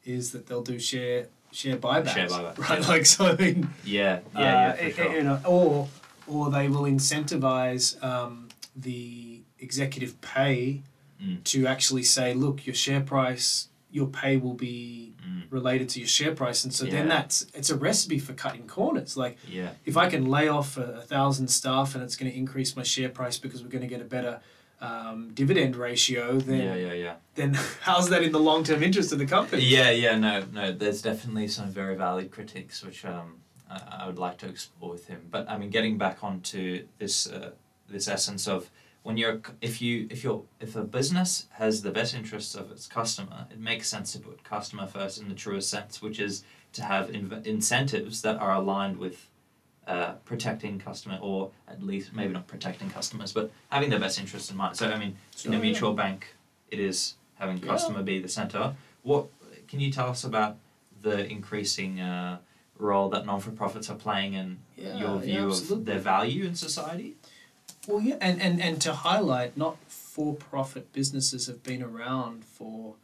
is 0.04 0.32
that 0.32 0.46
they'll 0.46 0.62
do 0.62 0.78
share 0.78 1.26
share 1.52 1.76
buybacks. 1.76 2.14
Share 2.14 2.28
buyback, 2.28 2.58
right? 2.58 2.80
yeah. 2.80 2.88
Like 2.88 3.06
so, 3.06 3.26
I 3.26 3.36
mean, 3.36 3.70
yeah, 3.84 4.20
yeah, 4.34 4.40
uh, 4.40 4.42
yeah, 4.42 4.72
for 4.72 4.84
i- 4.84 4.90
sure. 4.90 5.16
you 5.16 5.22
know, 5.22 5.40
or 5.46 5.88
or 6.26 6.50
they 6.50 6.68
will 6.68 6.82
incentivize 6.82 8.02
um, 8.04 8.48
the 8.76 9.40
executive 9.58 10.20
pay 10.20 10.82
Mm. 11.20 11.42
to 11.42 11.66
actually 11.66 12.04
say, 12.04 12.32
look, 12.32 12.64
your 12.64 12.76
share 12.76 13.00
price, 13.00 13.70
your 13.90 14.06
pay 14.06 14.36
will 14.36 14.54
be 14.54 15.14
Mm, 15.28 15.42
related 15.50 15.88
to 15.88 15.98
your 15.98 16.06
share 16.06 16.32
price, 16.32 16.62
and 16.62 16.72
so 16.72 16.84
then 16.84 17.08
that's 17.08 17.44
it's 17.54 17.70
a 17.70 17.76
recipe 17.76 18.20
for 18.20 18.34
cutting 18.34 18.68
corners. 18.68 19.16
Like 19.16 19.36
yeah, 19.48 19.70
if 19.84 19.96
I 19.96 20.08
can 20.08 20.26
lay 20.26 20.46
off 20.46 20.76
a, 20.76 20.98
a 20.98 21.00
thousand 21.00 21.48
staff 21.48 21.96
and 21.96 22.04
it's 22.04 22.14
going 22.14 22.30
to 22.30 22.38
increase 22.38 22.76
my 22.76 22.84
share 22.84 23.08
price 23.08 23.36
because 23.36 23.64
we're 23.64 23.68
going 23.68 23.82
to 23.82 23.88
get 23.88 24.00
a 24.00 24.04
better 24.04 24.38
um, 24.80 25.30
dividend 25.34 25.76
ratio, 25.76 26.38
then 26.38 26.60
yeah, 26.60 26.74
yeah, 26.74 26.92
yeah. 26.92 27.14
then 27.34 27.54
how's 27.80 28.08
that 28.10 28.22
in 28.22 28.32
the 28.32 28.40
long 28.40 28.64
term 28.64 28.82
interest 28.82 29.12
of 29.12 29.18
the 29.18 29.26
company? 29.26 29.62
Yeah, 29.62 29.90
yeah, 29.90 30.16
no, 30.16 30.44
no. 30.52 30.72
There's 30.72 31.02
definitely 31.02 31.48
some 31.48 31.70
very 31.70 31.96
valid 31.96 32.30
critiques 32.30 32.84
which 32.84 33.04
um, 33.04 33.40
I, 33.70 34.00
I 34.02 34.06
would 34.06 34.18
like 34.18 34.38
to 34.38 34.48
explore 34.48 34.90
with 34.92 35.08
him. 35.08 35.22
But 35.30 35.48
I 35.48 35.58
mean, 35.58 35.70
getting 35.70 35.98
back 35.98 36.22
onto 36.22 36.86
this 36.98 37.28
uh, 37.28 37.50
this 37.88 38.08
essence 38.08 38.46
of 38.46 38.70
when 39.02 39.16
you're 39.16 39.40
if 39.60 39.80
you 39.82 40.06
if 40.10 40.22
you're 40.22 40.42
if 40.60 40.76
a 40.76 40.84
business 40.84 41.46
has 41.52 41.82
the 41.82 41.90
best 41.90 42.14
interests 42.14 42.54
of 42.54 42.70
its 42.70 42.86
customer, 42.86 43.46
it 43.50 43.58
makes 43.58 43.88
sense 43.88 44.12
to 44.12 44.18
put 44.18 44.44
customer 44.44 44.86
first 44.86 45.20
in 45.20 45.28
the 45.28 45.34
truest 45.34 45.70
sense, 45.70 46.00
which 46.00 46.20
is 46.20 46.44
to 46.72 46.82
have 46.82 47.08
inv- 47.08 47.46
incentives 47.46 48.22
that 48.22 48.36
are 48.36 48.54
aligned 48.54 48.98
with. 48.98 49.28
Uh, 49.88 50.12
protecting 50.26 50.78
customer, 50.78 51.18
or 51.22 51.50
at 51.66 51.82
least 51.82 52.12
maybe 52.12 52.30
not 52.30 52.46
protecting 52.46 52.90
customers, 52.90 53.32
but 53.32 53.50
having 53.70 53.88
their 53.88 53.98
best 53.98 54.20
interests 54.20 54.50
in 54.50 54.56
mind. 54.58 54.76
So, 54.76 54.90
I 54.90 54.98
mean, 54.98 55.16
in 55.46 55.54
a 55.54 55.58
mutual 55.58 55.94
bank, 55.94 56.36
it 56.70 56.78
is 56.78 57.14
having 57.36 57.56
Yeah. 57.56 57.68
customer 57.68 58.02
be 58.02 58.20
the 58.20 58.28
center. 58.28 58.76
What 59.02 59.28
can 59.66 59.80
you 59.80 59.90
tell 59.90 60.10
us 60.10 60.24
about 60.24 60.58
the 61.00 61.26
increasing 61.26 62.00
uh, 62.00 62.36
role 62.76 63.08
that 63.08 63.24
non 63.24 63.40
for 63.40 63.50
profits 63.50 63.88
are 63.88 63.96
playing 63.96 64.34
in 64.34 64.58
Yeah, 64.76 64.98
your 64.98 65.14
yeah, 65.14 65.20
view 65.22 65.46
of 65.46 65.52
absolutely. 65.52 65.84
their 65.84 66.00
value 66.00 66.44
in 66.44 66.54
society? 66.54 67.16
Well, 67.86 68.02
yeah, 68.02 68.18
and, 68.20 68.42
and, 68.42 68.60
and 68.60 68.82
to 68.82 68.92
highlight, 68.92 69.56
not 69.56 69.78
for 69.88 70.34
profit 70.34 70.92
businesses 70.92 71.46
have 71.46 71.62
been 71.62 71.82
around 71.82 72.44
for 72.44 72.96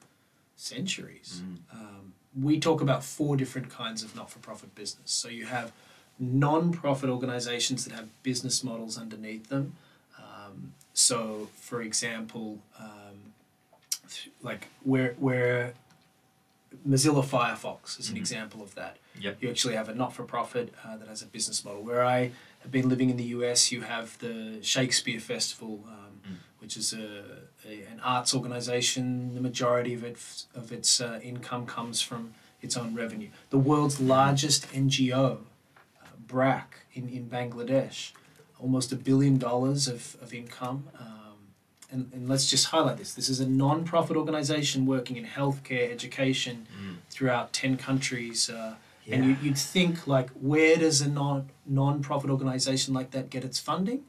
centuries. 0.55 1.43
Um, 1.73 2.13
we 2.39 2.61
talk 2.61 2.83
about 2.83 3.03
four 3.03 3.39
different 3.39 3.71
kinds 3.71 4.03
of 4.03 4.15
not 4.15 4.31
for 4.31 4.39
profit 4.41 4.75
business. 4.75 5.11
So 5.13 5.29
you 5.29 5.47
have 5.47 5.73
non 6.19 6.73
profit 6.73 7.11
organizations 7.11 7.85
that 7.85 7.95
have 7.95 8.09
business 8.23 8.63
models 8.65 8.97
underneath 8.99 9.49
them. 9.49 9.75
Um, 10.19 10.73
so, 10.93 11.49
for 11.57 11.83
example, 11.83 12.59
um, 12.79 13.33
th- 14.09 14.31
like 14.43 14.69
where, 14.83 15.15
where 15.19 15.75
Mozilla 16.89 17.25
Firefox 17.25 17.99
is 18.01 18.09
an 18.11 18.17
Mhm. 18.17 18.19
example 18.19 18.63
of 18.63 18.75
that. 18.75 18.99
Yep. 19.21 19.43
You 19.43 19.51
actually 19.51 19.75
have 19.75 19.89
a 19.89 19.95
not 19.95 20.13
for 20.13 20.25
profit 20.25 20.73
uh, 20.85 20.97
that 20.97 21.09
has 21.09 21.23
a 21.23 21.27
business 21.27 21.65
model. 21.65 21.83
Where 21.83 22.05
I 22.05 22.33
have 22.63 22.71
been 22.73 22.89
living 22.89 23.11
in 23.11 23.17
the 23.17 23.25
US, 23.39 23.71
you 23.71 23.83
have 23.83 24.19
the 24.19 24.59
Shakespeare 24.63 25.21
Festival, 25.21 25.85
um, 25.89 26.01
Mm. 26.27 26.37
which 26.59 26.77
is 26.79 26.93
a, 26.95 27.23
a, 27.67 27.83
an 27.93 28.01
arts 28.01 28.35
organization. 28.35 29.35
The 29.35 29.41
majority 29.43 29.93
of, 29.95 30.03
it, 30.05 30.17
of 30.55 30.73
its 30.73 31.01
uh, 31.01 31.21
income 31.23 31.67
comes 31.67 32.01
from 32.01 32.33
its 32.63 32.77
own 32.79 32.95
revenue. 32.95 33.29
The 33.51 33.59
world's 33.59 34.01
largest 34.01 34.67
NGO, 34.73 35.41
BRAC, 36.39 36.67
in, 36.95 37.09
in 37.09 37.29
Bangladesh, 37.29 38.11
almost 38.59 38.91
a 38.93 38.97
billion 38.97 39.37
dollars 39.39 39.87
of, 39.89 40.17
of 40.21 40.35
income. 40.35 40.89
Um, 40.99 41.39
and, 41.93 42.11
and 42.13 42.29
let's 42.29 42.51
just 42.51 42.67
highlight 42.67 42.97
this 42.97 43.15
this 43.15 43.29
is 43.29 43.39
a 43.41 43.49
non 43.49 43.85
profit 43.85 44.17
organization 44.17 44.85
working 44.95 45.17
in 45.17 45.27
healthcare, 45.39 45.87
education 45.99 46.57
Mm. 46.77 46.97
throughout 47.15 47.47
10 47.53 47.77
countries. 47.89 48.51
Uh, 48.51 48.75
Yeah. 49.07 49.15
and 49.17 49.21
you, 49.27 49.33
you'd 49.43 49.59
think, 49.75 49.95
like, 50.17 50.29
where 50.51 50.77
does 50.85 50.99
a 51.01 51.09
non 51.23 51.39
non 51.81 51.95
profit 52.09 52.31
organization 52.37 52.91
like 52.99 53.11
that 53.17 53.27
get 53.35 53.43
its 53.49 53.59
funding? 53.69 54.01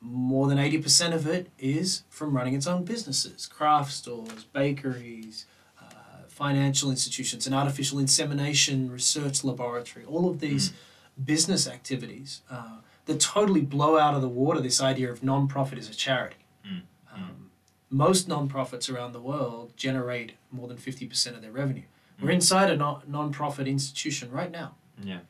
More 0.00 0.46
than 0.50 0.58
80% 0.58 1.12
of 1.14 1.24
it 1.36 1.44
is 1.58 2.02
from 2.16 2.28
running 2.36 2.54
its 2.58 2.66
own 2.66 2.82
businesses 2.84 3.46
craft 3.46 3.92
stores, 4.00 4.42
bakeries, 4.60 5.46
uh, 5.80 6.24
financial 6.42 6.90
institutions, 6.90 7.46
an 7.46 7.54
artificial 7.54 7.98
insemination 8.00 8.90
research 8.90 9.44
laboratory, 9.44 10.04
all 10.12 10.24
of 10.32 10.36
these 10.46 10.72
business 11.22 11.68
activities 11.68 12.42
uh, 12.50 12.78
that 13.06 13.20
totally 13.20 13.60
blow 13.60 13.98
out 13.98 14.14
of 14.14 14.22
the 14.22 14.28
water 14.28 14.60
this 14.60 14.80
idea 14.80 15.10
of 15.10 15.22
non-profit 15.22 15.78
as 15.78 15.88
a 15.88 15.94
charity. 15.94 16.36
Mm. 16.66 16.82
Um, 17.14 17.50
most 17.90 18.28
non-profits 18.28 18.88
around 18.88 19.12
the 19.12 19.20
world 19.20 19.72
generate 19.76 20.32
more 20.50 20.68
than 20.68 20.76
50% 20.76 21.34
of 21.34 21.42
their 21.42 21.52
revenue. 21.52 21.82
We're 22.20 22.30
Mm. 22.30 22.34
inside 22.34 22.70
a 22.70 22.76
non- 22.76 23.02
non-profit 23.06 23.66
institution 23.66 24.30
right 24.30 24.50
now, 24.50 24.74
Yeah. 25.02 25.20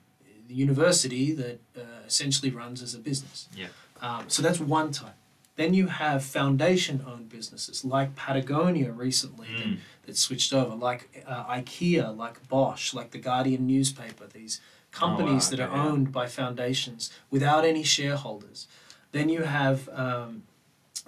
the 0.48 0.54
university 0.54 1.32
that 1.32 1.60
uh, 1.76 1.80
essentially 2.06 2.50
runs 2.50 2.82
as 2.82 2.94
a 2.94 2.98
business. 2.98 3.48
Yeah. 3.56 3.68
Um, 4.00 4.28
so 4.28 4.42
that's 4.42 4.60
one 4.60 4.92
type. 4.92 5.14
Then 5.56 5.74
you 5.74 5.86
have 5.88 6.24
foundation-owned 6.24 7.28
businesses 7.28 7.84
like 7.84 8.14
Patagonia 8.16 8.90
recently 8.92 9.48
that 9.56 9.66
Mm. 9.66 9.78
that 10.06 10.16
switched 10.16 10.52
over, 10.52 10.74
like 10.74 11.24
uh, 11.26 11.44
IKEA, 11.44 12.16
like 12.16 12.46
Bosch, 12.48 12.92
like 12.94 13.10
the 13.12 13.18
Guardian 13.18 13.66
newspaper, 13.66 14.26
these 14.26 14.60
companies 14.92 15.48
that 15.50 15.58
Oh, 15.60 15.64
okay, 15.64 15.72
are 15.72 15.76
yeah. 15.76 15.88
owned 15.90 16.12
by 16.12 16.26
foundations 16.28 17.10
without 17.30 17.64
any 17.64 17.82
shareholders. 17.82 18.68
Then 19.10 19.28
you 19.28 19.42
have 19.42 19.88
um, 19.90 20.44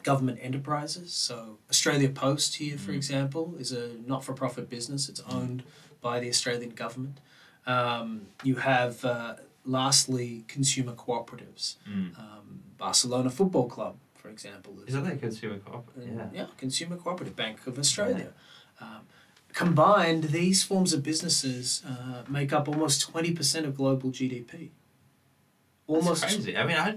government 0.03 0.38
enterprises. 0.42 1.12
So 1.12 1.59
Australia 1.70 2.09
Post 2.09 2.57
here, 2.57 2.77
for 2.79 2.92
Mm. 2.92 2.97
example, 2.97 3.55
is 3.59 3.73
a 3.73 3.94
not-for-profit 4.07 4.68
business. 4.68 5.09
It's 5.09 5.20
owned 5.31 5.62
by 6.01 6.18
the 6.20 6.29
Australian 6.29 6.70
government. 6.70 7.18
Um, 7.66 8.27
you 8.42 8.57
have, 8.57 9.05
uh, 9.05 9.37
lastly, 9.64 10.44
consumer 10.49 10.92
cooperatives. 10.94 11.77
Mm. 11.88 12.18
Um, 12.18 12.61
Barcelona 12.77 13.31
Football 13.31 13.68
Club, 13.68 13.97
for 14.14 14.29
example, 14.29 14.73
Is 14.87 14.94
that 14.94 15.07
a 15.11 15.16
consumer 15.16 15.59
co-op? 15.59 15.88
uh, 15.97 16.03
Yeah. 16.33 16.47
Consumer 16.59 16.97
Cooperative 16.97 17.37
Bank 17.37 17.66
of 17.66 17.79
Australia. 17.79 18.33
Um, 18.81 19.07
combined, 19.55 20.25
these 20.25 20.62
forms 20.62 20.93
of 20.93 21.03
businesses 21.03 21.83
uh, 21.88 22.23
make 22.29 22.53
up 22.53 22.69
almost 22.69 23.11
20% 23.12 23.64
of 23.64 23.77
global 23.77 24.11
GDP. 24.11 24.71
Almost. 25.87 26.23
That's 26.23 26.35
crazy. 26.35 26.57
I 26.57 26.67
mean, 26.67 26.77
I, 26.77 26.97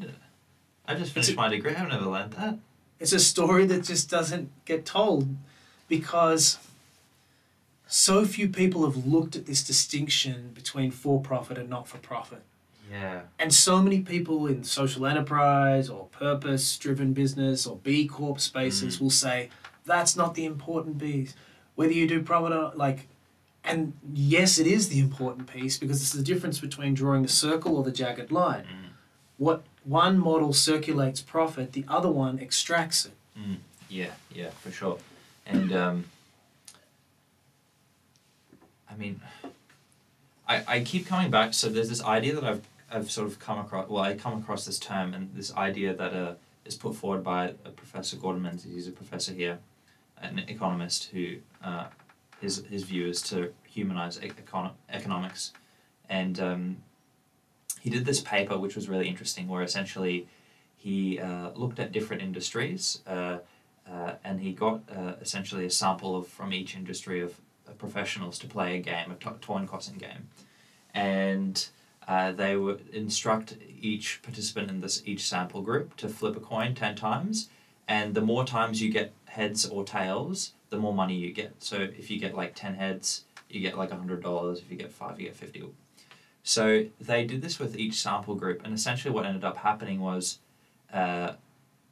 I 0.92 0.96
just 0.96 1.14
finished 1.14 1.32
a- 1.32 1.36
my 1.36 1.48
degree. 1.50 1.76
I've 1.76 1.88
never 1.90 2.06
learned 2.06 2.34
that. 2.34 2.58
It's 3.00 3.14
a 3.14 3.20
story 3.20 3.66
that 3.68 3.84
just 3.84 4.10
doesn't 4.10 4.50
get 4.66 4.86
told 4.86 5.36
because 5.88 6.58
so 7.88 8.26
few 8.26 8.50
people 8.50 8.86
have 8.86 9.06
looked 9.06 9.36
at 9.36 9.46
this 9.46 9.64
distinction 9.64 10.52
between 10.56 10.90
for 10.90 11.22
profit 11.22 11.58
and 11.60 11.70
not 11.70 11.88
for 11.88 12.00
profit. 12.00 12.42
Yeah. 12.92 13.22
And 13.38 13.54
so 13.54 13.82
many 13.84 14.02
people 14.02 14.48
in 14.48 14.64
social 14.64 15.06
enterprise 15.06 15.90
or 15.90 16.06
purpose 16.08 16.76
driven 16.78 17.14
business 17.14 17.68
or 17.68 17.78
B 17.78 18.08
Corp 18.08 18.40
spaces 18.40 19.00
will 19.00 19.10
say, 19.10 19.50
that's 19.86 20.16
not 20.16 20.34
the 20.36 20.46
important 20.46 20.98
piece. 20.98 21.36
Whether 21.78 21.94
you 21.94 22.08
do 22.08 22.24
profit 22.24 22.54
or 22.54 22.72
like, 22.76 23.08
and 23.64 23.94
yes, 24.14 24.58
it 24.58 24.66
is 24.66 24.90
the 24.90 25.00
important 25.00 25.46
piece 25.48 25.78
because 25.78 26.02
it's 26.02 26.12
the 26.12 26.24
difference 26.24 26.60
between 26.60 26.96
drawing 26.96 27.22
the 27.22 27.30
circle 27.30 27.78
or 27.78 27.84
the 27.84 27.92
jagged 27.92 28.32
line. 28.32 28.64
Mm. 28.64 28.90
What 29.38 29.64
one 29.84 30.18
model 30.18 30.54
circulates 30.54 31.22
profit, 31.22 31.74
the 31.74 31.86
other 31.88 32.10
one 32.10 32.40
extracts 32.40 33.06
it. 33.06 33.12
Mm. 33.40 33.58
Yeah. 33.90 34.14
Yeah. 34.34 34.50
For 34.50 34.72
sure. 34.72 34.98
And 35.46 35.72
um, 35.72 36.06
I 38.90 38.96
mean, 38.96 39.22
I 40.48 40.64
I 40.68 40.80
keep 40.80 41.06
coming 41.06 41.30
back. 41.30 41.54
So 41.54 41.70
there's 41.70 41.90
this 41.90 42.04
idea 42.04 42.34
that 42.34 42.44
I've 42.44 42.68
I've 42.92 43.12
sort 43.12 43.28
of 43.28 43.38
come 43.38 43.60
across. 43.60 43.88
Well, 43.88 44.02
I 44.02 44.16
come 44.16 44.40
across 44.40 44.66
this 44.66 44.80
term 44.80 45.14
and 45.14 45.30
this 45.36 45.54
idea 45.56 45.94
that 45.94 46.14
uh, 46.14 46.34
is 46.66 46.76
put 46.76 46.96
forward 46.96 47.24
by 47.24 47.54
a 47.64 47.70
Professor 47.70 48.18
Gordon 48.18 48.42
Menzies. 48.42 48.74
He's 48.74 48.88
a 48.88 48.92
professor 48.92 49.34
here, 49.34 49.60
an 50.22 50.40
economist 50.48 51.06
who 51.06 51.38
uh, 51.64 51.88
his 52.42 52.64
his 52.70 52.84
view 52.84 53.08
is 53.08 53.22
to 53.24 53.54
humanize 53.66 54.20
e- 54.24 54.30
econo- 54.30 54.74
economics, 54.90 55.54
and 56.10 56.40
um, 56.40 56.78
he 57.82 57.90
did 57.90 58.06
this 58.06 58.22
paper 58.22 58.58
which 58.58 58.76
was 58.76 58.90
really 58.90 59.08
interesting, 59.08 59.48
where 59.48 59.64
essentially 59.64 60.28
he 60.76 61.20
uh, 61.20 61.50
looked 61.56 61.80
at 61.80 61.92
different 61.92 62.22
industries. 62.22 63.02
Uh, 63.08 63.38
uh, 63.90 64.16
and 64.24 64.42
he 64.42 64.52
got 64.52 64.82
uh, 64.94 65.14
essentially 65.22 65.66
a 65.66 65.70
sample 65.70 66.18
of 66.18 66.28
from 66.28 66.52
each 66.52 66.76
industry 66.76 67.22
of, 67.22 67.40
of 67.68 67.78
professionals 67.78 68.38
to 68.38 68.46
play 68.46 68.76
a 68.76 68.80
game, 68.80 69.10
a 69.12 69.16
to- 69.16 69.54
and 69.54 69.68
crossing 69.68 69.98
game, 69.98 70.28
and 70.94 71.70
uh, 72.08 72.32
they 72.34 72.58
would 72.58 72.88
instruct 72.92 73.56
each 73.80 74.22
participant 74.24 74.70
in 74.70 74.82
this 74.82 75.02
each 75.06 75.26
sample 75.26 75.62
group 75.62 75.96
to 75.96 76.10
flip 76.10 76.36
a 76.36 76.40
coin 76.40 76.76
ten 76.76 76.96
times, 76.96 77.48
and 77.88 78.14
the 78.14 78.22
more 78.22 78.44
times 78.44 78.82
you 78.82 78.92
get 78.92 79.14
heads 79.38 79.66
or 79.74 79.84
tails, 79.84 80.54
the 80.72 80.78
more 80.78 80.94
money 81.02 81.16
you 81.16 81.32
get. 81.32 81.52
So 81.60 81.76
if 82.02 82.06
you 82.12 82.18
get 82.20 82.34
like 82.42 82.54
ten 82.56 82.74
heads, 82.84 83.08
you 83.50 83.60
get 83.62 83.78
like 83.78 83.92
hundred 83.92 84.22
dollars. 84.22 84.60
If 84.60 84.68
you 84.72 84.78
get 84.78 84.92
five, 84.92 85.20
you 85.20 85.28
get 85.28 85.36
fifty. 85.36 85.64
So 86.44 86.64
they 87.10 87.22
did 87.32 87.42
this 87.42 87.60
with 87.60 87.78
each 87.84 87.96
sample 88.06 88.36
group, 88.36 88.62
and 88.64 88.74
essentially 88.74 89.14
what 89.14 89.26
ended 89.26 89.44
up 89.44 89.58
happening 89.58 90.00
was. 90.00 90.40
Uh, 90.92 91.34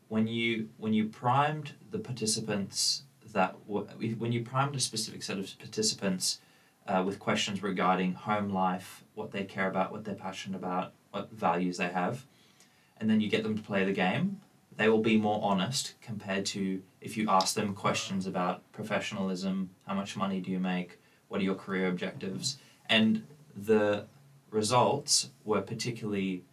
when 0.07 0.27
you 0.27 0.69
when 0.77 0.93
you 0.93 1.05
primed 1.05 1.73
the 1.91 1.99
participants 1.99 3.03
that 3.33 3.55
w- 3.67 4.15
when 4.21 4.31
you 4.31 4.41
primed 4.43 4.75
a 4.75 4.79
specific 4.79 5.23
set 5.23 5.37
of 5.37 5.57
participants 5.59 6.39
uh, 6.87 7.03
with 7.05 7.19
questions 7.19 7.63
regarding 7.63 8.13
home 8.13 8.49
life, 8.49 9.03
what 9.15 9.31
they 9.31 9.43
care 9.43 9.67
about, 9.67 9.91
what 9.91 10.03
they're 10.05 10.15
passionate 10.15 10.57
about, 10.57 10.93
what 11.11 11.31
values 11.31 11.77
they 11.77 11.87
have, 11.87 12.25
and 12.99 13.09
then 13.09 13.19
you 13.19 13.29
get 13.29 13.43
them 13.43 13.55
to 13.57 13.63
play 13.63 13.83
the 13.83 13.91
game, 13.91 14.39
they 14.77 14.89
will 14.89 15.01
be 15.01 15.17
more 15.17 15.39
honest 15.43 15.93
compared 16.01 16.45
to 16.47 16.81
if 17.01 17.15
you 17.17 17.29
ask 17.29 17.55
them 17.55 17.73
questions 17.73 18.27
about 18.27 18.61
professionalism, 18.71 19.69
how 19.87 19.93
much 19.93 20.17
money 20.17 20.39
do 20.39 20.51
you 20.51 20.59
make, 20.59 20.99
what 21.27 21.39
are 21.41 21.43
your 21.43 21.55
career 21.55 21.87
objectives, 21.87 22.57
and 22.89 23.23
the 23.55 24.05
results 24.51 25.29
were 25.43 25.61
particularly 25.61 26.43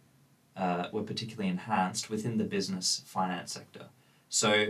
uh, 0.55 0.87
were 0.91 1.01
particularly 1.01 1.49
enhanced 1.49 2.09
within 2.09 2.37
the 2.37 2.43
business 2.43 3.01
finance 3.07 3.51
sector. 3.53 3.85
So 4.29 4.67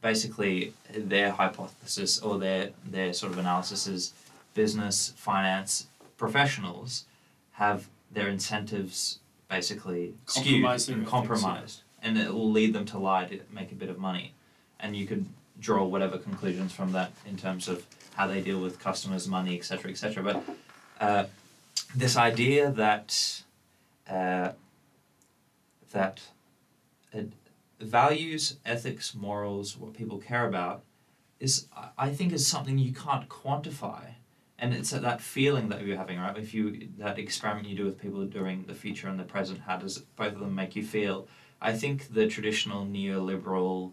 basically, 0.00 0.72
their 0.94 1.30
hypothesis 1.32 2.18
or 2.20 2.38
their 2.38 2.70
their 2.84 3.12
sort 3.12 3.32
of 3.32 3.38
analysis 3.38 3.86
is 3.86 4.12
business 4.54 5.12
finance 5.16 5.86
professionals 6.16 7.04
have 7.52 7.88
their 8.10 8.28
incentives 8.28 9.18
basically 9.48 10.14
skewed 10.26 10.64
and 10.64 11.06
compromised, 11.06 11.82
and 12.06 12.16
it 12.16 12.32
will 12.32 12.50
lead 12.50 12.72
them 12.72 12.84
to 12.86 12.98
lie 12.98 13.24
to 13.24 13.40
make 13.52 13.72
a 13.72 13.74
bit 13.74 13.90
of 13.90 13.98
money, 13.98 14.32
and 14.78 14.96
you 14.96 15.06
could 15.06 15.26
draw 15.58 15.84
whatever 15.84 16.16
conclusions 16.16 16.72
from 16.72 16.92
that 16.92 17.10
in 17.26 17.36
terms 17.36 17.66
of 17.66 17.84
how 18.14 18.26
they 18.28 18.40
deal 18.40 18.60
with 18.60 18.78
customers, 18.78 19.26
money, 19.26 19.56
etc., 19.58 19.90
etc. 19.90 20.22
But 20.22 20.42
uh, 21.00 21.24
this 21.94 22.16
idea 22.16 22.70
that 22.70 23.42
uh, 24.08 24.52
that 25.90 26.20
uh, 27.12 27.22
values, 27.80 28.56
ethics, 28.64 29.14
morals, 29.14 29.76
what 29.76 29.92
people 29.92 30.18
care 30.18 30.46
about, 30.46 30.84
is 31.40 31.66
I- 31.98 32.14
think 32.14 32.32
is 32.32 32.46
something 32.46 32.78
you 32.78 32.92
can't 32.92 33.28
quantify, 33.28 34.04
and 34.60 34.72
it's 34.72 34.90
that 34.90 35.20
feeling 35.20 35.70
that 35.70 35.84
you're 35.84 35.96
having, 35.96 36.20
right? 36.20 36.38
If 36.38 36.54
you 36.54 36.88
that 36.98 37.18
experiment 37.18 37.66
you 37.66 37.76
do 37.76 37.84
with 37.84 38.00
people 38.00 38.24
during 38.26 38.62
the 38.62 38.74
future 38.74 39.08
and 39.08 39.18
the 39.18 39.24
present, 39.24 39.62
how 39.66 39.76
does 39.76 39.98
both 39.98 40.34
of 40.34 40.38
them 40.38 40.54
make 40.54 40.76
you 40.76 40.84
feel? 40.84 41.26
I 41.60 41.72
think 41.72 42.12
the 42.12 42.26
traditional 42.26 42.84
neoliberal, 42.84 43.92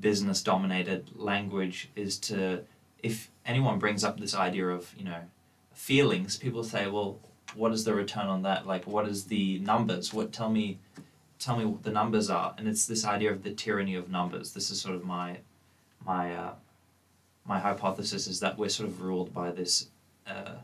business-dominated 0.00 1.10
language 1.14 1.90
is 1.94 2.18
to, 2.18 2.62
if 3.02 3.30
anyone 3.44 3.78
brings 3.78 4.04
up 4.04 4.18
this 4.18 4.34
idea 4.34 4.68
of 4.68 4.94
you 4.96 5.04
know, 5.04 5.20
feelings, 5.74 6.36
people 6.36 6.64
say, 6.64 6.86
well, 6.88 7.18
what 7.54 7.72
is 7.72 7.84
the 7.84 7.94
return 7.94 8.26
on 8.26 8.42
that? 8.42 8.66
Like, 8.66 8.86
what 8.86 9.06
is 9.06 9.24
the 9.24 9.58
numbers? 9.58 10.12
What 10.12 10.32
tell 10.32 10.48
me, 10.48 10.78
tell 11.38 11.56
me 11.56 11.64
what 11.64 11.82
the 11.82 11.90
numbers 11.90 12.30
are. 12.30 12.54
And 12.56 12.66
it's 12.66 12.86
this 12.86 13.04
idea 13.04 13.30
of 13.30 13.42
the 13.42 13.52
tyranny 13.52 13.94
of 13.94 14.10
numbers. 14.10 14.52
This 14.52 14.70
is 14.70 14.80
sort 14.80 14.94
of 14.94 15.04
my, 15.04 15.38
my, 16.04 16.34
uh, 16.34 16.54
my 17.44 17.58
hypothesis 17.58 18.26
is 18.26 18.40
that 18.40 18.56
we're 18.56 18.68
sort 18.68 18.88
of 18.88 19.02
ruled 19.02 19.34
by 19.34 19.50
this, 19.50 19.88
uh, 20.26 20.54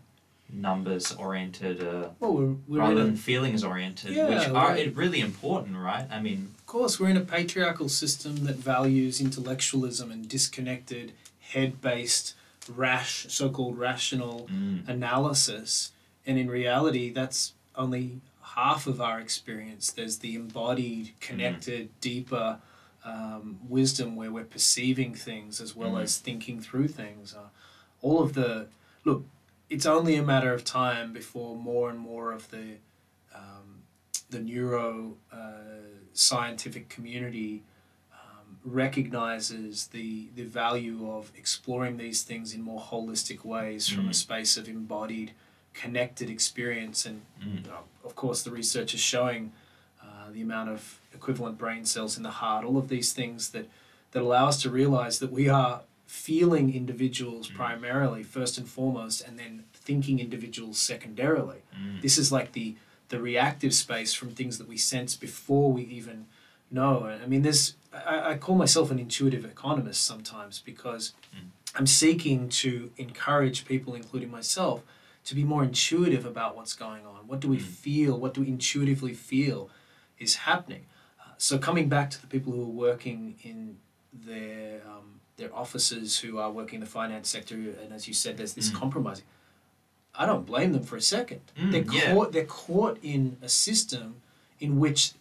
numbers 0.51 1.13
oriented, 1.13 1.83
uh, 1.83 2.09
Well, 2.21 2.35
we're, 2.35 2.55
we're 2.67 2.79
rather 2.81 3.01
a, 3.03 3.05
than 3.05 3.17
feelings 3.17 3.63
oriented, 3.65 4.13
Yeah, 4.13 4.29
which 4.29 4.49
are 4.49 4.75
really 4.95 5.21
important, 5.21 5.77
right? 5.77 6.07
I 6.11 6.21
mean, 6.21 6.55
of 6.59 6.67
course, 6.67 6.99
we're 6.99 7.09
in 7.11 7.17
a 7.17 7.23
patriarchal 7.23 7.89
system 7.89 8.45
that 8.47 8.57
values 8.57 9.21
intellectualism 9.21 10.11
and 10.11 10.29
disconnected, 10.29 11.13
head-based, 11.41 12.35
rash, 12.75 13.27
so-called 13.29 13.79
rational 13.79 14.49
mm, 14.53 14.87
analysis. 14.89 15.93
And 16.27 16.39
in 16.39 16.49
reality, 16.51 17.11
that's 17.11 17.55
only 17.77 18.21
half 18.43 18.87
of 18.87 19.01
our 19.01 19.21
experience. 19.21 19.91
There's 19.91 20.19
the 20.19 20.35
embodied, 20.35 21.13
connected, 21.21 21.89
deeper 22.01 22.59
um, 23.05 23.59
wisdom 23.69 24.17
where 24.17 24.31
we're 24.31 24.45
perceiving 24.45 25.15
things 25.15 25.61
as 25.61 25.75
well 25.75 25.93
Mhm. 25.93 26.03
as 26.03 26.19
thinking 26.19 26.61
through 26.61 26.89
things. 26.89 27.35
Uh, 27.35 27.49
all 28.03 28.21
of 28.23 28.35
the 28.35 28.67
look, 29.05 29.25
it's 29.71 29.87
only 29.87 30.17
a 30.17 30.23
matter 30.23 30.53
of 30.55 30.65
time 30.65 31.13
before 31.13 31.55
more 31.57 31.91
and 31.91 31.99
more 31.99 32.33
of 32.33 32.51
the 32.51 32.77
um, 33.35 33.83
the 34.31 34.39
neuro 34.41 35.17
uh, 35.33 35.39
scientific 36.13 36.89
community 36.89 37.63
um, 38.13 38.59
recognizes 38.65 39.89
the 39.89 40.29
the 40.35 40.45
value 40.45 41.11
of 41.11 41.31
exploring 41.37 41.97
these 41.99 42.23
things 42.23 42.55
in 42.55 42.63
more 42.63 42.81
holistic 42.81 43.45
ways 43.45 43.89
from 43.89 44.07
a 44.07 44.11
Mm. 44.11 44.15
space 44.15 44.57
of 44.57 44.69
embodied, 44.69 45.33
connected 45.75 46.29
experience. 46.31 47.07
And 47.07 47.23
Mm. 47.41 47.69
uh, 47.69 47.83
of 48.05 48.15
course, 48.15 48.43
the 48.43 48.51
research 48.51 48.95
is 48.95 49.01
showing 49.01 49.53
uh, 50.03 50.31
the 50.33 50.43
amount 50.43 50.71
of 50.71 51.01
equivalent 51.15 51.59
brain 51.59 51.85
cells 51.85 52.17
in 52.17 52.23
the 52.23 52.31
heart. 52.43 52.65
All 52.65 52.79
of 52.79 52.89
these 52.89 53.13
things 53.13 53.51
that 53.51 53.67
that 54.13 54.23
allow 54.23 54.47
us 54.49 54.63
to 54.63 54.71
realize 54.71 55.19
that 55.19 55.31
we 55.31 55.51
are 55.51 55.83
feeling 56.09 56.75
individuals 56.75 57.49
Mm. 57.49 57.55
primarily, 57.55 58.23
first 58.23 58.57
and 58.59 58.67
foremost, 58.67 59.21
and 59.21 59.39
then 59.39 59.65
thinking 59.75 60.19
individuals 60.19 60.79
secondarily. 60.79 61.59
Mm. 61.77 62.01
This 62.01 62.19
is 62.19 62.33
like 62.33 62.53
the 62.53 62.75
the 63.11 63.21
reactive 63.23 63.73
space 63.75 64.13
from 64.13 64.35
things 64.35 64.59
that 64.59 64.69
we 64.69 64.77
sense 64.77 65.17
before 65.17 65.73
we 65.73 65.83
even 65.85 66.27
know. 66.71 67.07
I 67.07 67.27
mean, 67.27 67.43
there's 67.43 67.75
I, 67.93 68.33
I 68.33 68.39
call 68.39 68.55
myself 68.57 68.91
an 68.91 68.99
intuitive 68.99 69.45
economist 69.45 70.03
sometimes 70.05 70.59
because 70.61 71.13
Mm. 71.35 71.51
I'm 71.79 71.87
seeking 71.87 72.49
to 72.63 72.91
encourage 72.97 73.65
people, 73.67 73.95
including 73.95 74.31
myself, 74.31 74.83
to 75.25 75.35
be 75.35 75.45
more 75.45 75.63
intuitive 75.63 76.25
about 76.25 76.57
what's 76.57 76.75
going 76.75 77.05
on. 77.07 77.27
What 77.29 77.41
do 77.41 77.49
we 77.49 77.59
Mm. 77.59 77.63
feel? 77.85 78.19
What 78.19 78.33
do 78.35 78.41
we 78.41 78.49
intuitively 78.49 79.13
feel 79.15 79.69
is 80.19 80.37
happening? 80.49 80.85
Uh, 81.21 81.33
so 81.37 81.59
coming 81.59 81.89
back 81.91 82.09
to 82.11 82.21
the 82.21 82.27
people 82.27 82.53
who 82.55 82.63
are 82.63 82.77
working 82.89 83.21
in 83.43 83.77
their 84.13 84.81
um, 84.87 85.21
their 85.39 85.55
officers 85.55 86.19
who 86.19 86.39
are 86.39 86.51
working 86.51 86.77
in 86.77 86.81
the 86.81 86.87
finance 87.01 87.29
sector, 87.29 87.55
and 87.55 87.93
as 87.93 88.07
you 88.09 88.15
said, 88.15 88.37
there's 88.37 88.55
this 88.55 88.71
Mm. 88.71 88.75
compromising. 88.75 89.25
I 90.15 90.27
don't 90.27 90.45
blame 90.45 90.73
them 90.73 90.83
for 90.83 90.97
a 90.97 91.01
second. 91.01 91.41
Mm, 91.57 91.71
they're 91.73 91.95
yeah. 91.95 92.13
caught. 92.13 92.33
They're 92.33 92.45
caught 92.45 92.99
in 93.03 93.37
a 93.41 93.49
system 93.49 94.17
in 94.59 94.79
which 94.81 95.13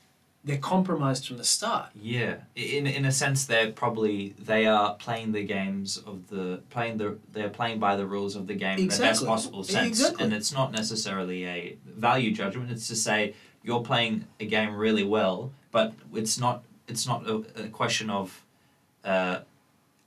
they're 0.43 0.57
compromised 0.57 1.27
from 1.27 1.37
the 1.37 1.43
start. 1.43 1.89
Yeah, 2.15 2.35
in 2.55 2.87
in 2.87 3.05
a 3.05 3.11
sense, 3.11 3.45
they're 3.45 3.71
probably 3.71 4.33
they 4.51 4.65
are 4.65 4.95
playing 4.95 5.33
the 5.33 5.43
games 5.43 5.97
of 5.97 6.29
the 6.29 6.61
playing 6.71 6.97
the 6.97 7.17
they're 7.33 7.55
playing 7.59 7.77
by 7.79 7.95
the 7.95 8.07
rules 8.07 8.35
of 8.35 8.47
the 8.47 8.55
game 8.55 8.79
in 8.79 8.87
the 8.87 8.97
best 8.97 9.23
possible 9.25 9.63
sense, 9.63 9.87
Exactly. 9.99 10.23
and 10.23 10.33
it's 10.33 10.51
not 10.51 10.71
necessarily 10.71 11.45
a 11.45 11.77
value 11.85 12.31
judgment. 12.31 12.71
It's 12.71 12.87
to 12.87 12.95
say 12.95 13.35
you're 13.63 13.83
playing 13.83 14.25
a 14.39 14.45
game 14.45 14.71
really 14.75 15.03
well, 15.03 15.51
but 15.71 15.93
it's 16.13 16.39
not 16.39 16.63
it's 16.87 17.05
not 17.05 17.19
a, 17.27 17.35
a 17.65 17.67
question 17.67 18.09
of. 18.09 18.43
Uh, 19.03 19.39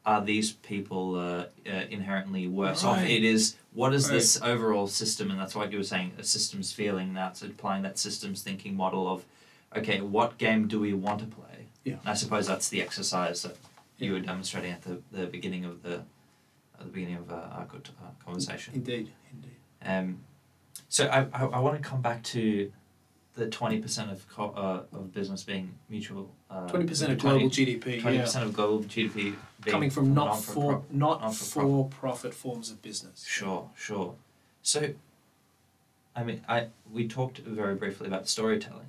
are 0.06 0.22
these 0.24 0.52
people 0.52 1.14
uh, 1.16 1.44
uh, 1.68 1.84
inherently 1.90 2.46
worse 2.46 2.84
off? 2.84 3.02
It 3.02 3.24
is 3.24 3.56
what 3.72 3.92
is 3.94 4.08
Right. 4.08 4.14
this 4.14 4.40
overall 4.42 4.86
system, 4.88 5.30
and 5.30 5.38
that's 5.38 5.54
what 5.54 5.70
you 5.72 5.78
were 5.78 5.84
saying. 5.84 6.12
A 6.18 6.24
systems 6.24 6.72
feeling. 6.72 7.12
That's 7.14 7.42
applying 7.42 7.82
that 7.82 7.98
systems 7.98 8.42
thinking 8.42 8.74
model 8.76 9.08
of 9.12 9.24
okay, 9.76 10.00
what 10.00 10.36
game 10.38 10.66
do 10.66 10.80
we 10.80 10.92
want 10.92 11.20
to 11.20 11.26
play? 11.26 11.66
Yeah. 11.84 11.94
And 12.00 12.08
I 12.08 12.14
suppose 12.14 12.46
that's 12.46 12.68
the 12.68 12.82
exercise 12.82 13.42
that 13.42 13.56
you 13.98 14.12
were 14.12 14.20
demonstrating 14.20 14.72
at 14.72 14.82
the, 14.82 15.00
the 15.12 15.26
beginning 15.26 15.64
of 15.64 15.82
the 15.82 16.02
at 16.78 16.86
the 16.86 16.92
beginning 16.92 17.16
of 17.16 17.30
uh, 17.30 17.34
our 17.34 17.66
good 17.66 17.88
uh, 18.02 18.08
conversation. 18.24 18.74
Indeed, 18.74 19.10
indeed. 19.32 19.56
Um, 19.84 20.20
so 20.88 21.06
I, 21.08 21.26
I, 21.32 21.44
I 21.44 21.58
want 21.60 21.80
to 21.80 21.86
come 21.86 22.00
back 22.00 22.22
to 22.24 22.72
the 23.34 23.46
twenty 23.48 23.80
percent 23.80 24.10
of 24.10 24.26
co- 24.28 24.54
uh, 24.56 24.96
of 24.96 25.12
business 25.12 25.42
being 25.44 25.74
mutual. 25.88 26.34
Uh, 26.50 26.66
Twenty 26.68 26.86
percent 26.86 27.12
of 27.12 27.18
global 27.18 27.48
GDP. 27.48 28.00
Twenty 28.00 28.16
yeah. 28.16 28.22
percent 28.24 28.44
of 28.44 28.52
global 28.52 28.80
GDP 28.84 29.34
coming 29.66 29.90
from 29.90 30.12
not 30.14 30.26
non-for- 30.26 30.82
not 30.90 31.20
non-for-profit. 31.20 31.36
for 31.52 31.88
profit 31.88 32.34
forms 32.34 32.70
of 32.70 32.82
business. 32.82 33.24
Sure, 33.26 33.70
sure. 33.76 34.14
So, 34.62 34.90
I 36.16 36.24
mean, 36.24 36.42
I 36.48 36.66
we 36.92 37.06
talked 37.06 37.38
very 37.38 37.74
briefly 37.74 38.06
about 38.08 38.28
storytelling. 38.28 38.86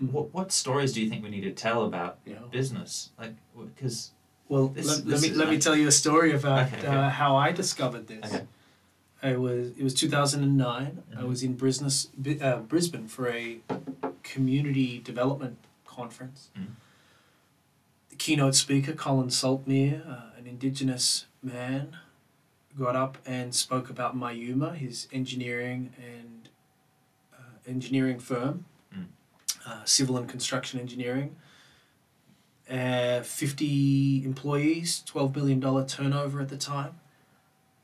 Mhm. 0.00 0.12
What 0.12 0.32
what 0.32 0.52
stories 0.52 0.92
do 0.92 1.02
you 1.02 1.08
think 1.10 1.22
we 1.24 1.30
need 1.30 1.42
to 1.42 1.52
tell 1.52 1.84
about 1.84 2.18
Yeah. 2.24 2.36
business? 2.50 3.10
Like, 3.18 3.34
because 3.74 4.12
Well, 4.48 4.68
This- 4.68 4.86
let, 4.86 5.04
this 5.06 5.22
let 5.22 5.30
me 5.32 5.36
let 5.38 5.48
me 5.50 5.58
tell 5.58 5.76
you 5.76 5.86
a 5.88 5.92
story 5.92 6.32
about 6.32 6.66
Okay, 6.66 6.78
okay. 6.78 6.86
Uh, 6.88 7.08
how 7.10 7.36
I 7.36 7.52
discovered 7.52 8.06
this. 8.08 8.24
Okay. 8.34 8.44
I 9.22 9.36
was 9.36 9.70
it 9.78 9.82
was 9.84 9.94
two 9.94 10.08
thousand 10.08 10.42
and 10.44 10.56
nine. 10.56 11.02
I 11.16 11.22
Mhm. 11.22 11.28
was 11.28 11.42
in 11.42 11.54
Brisbane, 11.54 12.40
uh, 12.42 12.58
Brisbane 12.72 13.06
for 13.08 13.28
a 13.28 13.60
community 14.22 14.98
development 14.98 15.56
conference. 15.86 16.48
Mhm. 16.56 16.74
Keynote 18.20 18.54
speaker, 18.54 18.92
Colin 18.92 19.28
Saltmere, 19.30 20.06
uh, 20.06 20.38
an 20.38 20.46
Indigenous 20.46 21.24
man, 21.42 21.96
got 22.78 22.94
up 22.94 23.16
and 23.24 23.54
spoke 23.54 23.88
about 23.88 24.14
Myuma, 24.14 24.74
his 24.76 25.08
engineering 25.10 25.94
and 25.96 26.50
uh, 27.34 27.56
engineering 27.66 28.18
firm, 28.20 28.66
Mm. 28.94 29.06
uh, 29.66 29.84
civil 29.84 30.18
and 30.18 30.28
construction 30.28 30.78
engineering. 30.78 31.36
Uh, 32.70 33.22
50 33.22 34.22
employees, 34.24 35.02
$12 35.10 35.32
billion 35.32 35.86
turnover 35.86 36.40
at 36.42 36.50
the 36.50 36.58
time. 36.58 37.00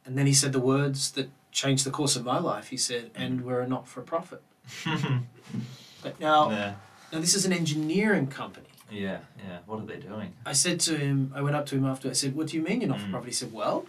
And 0.04 0.18
then 0.18 0.26
he 0.26 0.34
said 0.34 0.52
the 0.52 0.60
words 0.60 1.12
that 1.12 1.30
changed 1.50 1.86
the 1.86 1.90
course 1.90 2.14
of 2.14 2.24
my 2.26 2.38
life. 2.38 2.68
He 2.68 2.76
said, 2.76 3.10
and 3.14 3.42
we're 3.42 3.60
a 3.60 3.66
not 3.66 3.88
for 3.88 4.02
profit. 4.02 4.42
But 6.02 6.20
now, 6.20 6.50
yeah, 6.50 6.74
now, 7.10 7.20
this 7.20 7.34
is 7.34 7.46
an 7.46 7.52
engineering 7.52 8.26
company. 8.26 8.68
Yeah, 8.90 9.18
yeah. 9.38 9.58
What 9.66 9.80
are 9.80 9.86
they 9.86 9.96
doing? 9.98 10.34
I 10.44 10.52
said 10.52 10.80
to 10.80 10.96
him, 10.96 11.32
I 11.34 11.40
went 11.42 11.56
up 11.56 11.66
to 11.66 11.76
him 11.76 11.84
after, 11.84 12.08
I 12.08 12.12
said, 12.12 12.34
What 12.36 12.48
do 12.48 12.56
you 12.56 12.62
mean 12.62 12.80
you're 12.80 12.88
not 12.90 13.00
for 13.00 13.06
Mm. 13.06 13.10
profit? 13.10 13.28
He 13.28 13.34
said, 13.34 13.52
Well, 13.52 13.86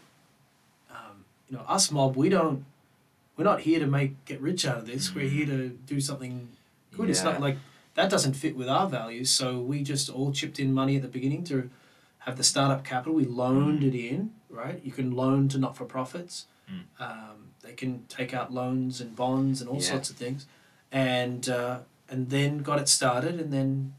um, 0.89 1.25
you 1.49 1.57
know, 1.57 1.63
us 1.67 1.91
mob, 1.91 2.15
we 2.15 2.29
don't, 2.29 2.65
we're 3.35 3.43
not 3.43 3.61
here 3.61 3.79
to 3.79 3.87
make, 3.87 4.23
get 4.25 4.41
rich 4.41 4.65
out 4.65 4.77
of 4.77 4.87
this. 4.87 5.13
We're 5.13 5.25
Mm. 5.29 5.31
here 5.31 5.45
to 5.45 5.69
do 5.69 6.01
something 6.01 6.49
good. 6.95 7.09
It's 7.09 7.23
not 7.23 7.39
like 7.41 7.57
that 7.93 8.09
doesn't 8.09 8.33
fit 8.33 8.55
with 8.55 8.67
our 8.69 8.87
values. 8.89 9.29
So 9.29 9.59
we 9.59 9.83
just 9.83 10.09
all 10.09 10.31
chipped 10.31 10.59
in 10.59 10.73
money 10.73 10.95
at 10.95 11.01
the 11.03 11.07
beginning 11.07 11.43
to 11.45 11.69
have 12.19 12.37
the 12.37 12.43
startup 12.43 12.83
capital. 12.83 13.13
We 13.13 13.25
loaned 13.25 13.81
Mm. 13.83 13.87
it 13.93 13.95
in, 13.95 14.31
right? 14.49 14.81
You 14.83 14.91
can 14.91 15.11
loan 15.11 15.47
to 15.49 15.57
not 15.57 15.77
for 15.77 15.85
profits. 15.85 16.45
Mm. 16.71 16.83
Um, 16.99 17.37
they 17.61 17.73
can 17.73 18.05
take 18.07 18.33
out 18.33 18.53
loans 18.53 18.99
and 19.01 19.15
bonds 19.15 19.61
and 19.61 19.69
all 19.69 19.77
Yeah. 19.81 19.91
sorts 19.91 20.09
of 20.09 20.15
things, 20.17 20.45
and 20.91 21.47
uh, 21.49 21.79
and 22.09 22.29
then 22.29 22.59
got 22.59 22.79
it 22.79 22.87
started, 22.89 23.39
and 23.39 23.51
then 23.53 23.93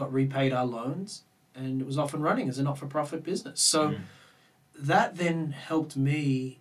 got 0.00 0.12
repaid 0.12 0.52
our 0.52 0.66
loans, 0.78 1.10
and 1.54 1.80
it 1.82 1.86
was 1.86 1.98
off 2.02 2.12
and 2.14 2.22
running 2.28 2.48
as 2.48 2.58
a 2.58 2.62
not 2.68 2.76
for 2.78 2.86
profit 2.86 3.22
business. 3.30 3.60
So 3.74 3.80
Mm. 3.90 4.00
that 4.92 5.16
then 5.16 5.38
helped 5.70 5.94
me 5.96 6.58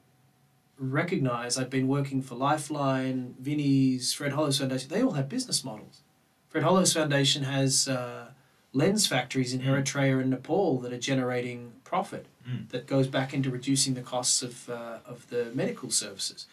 recognize 0.77 1.57
I'd 1.57 1.69
been 1.69 1.87
working 1.87 2.21
for 2.21 2.35
Lifeline, 2.35 3.35
Vinnie's, 3.39 4.13
Fred 4.13 4.33
Hollows 4.33 4.57
Foundation. 4.59 4.89
They 4.89 5.01
all 5.03 5.11
have 5.19 5.27
business 5.29 5.63
models. 5.63 6.01
Fred 6.49 6.63
Hollows 6.63 6.93
Foundation 6.93 7.43
has 7.43 7.87
uh, 7.87 8.27
lens 8.73 9.05
factories 9.07 9.53
in 9.53 9.61
Mm. 9.61 9.67
Eritrea 9.69 10.21
and 10.21 10.29
Nepal 10.29 10.79
that 10.79 10.91
are 10.93 10.99
generating 10.99 11.73
profit 11.83 12.25
Mm. 12.49 12.69
that 12.69 12.87
goes 12.87 13.07
back 13.07 13.33
into 13.33 13.49
reducing 13.51 13.93
the 13.93 14.01
costs 14.01 14.41
of, 14.41 14.69
uh, 14.69 14.99
of 15.05 15.29
the 15.29 15.51
medical 15.53 15.89
services. 15.91 16.47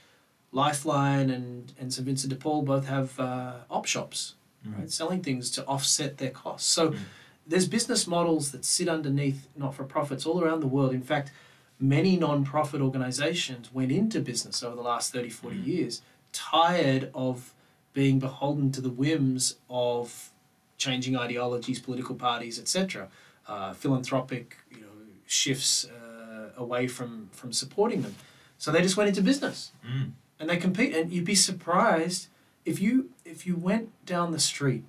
Lifeline 0.53 1.31
and, 1.31 1.73
and 1.79 1.93
St 1.93 2.05
Vincent 2.07 2.31
de 2.33 2.37
Paul 2.39 2.63
both 2.63 2.87
have 2.87 3.19
uh, 3.21 3.59
op 3.71 3.87
shops, 3.87 4.35
Mm. 4.67 4.79
right, 4.79 4.91
selling 4.91 5.23
things 5.23 5.51
to 5.53 5.65
offset 5.67 6.19
their 6.19 6.31
costs. 6.31 6.69
So 6.69 6.91
Mm. 6.91 6.99
there's 7.47 7.69
business 7.69 8.07
models 8.07 8.51
that 8.53 8.65
sit 8.65 8.89
underneath 8.89 9.49
not 9.57 9.75
for 9.75 9.85
profits 9.85 10.27
all 10.27 10.43
around 10.43 10.61
the 10.61 10.67
world. 10.67 10.93
In 10.93 11.03
fact, 11.03 11.31
many 11.79 12.17
non-profit 12.17 12.81
organizations 12.81 13.73
went 13.73 13.93
into 13.93 14.21
business 14.21 14.63
over 14.63 14.75
the 14.77 14.83
last 14.83 15.13
30 15.13 15.29
40 15.31 15.57
Mm. 15.59 15.67
years 15.67 16.03
tired 16.33 17.11
of 17.15 17.55
being 17.93 18.19
beholden 18.19 18.71
to 18.73 18.81
the 18.81 18.91
whims 18.91 19.57
of 19.71 20.31
changing 20.79 21.17
ideologies 21.17 21.79
political 21.81 22.15
parties 22.15 22.59
etc 22.59 23.09
uh, 23.49 23.73
philanthropic 23.73 24.57
you 24.71 24.81
know 24.81 24.87
shifts 25.27 25.85
uh, 25.87 26.51
away 26.57 26.87
from 26.87 27.29
from 27.33 27.53
supporting 27.53 28.03
them 28.03 28.15
so 28.59 28.71
they 28.73 28.83
just 28.83 28.97
went 28.97 29.09
into 29.09 29.23
business 29.23 29.73
Mm. 29.87 30.13
and 30.41 30.49
they 30.51 30.57
compete 30.57 30.95
and 30.95 31.11
you'd 31.13 31.25
be 31.25 31.35
surprised 31.35 32.29
if 32.67 32.81
you 32.81 33.09
if 33.25 33.47
you 33.47 33.57
went 33.57 33.87
down 34.05 34.33
the 34.33 34.39
street 34.53 34.85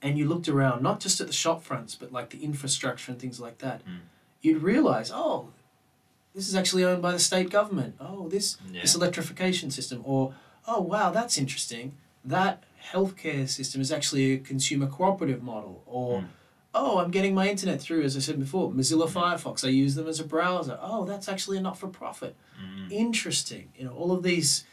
and 0.00 0.18
you 0.18 0.28
looked 0.28 0.48
around 0.48 0.82
not 0.82 1.00
just 1.00 1.20
at 1.20 1.26
the 1.26 1.32
shop 1.32 1.62
fronts 1.64 1.94
but 1.94 2.12
like 2.12 2.30
the 2.30 2.42
infrastructure 2.44 3.10
and 3.12 3.20
things 3.20 3.40
like 3.40 3.58
that 3.58 3.78
Mm. 3.84 3.98
you'd 4.42 4.62
realize 4.62 5.10
oh 5.12 5.48
this 6.34 6.48
is 6.48 6.54
actually 6.54 6.84
owned 6.84 7.02
by 7.02 7.12
the 7.12 7.18
state 7.18 7.50
government 7.50 7.94
oh 8.00 8.28
this 8.28 8.56
Yeah. 8.70 8.82
this 8.82 8.94
electrification 8.94 9.70
system 9.70 10.02
or 10.04 10.34
oh 10.68 10.80
wow 10.80 11.10
that's 11.10 11.36
interesting 11.38 11.86
that 12.24 12.62
healthcare 12.92 13.48
system 13.48 13.80
is 13.80 13.90
actually 13.92 14.32
a 14.32 14.38
consumer 14.38 14.86
cooperative 14.86 15.42
model 15.42 15.82
or 15.86 16.20
Mm. 16.20 16.26
oh 16.74 16.98
i'm 17.00 17.10
getting 17.10 17.34
my 17.34 17.46
internet 17.48 17.80
through 17.80 18.02
as 18.02 18.16
i 18.16 18.20
said 18.20 18.38
before 18.38 18.70
mozilla 18.78 19.06
Mm. 19.08 19.12
firefox 19.18 19.64
i 19.64 19.68
use 19.68 19.94
them 19.94 20.08
as 20.08 20.18
a 20.20 20.24
browser 20.24 20.76
oh 20.82 21.04
that's 21.10 21.28
actually 21.28 21.56
a 21.58 21.60
not-for-profit 21.68 22.34
Mm. 22.62 22.90
interesting 22.92 23.64
you 23.78 23.84
know 23.84 23.94
all 24.00 24.10
of 24.12 24.22
these 24.22 24.64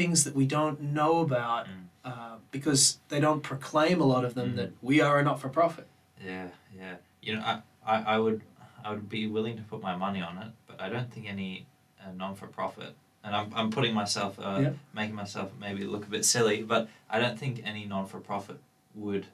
things 0.00 0.24
that 0.24 0.34
we 0.34 0.46
don't 0.46 0.80
know 0.80 1.20
about 1.20 1.66
Mm. 1.66 1.84
uh, 2.10 2.36
because 2.50 2.98
they 3.10 3.20
don't 3.20 3.42
proclaim 3.42 4.00
a 4.00 4.04
lot 4.14 4.24
of 4.24 4.32
them 4.34 4.52
Mm. 4.52 4.56
that 4.56 4.70
we 4.80 4.96
are 5.06 5.18
a 5.18 5.22
not-for-profit 5.22 5.86
Yeah, 6.24 6.48
yeah. 6.80 6.96
You 7.22 7.34
know, 7.34 7.42
I, 7.50 7.54
I, 7.92 7.96
I 8.14 8.18
would 8.18 8.40
I 8.84 8.88
would 8.92 9.08
be 9.10 9.26
willing 9.26 9.56
to 9.60 9.62
put 9.72 9.80
my 9.82 9.94
money 10.04 10.22
on 10.22 10.34
it, 10.44 10.50
but 10.66 10.76
I 10.80 10.88
don't 10.94 11.10
think 11.12 11.24
any 11.28 11.66
uh, 12.02 12.12
non 12.22 12.34
for 12.34 12.46
profit. 12.46 12.92
And 13.24 13.36
I'm, 13.38 13.48
I'm 13.58 13.70
putting 13.70 13.94
myself 14.02 14.32
uh, 14.38 14.58
Yeah. 14.64 14.72
making 15.00 15.14
myself 15.24 15.48
maybe 15.64 15.82
look 15.84 16.04
a 16.06 16.10
bit 16.16 16.24
silly, 16.24 16.62
but 16.62 16.82
I 17.14 17.16
don't 17.22 17.38
think 17.38 17.54
any 17.72 17.84
non 17.94 18.06
for 18.06 18.20
profit 18.20 18.58
would 18.94 19.26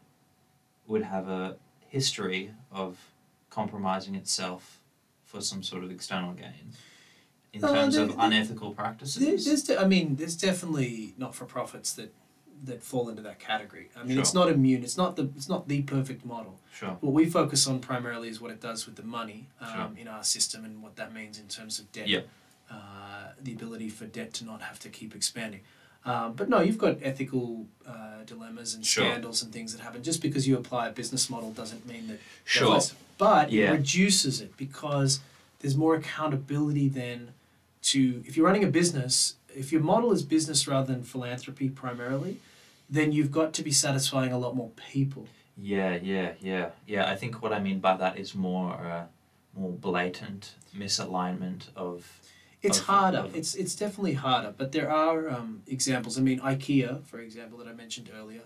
would 0.90 1.04
have 1.14 1.26
a 1.28 1.56
history 1.96 2.42
of 2.82 2.90
compromising 3.50 4.14
itself 4.22 4.62
for 5.24 5.40
some 5.40 5.62
sort 5.62 5.82
of 5.84 5.90
external 5.90 6.32
gain 6.44 6.66
in 7.56 7.64
Uh, 7.64 7.72
terms 7.74 7.94
there- 7.94 8.04
of 8.04 8.14
unethical 8.18 8.72
practices? 8.72 9.44
There's, 9.44 9.62
de- 9.64 9.80
I 9.80 9.86
mean, 9.86 10.16
there's 10.16 10.36
definitely 10.36 11.14
not 11.18 11.34
for 11.34 11.44
profits 11.44 11.92
that 11.94 12.12
that 12.64 12.82
fall 12.82 13.10
into 13.10 13.20
that 13.20 13.38
category. 13.38 13.90
I 13.94 14.02
mean, 14.02 14.18
it's 14.18 14.32
not 14.32 14.48
immune. 14.50 14.82
It's 14.82 14.96
not 14.96 15.16
the 15.16 15.24
it's 15.36 15.48
not 15.48 15.68
the 15.68 15.82
perfect 15.82 16.24
model. 16.24 16.58
sure. 16.72 16.96
What 17.02 17.12
we 17.12 17.26
focus 17.28 17.66
on 17.66 17.80
primarily 17.80 18.28
is 18.30 18.40
what 18.40 18.50
it 18.50 18.60
does 18.62 18.86
with 18.86 18.96
the 18.96 19.02
money 19.02 19.48
um, 19.60 19.68
Sure. 19.74 19.90
in 19.98 20.08
our 20.08 20.24
system 20.24 20.64
and 20.64 20.82
what 20.82 20.96
that 20.96 21.12
means 21.12 21.38
in 21.38 21.48
terms 21.48 21.78
of 21.78 21.92
debt. 21.92 22.08
Yep. 22.08 22.26
Uh, 22.70 22.76
the 23.42 23.52
ability 23.52 23.88
for 23.90 24.06
debt 24.06 24.32
to 24.34 24.44
not 24.44 24.62
have 24.62 24.78
to 24.80 24.88
keep 24.88 25.14
expanding. 25.14 25.60
Um, 26.06 26.32
but 26.32 26.48
no, 26.48 26.60
you've 26.60 26.78
got 26.78 26.96
ethical 27.02 27.66
uh, 27.86 28.22
dilemmas 28.24 28.72
and 28.74 28.84
Sure. 28.86 29.04
scandals 29.04 29.42
and 29.42 29.52
things 29.52 29.72
that 29.74 29.82
happen. 29.82 30.02
Just 30.02 30.22
because 30.22 30.48
you 30.48 30.56
apply 30.56 30.88
a 30.88 30.92
business 30.92 31.28
model 31.28 31.52
doesn't 31.52 31.86
mean 31.86 32.06
that 32.08 32.20
Sure. 32.44 32.70
less. 32.70 32.94
But 33.18 33.52
Yeah. 33.52 33.68
it 33.68 33.72
reduces 33.72 34.40
it 34.40 34.56
because 34.56 35.20
there's 35.60 35.76
more 35.76 35.94
accountability 35.94 36.88
then 36.88 37.32
to 37.86 38.22
if 38.26 38.36
you're 38.36 38.46
running 38.46 38.64
a 38.64 38.68
business, 38.68 39.36
if 39.54 39.72
your 39.72 39.80
model 39.80 40.12
is 40.12 40.22
business 40.22 40.66
rather 40.66 40.92
than 40.92 41.02
philanthropy 41.02 41.68
primarily, 41.68 42.38
then 42.90 43.12
you've 43.12 43.32
got 43.32 43.52
to 43.54 43.62
be 43.62 43.70
satisfying 43.72 44.32
a 44.32 44.38
lot 44.38 44.54
more 44.56 44.70
people. 44.92 45.26
Yeah, 45.56 45.96
yeah, 46.02 46.32
yeah, 46.40 46.70
yeah. 46.86 47.10
I 47.10 47.16
think 47.16 47.42
what 47.42 47.52
I 47.52 47.60
mean 47.60 47.78
by 47.80 47.96
that 47.96 48.18
is 48.18 48.34
more, 48.34 48.72
uh, 48.74 49.04
more 49.58 49.72
blatant 49.72 50.54
misalignment 50.76 51.68
of. 51.74 52.20
It's 52.62 52.78
Of- 52.78 52.84
harder. 52.86 53.18
of- 53.18 53.34
It's 53.36 53.54
it's 53.54 53.74
definitely 53.76 54.14
harder, 54.14 54.52
but 54.56 54.72
there 54.72 54.90
are 54.90 55.30
um, 55.30 55.62
examples. 55.66 56.18
I 56.18 56.22
mean, 56.22 56.40
IKEA, 56.40 57.04
for 57.04 57.20
example, 57.20 57.58
that 57.58 57.68
I 57.68 57.72
mentioned 57.72 58.10
earlier, 58.18 58.42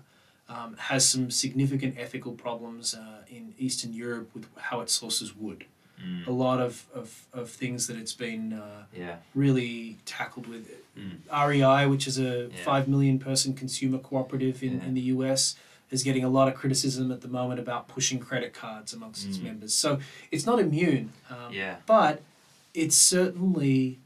um, 0.48 0.76
has 0.76 1.08
some 1.08 1.30
significant 1.30 1.96
ethical 1.98 2.32
problems 2.32 2.94
uh, 2.94 3.22
in 3.28 3.54
Eastern 3.58 3.92
Europe 3.94 4.28
with 4.34 4.46
how 4.68 4.80
it 4.80 4.90
sources 4.90 5.34
wood. 5.34 5.64
Mm, 6.04 6.26
A 6.26 6.30
lot 6.32 6.60
of, 6.60 6.86
of, 6.94 7.26
of 7.32 7.50
things 7.50 7.86
that 7.86 7.96
it's 7.96 8.14
been 8.14 8.52
uh, 8.54 8.84
yeah. 8.96 9.16
really 9.34 9.98
tackled 10.06 10.46
with. 10.46 10.68
Mm. 10.98 11.18
REI, 11.30 11.86
which 11.86 12.06
is 12.06 12.18
a 12.18 12.48
Yeah. 12.48 12.64
five 12.64 12.88
million 12.88 13.18
person 13.18 13.54
consumer 13.54 13.98
cooperative 13.98 14.62
in, 14.62 14.78
Yeah. 14.78 14.86
in 14.86 14.94
the 14.94 15.00
US, 15.14 15.56
is 15.90 16.02
getting 16.02 16.24
a 16.24 16.28
lot 16.28 16.48
of 16.48 16.54
criticism 16.54 17.10
at 17.12 17.20
the 17.20 17.28
moment 17.28 17.60
about 17.60 17.86
pushing 17.88 18.18
credit 18.18 18.52
cards 18.54 18.92
amongst 18.92 19.26
its 19.26 19.38
Mm. 19.38 19.42
members. 19.44 19.74
So 19.74 20.00
it's 20.30 20.46
not 20.46 20.58
immune. 20.60 21.12
Um, 21.28 21.52
Yeah. 21.52 21.76
but 21.86 22.22
it's 22.74 22.96
certainly 22.96 23.98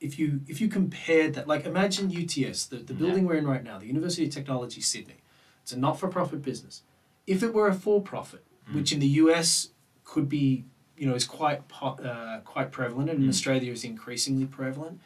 if 0.00 0.18
you 0.18 0.40
if 0.48 0.60
you 0.62 0.68
compared 0.68 1.34
that 1.34 1.46
like 1.46 1.66
imagine 1.66 2.10
UTS 2.10 2.64
the, 2.66 2.76
the 2.78 2.94
Yeah. 2.94 2.98
building 3.00 3.26
we're 3.26 3.34
in 3.34 3.46
right 3.46 3.62
now 3.62 3.78
the 3.78 3.86
University 3.86 4.24
of 4.24 4.30
Technology 4.32 4.80
Sydney 4.80 5.16
it's 5.62 5.72
a 5.72 5.78
not-for-profit 5.78 6.40
business 6.42 6.80
if 7.26 7.42
it 7.42 7.52
were 7.52 7.68
a 7.68 7.74
for-profit 7.74 8.42
Mm. 8.70 8.74
which 8.76 8.92
in 8.92 9.00
the 9.00 9.06
US 9.24 9.68
could 10.04 10.28
be 10.28 10.64
you 11.00 11.06
know 11.08 11.14
is 11.22 11.24
quite 11.40 11.60
po- 11.68 11.98
uh, 12.10 12.40
quite 12.54 12.70
prevalent 12.78 13.08
and 13.10 13.18
in 13.20 13.26
Mm. 13.26 13.34
Australia 13.34 13.72
is 13.72 13.82
increasingly 13.84 14.46
prevalent 14.46 15.00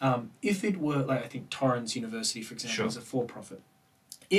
um, 0.00 0.20
if 0.42 0.64
it 0.64 0.76
were 0.86 1.02
like 1.10 1.22
I 1.26 1.28
think 1.32 1.50
Torrens 1.50 1.94
University 1.94 2.42
for 2.42 2.54
example 2.54 2.74
Sure. 2.76 2.86
is 2.86 2.96
a 2.96 3.00
for-profit 3.12 3.60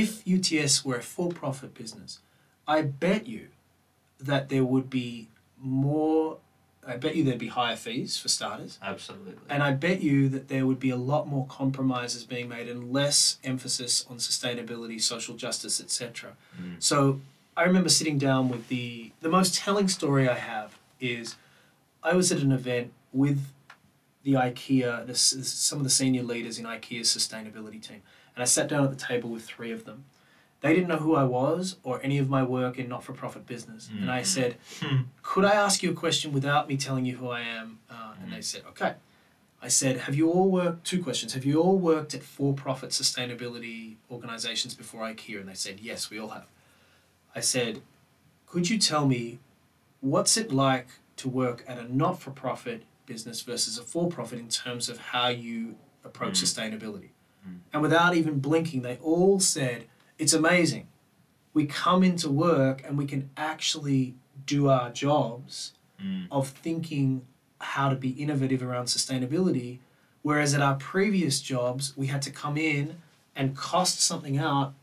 if 0.02 0.10
UTS 0.36 0.84
were 0.86 0.98
a 0.98 1.08
for-profit 1.16 1.74
business 1.82 2.12
I 2.68 2.82
bet 2.82 3.28
you 3.28 3.44
that 4.30 4.50
there 4.50 4.66
would 4.74 4.90
be 4.90 5.30
more 5.60 6.38
I 6.88 6.98
bet 6.98 7.16
you 7.16 7.24
there'd 7.24 7.40
be 7.40 7.48
higher 7.48 7.76
fees 7.76 8.16
for 8.20 8.28
starters. 8.28 8.78
Absolutely. 8.80 9.34
And 9.50 9.64
I 9.64 9.72
bet 9.72 10.02
you 10.04 10.30
that 10.30 10.50
there 10.50 10.68
would 10.68 10.80
be 10.80 10.92
a 10.92 10.96
lot 10.96 11.28
more 11.28 11.48
compromises 11.48 12.24
being 12.26 12.48
made 12.48 12.68
and 12.70 12.94
less 12.94 13.40
emphasis 13.44 14.06
on 14.08 14.18
sustainability, 14.18 15.02
social 15.02 15.36
justice, 15.36 15.82
etc. 15.82 16.34
Mm. 16.62 16.76
So 16.78 17.22
I 17.58 17.64
remember 17.64 17.90
sitting 17.90 18.20
down 18.20 18.50
with 18.50 18.68
the 18.68 19.12
the 19.22 19.30
most 19.30 19.56
telling 19.56 19.88
story 19.88 20.30
I 20.30 20.36
have 20.36 20.75
is 21.06 21.36
I 22.04 22.14
was 22.14 22.32
at 22.32 22.40
an 22.40 22.52
event 22.52 22.92
with 23.14 23.40
the 24.24 24.34
IKEA, 24.34 25.06
the, 25.06 25.16
some 25.16 25.78
of 25.80 25.84
the 25.84 25.90
senior 25.90 26.24
leaders 26.24 26.58
in 26.60 26.66
IKEA's 26.66 27.08
sustainability 27.16 27.82
team, 27.82 28.02
and 28.36 28.42
I 28.42 28.46
sat 28.46 28.68
down 28.68 28.84
at 28.84 28.90
the 28.90 28.96
table 29.06 29.30
with 29.30 29.44
three 29.44 29.72
of 29.72 29.86
them. 29.86 30.06
They 30.62 30.74
didn't 30.74 30.88
know 30.88 30.98
who 30.98 31.16
I 31.16 31.24
was 31.24 31.76
or 31.84 32.02
any 32.02 32.18
of 32.18 32.28
my 32.30 32.42
work 32.42 32.80
in 32.80 32.90
not-for-profit 32.90 33.46
business, 33.46 33.88
and 34.02 34.10
I 34.10 34.22
Mhm. 34.22 34.26
said, 34.26 34.58
Hmm. 34.80 35.02
could 35.22 35.46
I 35.46 35.54
ask 35.54 35.84
you 35.84 35.92
a 35.92 35.94
question 35.94 36.32
without 36.34 36.68
me 36.68 36.76
telling 36.76 37.06
you 37.06 37.18
who 37.18 37.30
I 37.30 37.42
am? 37.42 37.80
Uh, 37.90 38.14
and 38.22 38.34
they 38.34 38.42
said, 38.42 38.64
okay. 38.70 38.96
I 39.62 39.68
said, 39.68 40.02
have 40.02 40.16
you 40.16 40.30
all 40.32 40.50
worked, 40.50 40.86
two 40.86 41.02
questions, 41.04 41.34
have 41.34 41.46
you 41.46 41.62
all 41.62 41.78
worked 41.78 42.14
at 42.14 42.24
for 42.24 42.54
profit 42.54 42.92
sustainability 42.92 43.96
organizations 44.12 44.74
before 44.76 45.02
IKEA? 45.02 45.40
And 45.40 45.50
they 45.50 45.54
said, 45.56 45.80
yes, 45.80 46.10
we 46.10 46.20
all 46.20 46.30
have. 46.30 46.48
I 47.36 47.42
said, 47.42 47.82
could 48.48 48.70
you 48.70 48.78
tell 48.80 49.08
me 49.08 49.40
what's 50.02 50.38
it 50.38 50.52
like 50.52 50.88
to 51.18 51.30
work 51.30 51.64
at 51.68 51.78
a 51.78 51.94
not 51.96 52.20
for 52.22 52.32
profit 52.32 52.84
business 53.06 53.42
versus 53.42 53.78
a 53.78 53.84
for 53.84 54.10
profit 54.10 54.40
in 54.40 54.50
terms 54.50 54.90
of 54.90 54.98
how 54.98 55.28
you 55.30 55.76
approach 56.04 56.40
Mm. 56.40 56.44
sustainability? 56.44 57.10
Mm. 57.48 57.60
And 57.74 57.82
without 57.82 58.16
even 58.16 58.40
blinking, 58.40 58.82
they 58.82 58.98
all 58.98 59.40
said, 59.40 59.86
it's 60.18 60.34
amazing. 60.34 60.88
We 61.54 61.66
come 61.66 62.04
into 62.04 62.30
work 62.30 62.84
and 62.86 62.98
we 62.98 63.06
can 63.06 63.30
actually 63.38 64.16
do 64.46 64.70
our 64.70 64.90
jobs 64.92 65.74
Mm. 66.02 66.28
of 66.30 66.50
thinking 66.50 67.26
how 67.60 67.88
to 67.90 67.96
be 67.96 68.10
innovative 68.10 68.62
around 68.62 68.86
sustainability. 68.88 69.80
Whereas 70.24 70.54
at 70.54 70.62
our 70.62 70.76
previous 70.76 71.40
jobs, 71.40 71.96
we 71.96 72.08
had 72.08 72.22
to 72.24 72.32
come 72.32 72.58
in 72.58 72.98
and 73.36 73.56
cost 73.56 74.02
something 74.02 74.38
out 74.38 74.74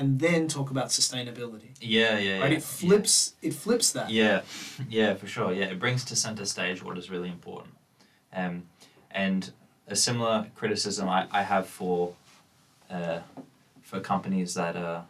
and 0.00 0.18
then 0.18 0.48
talk 0.48 0.70
about 0.70 0.86
sustainability. 0.86 1.68
Yeah, 1.78 2.16
yeah, 2.18 2.38
yeah. 2.38 2.46
It 2.46 2.62
flips 2.62 3.34
it 3.42 3.52
flips 3.52 3.92
that. 3.92 4.08
Yeah, 4.08 4.40
yeah, 4.88 5.12
for 5.14 5.26
sure. 5.26 5.52
Yeah, 5.52 5.66
it 5.66 5.78
brings 5.78 6.04
to 6.06 6.16
center 6.16 6.46
stage 6.46 6.82
what 6.82 6.96
is 6.96 7.10
really 7.10 7.28
important. 7.28 7.74
Um, 8.32 8.62
and 9.10 9.52
a 9.86 9.94
similar 9.94 10.46
criticism 10.54 11.06
I, 11.06 11.26
I 11.30 11.42
have 11.42 11.66
for 11.68 12.14
uh, 12.90 13.20
for 13.82 14.00
companies 14.00 14.54
that 14.54 14.74
are. 14.74 15.04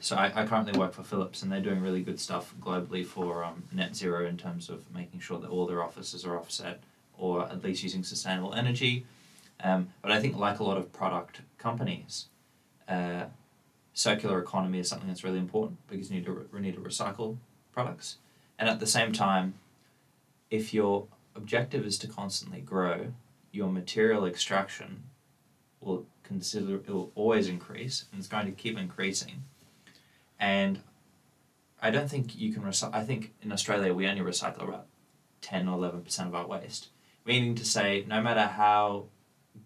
so 0.00 0.16
I, 0.16 0.42
I 0.42 0.46
currently 0.46 0.78
work 0.78 0.92
for 0.92 1.02
Philips 1.02 1.42
and 1.42 1.50
they're 1.50 1.62
doing 1.62 1.80
really 1.80 2.02
good 2.02 2.20
stuff 2.20 2.54
globally 2.60 3.06
for 3.06 3.42
um, 3.42 3.64
net 3.72 3.96
zero 3.96 4.26
in 4.26 4.36
terms 4.36 4.68
of 4.68 4.84
making 4.94 5.20
sure 5.20 5.38
that 5.38 5.48
all 5.48 5.66
their 5.66 5.82
offices 5.82 6.26
are 6.26 6.36
offset 6.36 6.82
or 7.16 7.46
at 7.46 7.64
least 7.64 7.82
using 7.82 8.04
sustainable 8.04 8.52
energy. 8.52 9.06
Um, 9.64 9.88
but 10.02 10.12
I 10.12 10.20
think 10.20 10.36
like 10.36 10.58
a 10.58 10.64
lot 10.64 10.76
of 10.76 10.92
product 10.92 11.40
companies, 11.56 12.26
uh, 12.88 13.26
circular 13.94 14.38
economy 14.40 14.78
is 14.78 14.88
something 14.88 15.08
that's 15.08 15.24
really 15.24 15.38
important 15.38 15.78
because 15.88 16.10
you 16.10 16.16
need 16.16 16.26
to 16.26 16.48
we 16.52 16.60
need 16.60 16.74
to 16.74 16.80
recycle 16.80 17.36
products, 17.72 18.18
and 18.58 18.68
at 18.68 18.80
the 18.80 18.86
same 18.86 19.12
time, 19.12 19.54
if 20.50 20.72
your 20.74 21.06
objective 21.34 21.84
is 21.84 21.98
to 21.98 22.06
constantly 22.06 22.60
grow, 22.60 23.12
your 23.50 23.68
material 23.68 24.26
extraction 24.26 25.04
will 25.80 26.06
consider 26.22 26.76
it 26.76 26.88
will 26.88 27.10
always 27.14 27.48
increase 27.48 28.04
and 28.10 28.18
it's 28.18 28.28
going 28.28 28.46
to 28.46 28.52
keep 28.52 28.78
increasing, 28.78 29.44
and 30.38 30.80
I 31.80 31.90
don't 31.90 32.08
think 32.08 32.38
you 32.38 32.52
can 32.52 32.62
recycle. 32.62 32.94
I 32.94 33.04
think 33.04 33.32
in 33.42 33.52
Australia 33.52 33.92
we 33.92 34.06
only 34.06 34.22
recycle 34.22 34.62
about 34.62 34.86
ten 35.40 35.68
or 35.68 35.76
eleven 35.76 36.02
percent 36.02 36.28
of 36.28 36.34
our 36.34 36.46
waste, 36.46 36.88
meaning 37.26 37.54
to 37.56 37.64
say 37.64 38.04
no 38.06 38.22
matter 38.22 38.46
how 38.46 39.06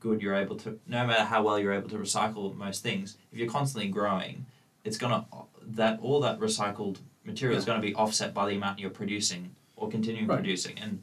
good 0.01 0.21
you're 0.21 0.35
able 0.35 0.57
to 0.57 0.79
no 0.87 1.07
matter 1.07 1.25
how 1.25 1.43
well 1.43 1.59
you're 1.59 1.73
able 1.73 1.89
to 1.89 1.97
recycle 1.97 2.55
most 2.55 2.83
things 2.83 3.17
if 3.33 3.39
you're 3.39 3.49
constantly 3.49 3.89
growing 3.89 4.45
it's 4.85 4.97
gonna 4.97 5.25
that 5.63 5.99
all 6.01 6.21
that 6.21 6.39
recycled 6.39 6.99
material 7.25 7.59
is 7.59 7.65
going 7.65 7.81
to 7.81 7.87
be 7.87 7.95
offset 7.95 8.33
by 8.33 8.49
the 8.49 8.55
amount 8.55 8.79
you're 8.79 8.89
producing 8.91 9.55
or 9.75 9.89
continuing 9.91 10.27
Right. 10.27 10.37
producing. 10.39 10.79
And 10.79 11.03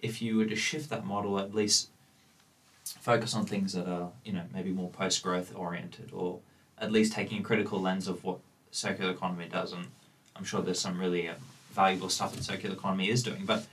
if 0.00 0.22
you 0.22 0.38
were 0.38 0.46
to 0.46 0.56
shift 0.56 0.88
that 0.90 1.04
model 1.04 1.38
at 1.38 1.54
least 1.54 1.90
focus 2.84 3.34
on 3.34 3.44
things 3.46 3.72
that 3.74 3.86
are 3.86 4.10
you 4.24 4.32
know 4.32 4.42
maybe 4.52 4.70
more 4.72 4.88
post 4.90 5.22
growth 5.22 5.54
oriented 5.54 6.10
or 6.12 6.40
at 6.78 6.90
least 6.90 7.12
taking 7.12 7.40
a 7.40 7.42
critical 7.42 7.80
lens 7.80 8.08
of 8.08 8.24
what 8.24 8.38
circular 8.70 9.10
economy 9.10 9.48
does. 9.48 9.72
And 9.72 9.86
i'm 10.34 10.44
sure 10.44 10.62
there's 10.62 10.80
some 10.80 10.98
really 10.98 11.28
um, 11.28 11.36
valuable 11.72 12.08
stuff 12.08 12.34
that 12.34 12.42
circular 12.42 12.74
economy 12.74 13.10
is 13.10 13.22
doing. 13.22 13.44
But 13.44 13.66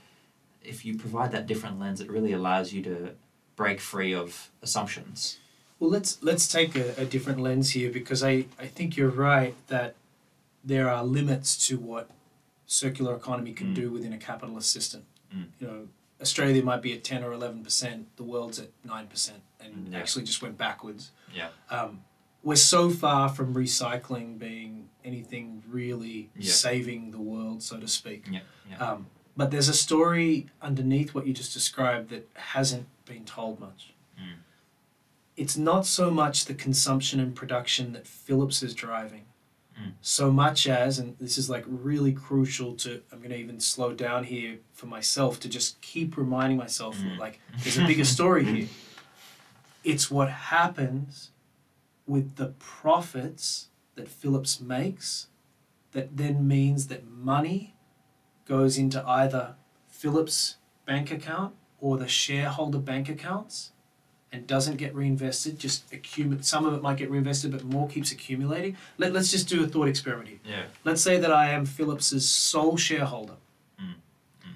if 0.62 0.84
you 0.84 0.98
provide 0.98 1.32
that 1.32 1.46
different 1.46 1.80
lens 1.80 2.00
it 2.02 2.10
really 2.10 2.32
allows 2.32 2.72
you 2.72 2.82
to 2.82 3.14
break 3.58 3.80
free 3.80 4.14
of 4.14 4.28
assumptions 4.62 5.18
Well, 5.80 5.90
let's 5.96 6.12
let's 6.28 6.46
take 6.58 6.70
a, 6.84 6.86
a 7.04 7.04
different 7.14 7.40
lens 7.46 7.66
here 7.78 7.90
because 8.00 8.20
I, 8.32 8.34
I 8.64 8.66
think 8.76 8.88
you're 8.96 9.16
right 9.32 9.54
that 9.74 9.90
there 10.72 10.86
are 10.94 11.04
limits 11.04 11.48
to 11.68 11.74
what 11.90 12.04
circular 12.66 13.12
economy 13.22 13.52
can 13.60 13.68
Mm. 13.68 13.74
do 13.82 13.86
within 13.96 14.12
a 14.12 14.18
capitalist 14.30 14.68
system. 14.76 15.02
Mm. 15.34 15.46
You 15.60 15.66
know, 15.68 15.80
Australia 16.24 16.62
might 16.70 16.82
be 16.88 16.92
at 16.96 17.02
ten 17.10 17.20
or 17.26 17.32
eleven 17.32 17.60
percent, 17.68 18.00
the 18.20 18.24
world's 18.32 18.58
at 18.64 18.70
nine 18.94 19.06
percent, 19.14 19.42
and 19.62 19.72
Mm, 19.74 19.92
yeah. 19.92 19.98
actually 20.00 20.24
just 20.24 20.40
went 20.42 20.56
backwards. 20.66 21.02
Yeah. 21.40 21.50
Um, 21.76 21.90
we're 22.46 22.56
so 22.76 22.82
far 23.04 23.28
from 23.36 23.48
recycling 23.54 24.28
being 24.38 24.72
anything 25.10 25.62
really 25.78 26.18
Yeah. 26.36 26.52
saving 26.68 27.02
the 27.16 27.22
world, 27.32 27.58
so 27.62 27.74
to 27.84 27.88
speak. 28.00 28.20
Yeah, 28.30 28.40
yeah. 28.70 28.78
Um, 28.84 29.00
but 29.36 29.46
there's 29.52 29.68
a 29.76 29.78
story 29.86 30.30
underneath 30.68 31.10
what 31.14 31.22
you 31.26 31.32
just 31.42 31.52
described 31.60 32.06
that 32.10 32.24
hasn't 32.56 32.86
been 33.08 33.24
told 33.24 33.58
much. 33.60 33.94
Mm. 34.20 34.36
It's 35.36 35.56
not 35.56 35.86
so 35.86 36.10
much 36.10 36.44
the 36.44 36.54
consumption 36.54 37.20
and 37.20 37.34
production 37.34 37.92
that 37.92 38.06
Philips 38.06 38.62
is 38.62 38.74
driving, 38.74 39.24
Mm. 39.80 39.92
So 40.00 40.32
much 40.32 40.66
as, 40.66 40.98
and 40.98 41.16
this 41.20 41.38
is 41.38 41.48
like 41.48 41.64
really 41.68 42.12
crucial 42.12 42.74
to, 42.76 43.00
I'm 43.12 43.18
going 43.18 43.30
to 43.30 43.36
even 43.36 43.60
slow 43.60 43.92
down 43.92 44.24
here 44.24 44.58
for 44.72 44.86
myself 44.86 45.38
to 45.40 45.48
just 45.48 45.80
keep 45.80 46.16
reminding 46.16 46.58
myself, 46.58 46.96
Mm. 46.98 47.16
like, 47.18 47.40
there's 47.62 47.78
a 47.78 47.86
bigger 47.86 48.04
story 48.04 48.44
here. 48.44 48.68
It's 49.84 50.10
what 50.10 50.28
happens 50.30 51.30
with 52.06 52.34
the 52.36 52.48
profits 52.58 53.68
that 53.94 54.08
Philips 54.08 54.60
makes 54.60 55.28
that 55.92 56.16
then 56.16 56.46
means 56.46 56.88
that 56.88 57.06
money 57.08 57.76
goes 58.44 58.76
into 58.76 59.06
either 59.06 59.54
Philips' 59.86 60.56
bank 60.84 61.10
account 61.12 61.54
or 61.80 61.96
the 61.96 62.08
shareholder 62.08 62.78
bank 62.78 63.08
accounts 63.08 63.72
and 64.30 64.46
doesn't 64.46 64.76
get 64.76 64.94
reinvested, 64.94 65.58
just 65.58 65.90
accumulate 65.92 66.44
some 66.44 66.66
of 66.66 66.74
it 66.74 66.82
might 66.82 66.96
get 66.98 67.10
reinvested, 67.10 67.50
but 67.50 67.64
more 67.64 67.88
keeps 67.88 68.12
accumulating. 68.12 68.76
Let, 68.98 69.12
let's 69.12 69.30
just 69.30 69.48
do 69.48 69.64
a 69.64 69.66
thought 69.66 69.88
experiment 69.88 70.28
here. 70.28 70.38
Yeah. 70.44 70.62
Let's 70.84 71.00
say 71.00 71.18
that 71.18 71.32
I 71.32 71.50
am 71.50 71.64
Philips's 71.64 72.28
sole 72.28 72.76
shareholder. 72.76 73.36
Mm, 73.80 73.94
mm. 74.44 74.52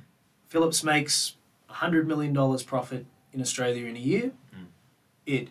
Philips 0.48 0.84
makes 0.84 1.36
$100 1.70 2.04
million 2.06 2.34
profit 2.66 3.06
in 3.32 3.40
Australia 3.40 3.86
in 3.86 3.96
a 3.96 4.00
year. 4.00 4.32
Mm. 4.54 4.66
It 5.24 5.48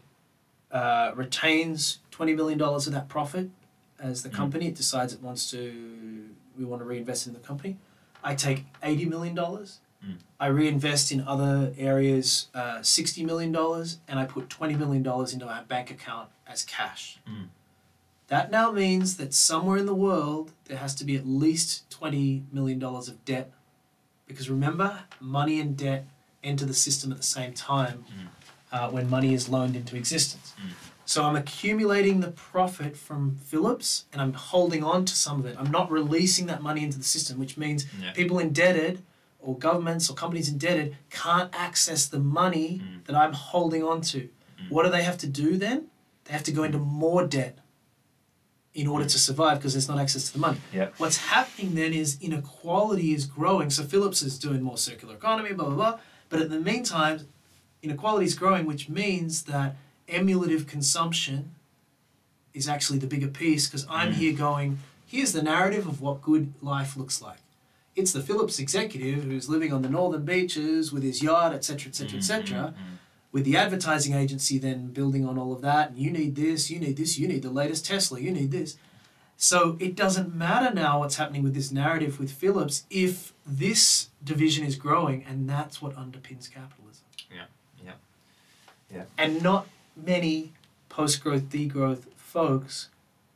uh, 0.71 1.13
retains 1.15 1.99
$20 2.11 2.35
million 2.35 2.61
of 2.61 2.91
that 2.91 3.09
profit 3.09 3.49
as 3.99 4.21
the 4.23 4.29
Mm. 4.29 4.33
company. 4.33 4.67
It 4.67 4.75
decides 4.75 5.13
it 5.13 5.21
wants 5.21 5.49
to, 5.51 6.29
we 6.57 6.63
want 6.65 6.81
to 6.81 6.85
reinvest 6.85 7.25
in 7.27 7.33
the 7.33 7.39
company. 7.39 7.77
I 8.23 8.35
take 8.35 8.65
$80 8.83 9.07
million. 9.09 9.35
Mm. 10.05 10.15
I 10.39 10.47
reinvest 10.47 11.11
in 11.11 11.21
other 11.27 11.73
areas 11.77 12.47
uh, 12.55 12.79
$60 12.79 13.23
million 13.25 13.55
and 14.07 14.19
I 14.19 14.25
put 14.25 14.49
$20 14.49 14.77
million 14.77 15.05
into 15.31 15.47
our 15.47 15.63
bank 15.63 15.91
account 15.91 16.29
as 16.47 16.63
cash. 16.63 17.19
Mm. 17.29 17.47
That 18.27 18.49
now 18.49 18.71
means 18.71 19.17
that 19.17 19.33
somewhere 19.33 19.77
in 19.77 19.85
the 19.85 19.93
world 19.95 20.51
there 20.65 20.77
has 20.77 20.95
to 20.95 21.03
be 21.05 21.15
at 21.15 21.27
least 21.27 21.89
$20 21.91 22.43
million 22.51 22.81
of 22.83 23.25
debt. 23.25 23.51
Because 24.27 24.49
remember, 24.49 24.99
money 25.19 25.59
and 25.59 25.75
debt 25.77 26.05
enter 26.43 26.65
the 26.65 26.73
system 26.73 27.11
at 27.11 27.17
the 27.17 27.23
same 27.23 27.53
time 27.53 28.05
Mm. 28.09 28.27
uh, 28.71 28.89
when 28.89 29.09
money 29.09 29.33
is 29.33 29.49
loaned 29.49 29.75
into 29.75 29.95
existence. 29.97 30.53
Mm. 30.57 30.71
So 31.05 31.23
I'm 31.25 31.35
accumulating 31.35 32.21
the 32.21 32.31
profit 32.31 32.95
from 32.95 33.35
Philips 33.35 34.05
and 34.13 34.21
I'm 34.21 34.31
holding 34.33 34.81
on 34.83 35.03
to 35.05 35.13
some 35.15 35.39
of 35.41 35.45
it. 35.45 35.57
I'm 35.59 35.69
not 35.69 35.91
releasing 35.91 36.45
that 36.47 36.61
money 36.63 36.83
into 36.85 36.97
the 36.97 37.03
system, 37.03 37.37
which 37.37 37.57
means 37.57 37.85
Yeah. 38.01 38.13
people 38.13 38.39
indebted 38.39 39.03
or 39.41 39.57
governments 39.57 40.09
or 40.09 40.13
companies 40.13 40.47
indebted 40.49 40.95
can't 41.09 41.49
access 41.53 42.05
the 42.05 42.19
money 42.19 42.81
Mm. 42.83 43.05
that 43.05 43.15
I'm 43.15 43.33
holding 43.33 43.83
on 43.83 44.01
to. 44.01 44.19
Mm. 44.59 44.69
What 44.69 44.83
do 44.85 44.89
they 44.91 45.03
have 45.03 45.17
to 45.19 45.27
do 45.27 45.57
then? 45.57 45.87
They 46.25 46.33
have 46.33 46.43
to 46.43 46.51
go 46.51 46.63
into 46.63 46.77
more 46.77 47.25
debt 47.25 47.57
in 48.73 48.87
order 48.87 49.05
to 49.05 49.19
survive 49.19 49.57
because 49.57 49.73
there's 49.73 49.89
not 49.89 49.99
access 49.99 50.27
to 50.27 50.33
the 50.33 50.39
money. 50.39 50.59
Yep. 50.71 50.93
What's 50.97 51.17
happening 51.17 51.75
then 51.75 51.91
is 51.93 52.17
inequality 52.21 53.13
is 53.13 53.25
growing. 53.25 53.69
So 53.69 53.83
Philips 53.83 54.21
is 54.21 54.39
doing 54.39 54.61
more 54.61 54.77
circular 54.77 55.15
economy, 55.15 55.51
blah 55.53 55.65
blah 55.65 55.75
blah. 55.75 55.99
But 56.29 56.41
in 56.43 56.49
the 56.49 56.59
meantime, 56.59 57.27
inequality 57.81 58.25
is 58.25 58.35
growing, 58.35 58.65
which 58.65 58.87
means 58.87 59.43
that 59.43 59.75
emulative 60.07 60.67
consumption 60.67 61.51
is 62.53 62.69
actually 62.69 62.99
the 62.99 63.07
bigger 63.07 63.27
piece 63.27 63.67
because 63.67 63.85
I'm 63.89 64.11
Mm. 64.11 64.15
here 64.15 64.33
going, 64.33 64.79
here's 65.05 65.33
the 65.33 65.41
narrative 65.43 65.85
of 65.87 65.99
what 65.99 66.21
good 66.21 66.53
life 66.61 66.95
looks 66.95 67.21
like. 67.21 67.39
It's 67.95 68.13
the 68.13 68.21
Philips 68.21 68.59
executive 68.59 69.23
who's 69.25 69.49
living 69.49 69.73
on 69.73 69.81
the 69.81 69.89
northern 69.89 70.23
beaches 70.23 70.93
with 70.93 71.03
his 71.03 71.21
yacht, 71.21 71.53
etc., 71.53 71.89
etc., 71.89 72.17
etc. 72.17 72.73
With 73.31 73.45
the 73.45 73.55
advertising 73.57 74.13
agency 74.13 74.57
then 74.57 74.87
building 74.87 75.25
on 75.25 75.37
all 75.37 75.53
of 75.53 75.61
that, 75.61 75.89
and 75.89 75.97
you 75.97 76.11
need 76.11 76.35
this, 76.35 76.69
you 76.69 76.79
need 76.79 76.97
this, 76.97 77.17
you 77.17 77.27
need 77.27 77.43
the 77.43 77.49
latest 77.49 77.85
Tesla, 77.85 78.19
you 78.19 78.31
need 78.31 78.51
this. 78.51 78.77
So 79.37 79.75
it 79.79 79.95
doesn't 79.95 80.35
matter 80.35 80.71
now 80.73 80.99
what's 80.99 81.15
happening 81.15 81.41
with 81.41 81.55
this 81.55 81.71
narrative 81.71 82.19
with 82.19 82.31
Philips 82.31 82.85
if 82.91 83.33
this 83.45 84.09
division 84.23 84.65
is 84.65 84.75
growing, 84.75 85.25
and 85.27 85.49
that's 85.49 85.81
what 85.81 85.95
underpins 85.95 86.51
capitalism. 86.51 87.05
Yeah, 87.33 87.45
yeah, 87.83 87.93
yeah. 88.93 89.03
And 89.17 89.41
not 89.41 89.67
many 89.95 90.53
post 90.89 91.23
growth, 91.23 91.49
degrowth 91.49 92.03
folks 92.15 92.89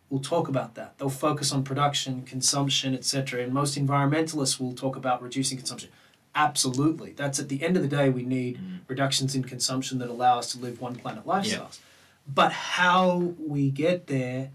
will 0.09 0.19
talk 0.19 0.47
about 0.47 0.75
that. 0.75 0.97
They'll 0.97 1.09
focus 1.09 1.51
on 1.51 1.63
production, 1.63 2.21
consumption, 2.23 2.93
etc. 2.93 3.43
And 3.43 3.53
most 3.53 3.77
environmentalists 3.77 4.59
will 4.59 4.73
talk 4.73 4.95
about 4.95 5.21
reducing 5.21 5.57
consumption. 5.57 5.89
Absolutely. 6.35 7.13
That's 7.13 7.39
at 7.39 7.49
the 7.49 7.63
end 7.63 7.77
of 7.77 7.81
the 7.83 7.89
day, 7.89 8.09
we 8.09 8.23
need 8.23 8.57
Mm. 8.57 8.79
reductions 8.87 9.35
in 9.35 9.43
consumption 9.43 9.99
that 9.99 10.09
allow 10.09 10.37
us 10.39 10.51
to 10.51 10.59
live 10.59 10.81
one 10.81 10.95
planet 10.95 11.25
lifestyles. 11.25 11.79
But 12.27 12.51
how 12.51 13.33
we 13.39 13.69
get 13.71 14.07
there 14.07 14.51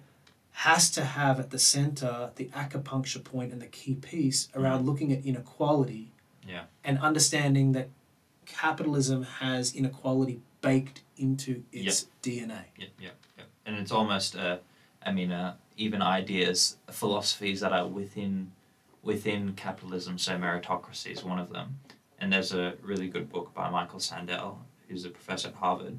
has 0.53 0.91
to 0.91 1.05
have 1.05 1.41
at 1.41 1.51
the 1.51 1.59
center 1.59 2.33
the 2.37 2.47
acupuncture 2.47 3.23
point 3.25 3.53
and 3.53 3.63
the 3.63 3.67
key 3.67 3.95
piece 3.95 4.49
around 4.55 4.85
looking 4.85 5.11
at 5.13 5.25
inequality 5.25 6.13
Yeah. 6.47 6.65
and 6.85 6.99
understanding 6.99 7.73
that 7.73 7.89
capitalism 8.47 9.23
has 9.23 9.75
inequality 9.75 10.41
baked 10.61 11.03
into 11.17 11.65
its 11.73 12.07
DNA. 12.23 12.65
Yep, 12.77 12.91
yep, 13.01 13.17
yep. 13.39 13.47
And 13.65 13.77
it's 13.77 13.93
almost, 13.93 14.37
uh, 14.37 14.59
I 15.05 15.13
mean, 15.13 15.33
uh, 15.33 15.55
even 15.77 16.03
ideas, 16.03 16.77
philosophies 16.91 17.61
that 17.61 17.73
are 17.73 17.87
within 17.87 18.53
within 19.03 19.55
capitalism. 19.55 20.19
So 20.19 20.37
meritocracy 20.37 21.13
is 21.13 21.25
one 21.25 21.39
of 21.39 21.51
them. 21.51 21.79
And 22.19 22.31
there's 22.31 22.53
a 22.53 22.75
really 22.83 23.09
good 23.09 23.31
book 23.33 23.55
by 23.55 23.71
Michael 23.71 23.99
Sandel, 23.99 24.59
who's 24.89 25.07
a 25.07 25.09
professor 25.09 25.49
at 25.49 25.55
Harvard, 25.55 25.99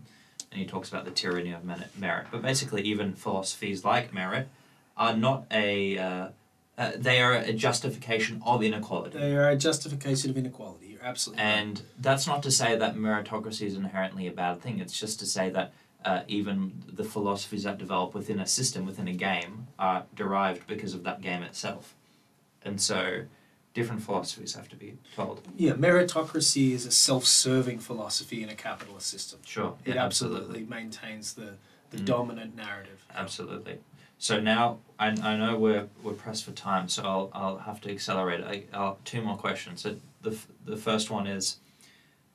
and 0.51 0.59
he 0.59 0.65
talks 0.65 0.89
about 0.89 1.05
the 1.05 1.11
tyranny 1.11 1.51
of 1.51 1.63
merit. 1.97 2.27
But 2.31 2.43
basically, 2.43 2.83
even 2.83 3.13
philosophies 3.13 3.83
like 3.83 4.13
merit 4.13 4.49
are 4.95 5.15
not 5.15 5.45
a 5.49 5.97
uh, 5.97 6.27
uh, 6.77 6.91
they 6.95 7.21
are 7.21 7.33
a 7.33 7.53
justification 7.53 8.41
of 8.45 8.63
inequality. 8.63 9.17
They 9.17 9.35
are 9.35 9.49
a 9.49 9.55
justification 9.55 10.29
of 10.29 10.37
inequality. 10.37 10.87
You're 10.87 11.03
absolutely 11.03 11.43
right. 11.43 11.51
And 11.51 11.81
that's 11.99 12.27
not 12.27 12.43
to 12.43 12.51
say 12.51 12.75
that 12.75 12.95
meritocracy 12.95 13.67
is 13.67 13.75
inherently 13.75 14.27
a 14.27 14.31
bad 14.31 14.61
thing. 14.61 14.79
It's 14.79 14.97
just 14.99 15.19
to 15.19 15.25
say 15.25 15.49
that 15.49 15.73
uh, 16.05 16.21
even 16.27 16.73
the 16.87 17.03
philosophies 17.03 17.63
that 17.63 17.77
develop 17.77 18.13
within 18.13 18.39
a 18.39 18.45
system, 18.47 18.85
within 18.85 19.07
a 19.07 19.13
game, 19.13 19.67
are 19.77 20.03
derived 20.15 20.65
because 20.67 20.93
of 20.93 21.03
that 21.03 21.21
game 21.21 21.43
itself. 21.43 21.95
And 22.63 22.79
so 22.81 23.23
different 23.73 24.01
philosophies 24.01 24.53
have 24.55 24.67
to 24.69 24.75
be 24.75 24.97
told. 25.15 25.41
Yeah, 25.55 25.73
meritocracy 25.73 26.71
is 26.71 26.85
a 26.85 26.91
self-serving 26.91 27.79
philosophy 27.79 28.43
in 28.43 28.49
a 28.49 28.55
capitalist 28.55 29.07
system. 29.07 29.39
Sure. 29.45 29.75
It 29.85 29.95
yeah, 29.95 30.03
absolutely, 30.05 30.63
maintains 30.63 31.33
the, 31.33 31.53
the 31.91 31.97
Mm. 31.97 32.05
dominant 32.05 32.55
narrative. 32.55 33.05
Absolutely. 33.15 33.77
So 34.17 34.39
now 34.39 34.77
I, 34.99 35.07
I 35.09 35.35
know 35.37 35.57
we're, 35.57 35.87
we're 36.03 36.13
pressed 36.13 36.45
for 36.45 36.51
time, 36.51 36.87
so 36.89 37.03
I'll, 37.03 37.29
I'll 37.33 37.57
have 37.57 37.81
to 37.81 37.91
accelerate. 37.91 38.43
I, 38.43 38.63
I'll, 38.73 38.97
two 39.03 39.21
more 39.21 39.37
questions. 39.37 39.81
So 39.81 39.95
the, 40.21 40.37
the 40.65 40.77
first 40.77 41.09
one 41.09 41.25
is 41.25 41.57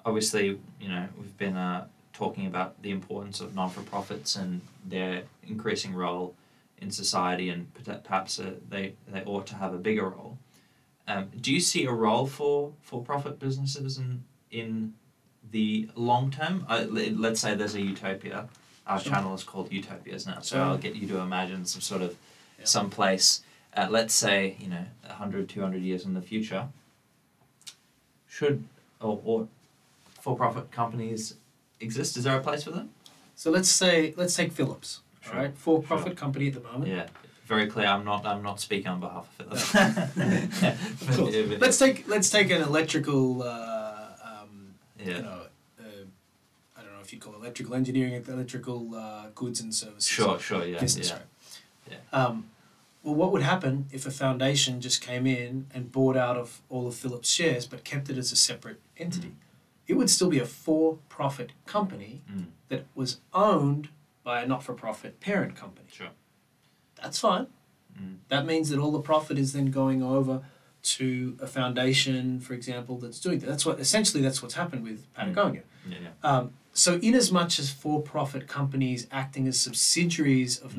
obviously, 0.04 0.58
you 0.80 0.88
know, 0.88 1.06
we've 1.18 1.36
been 1.38 1.56
uh, 1.56 1.86
talking 2.16 2.46
about 2.46 2.80
the 2.82 2.90
importance 2.90 3.40
of 3.40 3.54
non 3.54 3.68
for 3.70 3.82
profits 3.82 4.36
and 4.36 4.62
their 4.84 5.24
increasing 5.46 5.94
role 5.94 6.34
in 6.78 6.90
society, 6.90 7.50
and 7.50 7.70
perhaps 8.04 8.40
uh, 8.40 8.52
they, 8.68 8.94
they 9.08 9.22
ought 9.24 9.46
to 9.46 9.54
have 9.56 9.74
a 9.74 9.78
bigger 9.78 10.08
role. 10.08 10.38
Um, 11.06 11.26
do 11.40 11.52
you 11.52 11.60
see 11.60 11.84
a 11.84 11.92
role 11.92 12.26
for 12.26 12.72
for 12.82 13.02
profit 13.02 13.38
businesses 13.38 13.98
in, 13.98 14.24
in 14.50 14.94
the 15.52 15.88
long 15.94 16.30
term? 16.30 16.64
Uh, 16.68 16.86
let's 16.90 17.40
say 17.40 17.54
there's 17.54 17.74
a 17.74 17.82
utopia. 17.82 18.48
Our 18.86 19.00
Sure. 19.00 19.12
channel 19.12 19.34
is 19.34 19.42
called 19.44 19.72
Utopias 19.72 20.26
now, 20.26 20.40
so 20.40 20.56
Sure. 20.56 20.64
I'll 20.64 20.78
get 20.78 20.94
you 20.94 21.06
to 21.08 21.18
imagine 21.18 21.64
some 21.66 21.80
sort 21.82 22.02
of 22.02 22.16
Yeah. 22.58 22.64
some 22.64 22.88
place, 22.88 23.42
uh, 23.76 23.88
let's 23.90 24.14
say, 24.14 24.56
you 24.60 24.68
know, 24.68 24.86
100, 25.04 25.48
200 25.48 25.82
years 25.82 26.04
in 26.06 26.14
the 26.14 26.22
future. 26.22 26.68
Should 28.28 28.64
or, 29.00 29.20
or 29.24 29.48
for 30.20 30.36
profit 30.36 30.70
companies 30.70 31.34
exist? 31.80 32.16
Is 32.16 32.24
there 32.24 32.36
a 32.36 32.40
place 32.40 32.64
for 32.64 32.70
them? 32.70 32.90
So 33.34 33.50
let's 33.50 33.68
say 33.68 34.14
let's 34.16 34.34
take 34.34 34.52
Philips, 34.52 35.00
Sure, 35.20 35.34
all 35.34 35.40
right, 35.42 35.56
for-profit 35.56 36.16
company 36.16 36.48
at 36.48 36.54
the 36.54 36.60
moment. 36.60 36.86
Yeah, 36.90 37.06
very 37.46 37.66
clear. 37.66 37.86
I'm 37.86 38.04
not. 38.04 38.24
I'm 38.26 38.42
not 38.42 38.60
speaking 38.60 38.88
on 38.88 39.00
behalf 39.00 39.28
of 39.40 39.52
Of 39.52 39.62
Philips. 39.62 41.16
course. 41.16 41.34
Yeah, 41.34 41.56
Let's 41.60 41.78
take 41.78 42.08
let's 42.08 42.30
take 42.30 42.50
an 42.50 42.62
electrical, 42.62 43.42
uh, 43.42 44.06
um, 44.24 44.74
you 44.98 45.12
yeah. 45.12 45.20
know, 45.20 45.40
uh, 45.78 45.82
I 46.76 46.82
don't 46.82 46.92
know 46.94 47.00
if 47.02 47.12
you 47.12 47.18
call 47.18 47.34
it 47.34 47.38
electrical 47.38 47.74
engineering, 47.74 48.14
electrical 48.26 48.94
uh, 48.94 49.26
goods 49.34 49.60
and 49.60 49.74
services. 49.74 50.08
Sure, 50.08 50.38
sure, 50.38 50.64
yeah, 50.64 50.80
business, 50.80 51.10
yeah. 51.10 51.18
right? 51.92 52.00
Um, 52.12 52.50
well, 53.02 53.14
what 53.14 53.30
would 53.32 53.42
happen 53.42 53.86
if 53.92 54.06
a 54.06 54.10
foundation 54.10 54.80
just 54.80 55.00
came 55.00 55.26
in 55.26 55.66
and 55.72 55.92
bought 55.92 56.16
out 56.16 56.36
of 56.36 56.60
all 56.68 56.88
of 56.88 56.94
Philips' 56.96 57.28
shares 57.30 57.64
but 57.66 57.84
kept 57.84 58.08
it 58.10 58.18
as 58.18 58.32
a 58.32 58.36
separate 58.36 58.80
entity? 58.96 59.32
It 59.86 59.94
would 59.94 60.10
still 60.10 60.28
be 60.28 60.38
a 60.38 60.46
for-profit 60.46 61.52
company 61.66 62.22
Mm. 62.30 62.46
that 62.68 62.86
was 62.94 63.20
owned 63.32 63.88
by 64.24 64.42
a 64.42 64.46
not-for-profit 64.46 65.20
parent 65.20 65.54
company. 65.56 65.88
Sure. 65.92 66.10
That's 67.00 67.18
fine. 67.20 67.46
Mm. 68.00 68.16
That 68.28 68.46
means 68.46 68.68
that 68.70 68.78
all 68.78 68.90
the 68.92 69.00
profit 69.00 69.38
is 69.38 69.52
then 69.52 69.70
going 69.70 70.02
over 70.02 70.42
to 70.82 71.36
a 71.40 71.46
foundation, 71.46 72.40
for 72.40 72.54
example, 72.54 72.98
that's 72.98 73.20
doing 73.20 73.38
that. 73.40 73.46
That's 73.46 73.66
what 73.66 73.80
essentially 73.80 74.22
that's 74.22 74.42
what's 74.42 74.54
happened 74.54 74.82
with 74.84 75.12
Patagonia. 75.14 75.62
Yeah, 75.88 75.98
yeah. 76.02 76.08
Um, 76.22 76.52
so, 76.72 76.96
in 76.96 77.14
as 77.14 77.32
much 77.32 77.58
as 77.58 77.70
for 77.70 78.02
profit 78.02 78.46
companies 78.46 79.06
acting 79.10 79.48
as 79.48 79.58
subsidiaries 79.58 80.58
of 80.58 80.74
Mm. 80.74 80.78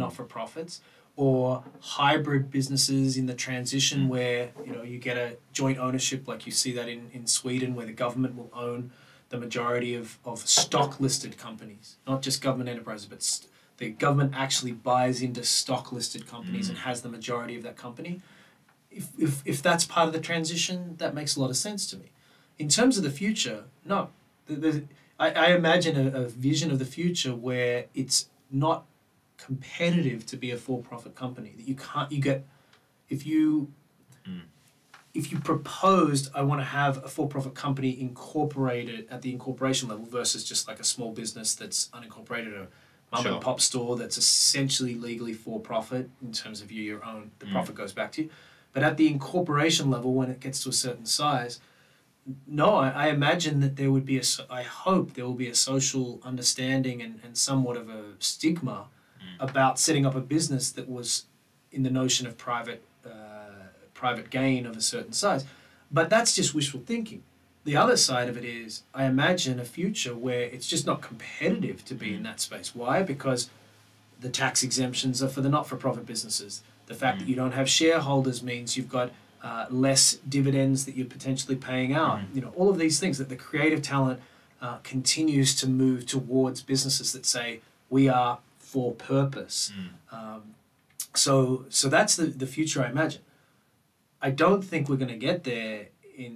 Not 1.17 1.25
for 1.25 1.59
profits, 1.59 1.79
or 1.79 1.99
hybrid 2.03 2.51
businesses 2.51 3.17
in 3.17 3.25
the 3.25 3.33
transition 3.33 4.07
where 4.09 4.49
you 4.65 4.73
know 4.73 4.83
you 4.83 4.99
get 4.99 5.17
a 5.17 5.37
joint 5.53 5.77
ownership 5.79 6.27
like 6.27 6.45
you 6.45 6.51
see 6.51 6.71
that 6.73 6.87
in, 6.87 7.09
in 7.13 7.27
Sweden 7.27 7.75
where 7.75 7.85
the 7.85 7.93
government 7.93 8.35
will 8.35 8.51
own 8.53 8.91
the 9.29 9.37
majority 9.37 9.93
of, 9.95 10.19
of 10.23 10.39
stock 10.47 10.99
listed 10.99 11.37
companies 11.37 11.97
not 12.07 12.21
just 12.21 12.41
government 12.41 12.69
enterprises 12.69 13.07
but 13.07 13.23
st- 13.23 13.51
the 13.77 13.89
government 13.89 14.33
actually 14.35 14.71
buys 14.71 15.21
into 15.21 15.43
stock 15.43 15.91
listed 15.91 16.27
companies 16.27 16.67
Mm. 16.67 16.69
and 16.69 16.77
has 16.79 17.01
the 17.01 17.09
majority 17.09 17.55
of 17.55 17.63
that 17.63 17.77
company. 17.77 18.21
If, 18.89 19.09
if, 19.19 19.41
if 19.45 19.61
that's 19.61 19.85
part 19.85 20.07
of 20.07 20.13
the 20.13 20.19
transition 20.19 20.95
that 20.97 21.13
makes 21.13 21.35
a 21.35 21.41
lot 21.41 21.49
of 21.51 21.57
sense 21.57 21.87
to 21.91 21.97
me. 21.97 22.11
In 22.57 22.69
terms 22.69 22.97
of 22.97 23.03
the 23.03 23.11
future 23.11 23.65
no. 23.85 24.09
I, 25.19 25.31
I 25.31 25.47
imagine 25.55 26.15
a, 26.15 26.21
a 26.21 26.27
vision 26.27 26.71
of 26.71 26.79
the 26.79 26.85
future 26.85 27.35
where 27.35 27.85
it's 27.95 28.29
not 28.51 28.85
competitive 29.37 30.25
to 30.25 30.35
be 30.37 30.51
a 30.51 30.57
for-profit 30.57 31.15
company 31.15 31.53
that 31.57 31.67
you 31.67 31.75
can't 31.75 32.11
you 32.11 32.21
get 32.21 32.45
if 33.09 33.25
you 33.25 33.71
Mm. 34.27 34.41
if 35.13 35.31
you 35.31 35.39
proposed 35.39 36.29
i 36.35 36.41
want 36.41 36.59
to 36.59 36.65
have 36.65 36.97
a 37.05 37.07
for-profit 37.07 37.55
company 37.55 37.97
incorporated 38.01 39.07
at 39.09 39.21
the 39.21 39.31
incorporation 39.31 39.87
level 39.87 40.05
versus 40.05 40.43
just 40.43 40.67
like 40.67 40.81
a 40.81 40.83
small 40.83 41.11
business 41.13 41.55
that's 41.55 41.87
unincorporated 41.93 42.53
a 42.53 42.67
mom 43.11 43.23
Sure. 43.23 43.31
and 43.33 43.41
pop 43.41 43.61
store 43.61 43.95
that's 43.95 44.17
essentially 44.17 44.95
legally 44.95 45.31
for 45.33 45.61
profit 45.61 46.09
in 46.21 46.33
terms 46.33 46.59
of 46.61 46.73
you 46.73 46.83
your 46.83 47.05
own 47.05 47.31
the 47.39 47.45
Mm. 47.45 47.51
profit 47.53 47.75
goes 47.75 47.93
back 47.93 48.11
to 48.13 48.23
you 48.23 48.29
but 48.73 48.83
at 48.83 48.97
the 48.97 49.07
incorporation 49.07 49.89
level 49.89 50.13
when 50.13 50.29
it 50.29 50.41
gets 50.41 50.61
to 50.63 50.69
a 50.69 50.73
certain 50.73 51.05
size 51.05 51.61
no 52.45 52.75
I, 52.75 52.89
I 52.89 53.07
imagine 53.07 53.61
that 53.61 53.77
there 53.77 53.91
would 53.91 54.05
be 54.05 54.17
a, 54.19 54.23
I 54.49 54.63
hope 54.63 55.13
there 55.13 55.25
will 55.25 55.41
be 55.45 55.47
a 55.47 55.55
social 55.55 56.19
understanding 56.23 57.01
and, 57.01 57.21
and 57.23 57.37
somewhat 57.37 57.77
of 57.77 57.87
a 57.89 58.03
stigma. 58.19 58.87
About 59.39 59.79
setting 59.79 60.05
up 60.05 60.15
a 60.15 60.21
business 60.21 60.71
that 60.71 60.89
was 60.89 61.25
in 61.71 61.83
the 61.83 61.89
notion 61.89 62.25
of 62.27 62.37
private 62.37 62.83
uh, 63.05 63.09
private 63.93 64.29
gain 64.29 64.65
of 64.65 64.75
a 64.77 64.81
certain 64.81 65.13
size. 65.13 65.45
But 65.91 66.09
that's 66.09 66.35
just 66.35 66.53
wishful 66.53 66.81
thinking. 66.85 67.23
The 67.63 67.75
other 67.75 67.97
side 67.97 68.29
of 68.29 68.37
it 68.37 68.45
is 68.45 68.83
i 68.93 69.05
imagine 69.05 69.59
a 69.59 69.65
future 69.65 70.15
where 70.15 70.41
it's 70.41 70.67
just 70.67 70.85
not 70.85 71.01
competitive 71.01 71.83
to 71.85 71.93
be 71.95 72.13
in 72.13 72.23
that 72.23 72.39
space. 72.39 72.73
Why? 72.75 73.01
Because 73.03 73.49
the 74.19 74.29
tax 74.29 74.63
exemptions 74.63 75.21
are 75.21 75.27
for 75.27 75.41
the 75.41 75.49
not-for-profit 75.49 76.05
businesses. 76.05 76.61
The 76.87 76.95
fact 76.95 77.19
that 77.19 77.25
Mm. 77.25 77.29
you 77.29 77.35
don't 77.35 77.51
have 77.51 77.69
shareholders 77.69 78.41
means 78.41 78.77
you've 78.77 78.89
got 78.89 79.11
uh, 79.43 79.65
less 79.69 80.15
dividends 80.27 80.85
that 80.85 80.95
you're 80.95 81.05
potentially 81.05 81.55
paying 81.55 81.93
out. 81.93 82.19
Mm. 82.19 82.35
you 82.35 82.41
know 82.41 82.51
all 82.55 82.69
of 82.69 82.77
these 82.79 82.99
things 82.99 83.17
that 83.19 83.29
the 83.29 83.35
creative 83.35 83.81
talent 83.81 84.19
uh, 84.61 84.77
continues 84.83 85.53
to 85.55 85.67
move 85.67 86.05
towards 86.07 86.61
businesses 86.63 87.11
that 87.13 87.25
say 87.25 87.59
we 87.89 88.09
are 88.09 88.39
for 88.71 88.87
purpose 88.93 89.71
Mm. 89.77 89.89
um, 90.17 90.41
so 91.23 91.65
so 91.69 91.85
that's 91.95 92.15
the, 92.19 92.25
the 92.43 92.47
future 92.55 92.79
I 92.85 92.89
imagine. 92.95 93.21
I 94.21 94.29
don't 94.43 94.63
think 94.69 94.81
we're 94.89 95.01
going 95.05 95.15
to 95.19 95.25
get 95.29 95.43
there 95.43 95.87
in 96.25 96.35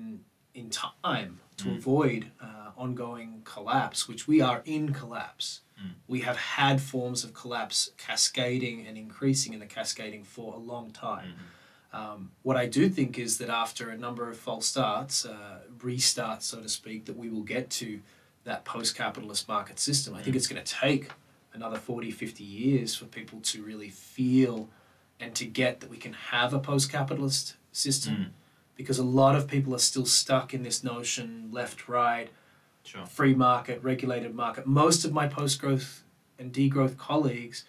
in 0.60 0.70
time 0.70 1.32
to 1.58 1.66
Mm. 1.66 1.78
avoid 1.78 2.22
uh, 2.48 2.70
ongoing 2.86 3.32
collapse, 3.54 4.00
which 4.10 4.24
we 4.32 4.38
are 4.50 4.62
in 4.66 4.84
collapse. 5.02 5.62
Mm. 5.80 5.94
We 6.14 6.20
have 6.22 6.38
had 6.38 6.76
forms 6.94 7.24
of 7.26 7.30
collapse 7.34 7.80
cascading 8.08 8.78
and 8.88 8.98
increasing 8.98 9.52
in 9.56 9.60
the 9.60 9.72
cascading 9.78 10.24
for 10.36 10.48
a 10.60 10.62
long 10.72 10.88
time. 11.10 11.30
Mhm. 11.34 11.98
Um, 12.00 12.20
what 12.48 12.58
I 12.64 12.68
do 12.78 12.84
think 12.98 13.12
is 13.26 13.32
that 13.40 13.50
after 13.66 13.84
a 13.90 13.98
number 14.06 14.24
of 14.32 14.38
false 14.48 14.66
starts, 14.74 15.26
uh, 15.26 15.60
restarts, 15.90 16.44
so 16.52 16.58
to 16.62 16.70
speak, 16.70 17.00
that 17.06 17.18
we 17.24 17.28
will 17.34 17.44
get 17.56 17.66
to 17.82 17.88
that 18.50 18.64
post 18.74 18.96
capitalist 18.96 19.48
market 19.56 19.78
system. 19.80 20.12
I 20.16 20.22
think 20.24 20.34
Mm. 20.36 20.40
it's 20.40 20.48
going 20.52 20.64
to 20.64 20.74
take 20.88 21.06
another 21.54 21.78
40, 21.78 22.12
50 22.12 22.44
years 22.44 22.96
for 22.96 23.06
people 23.06 23.40
to 23.42 23.64
really 23.64 23.90
feel 23.90 24.70
and 25.20 25.36
to 25.36 25.46
get 25.46 25.80
that 25.82 25.90
we 25.90 25.98
can 25.98 26.14
have 26.14 26.54
a 26.54 26.60
post 26.60 26.92
capitalist 26.92 27.56
system 27.72 28.16
Mm. 28.16 28.30
because 28.76 28.98
a 28.98 29.04
lot 29.04 29.36
of 29.36 29.48
people 29.48 29.74
are 29.76 29.80
still 29.80 30.06
stuck 30.06 30.54
in 30.54 30.64
this 30.64 30.84
notion 30.84 31.50
left, 31.52 31.88
right, 31.88 32.30
Sure. 32.84 33.06
free 33.06 33.36
market, 33.36 33.84
regulated 33.84 34.34
market. 34.34 34.66
Most 34.66 35.06
of 35.06 35.12
my 35.14 35.28
post 35.28 35.60
growth 35.62 36.04
and 36.40 36.52
degrowth 36.52 36.98
colleagues 36.98 37.64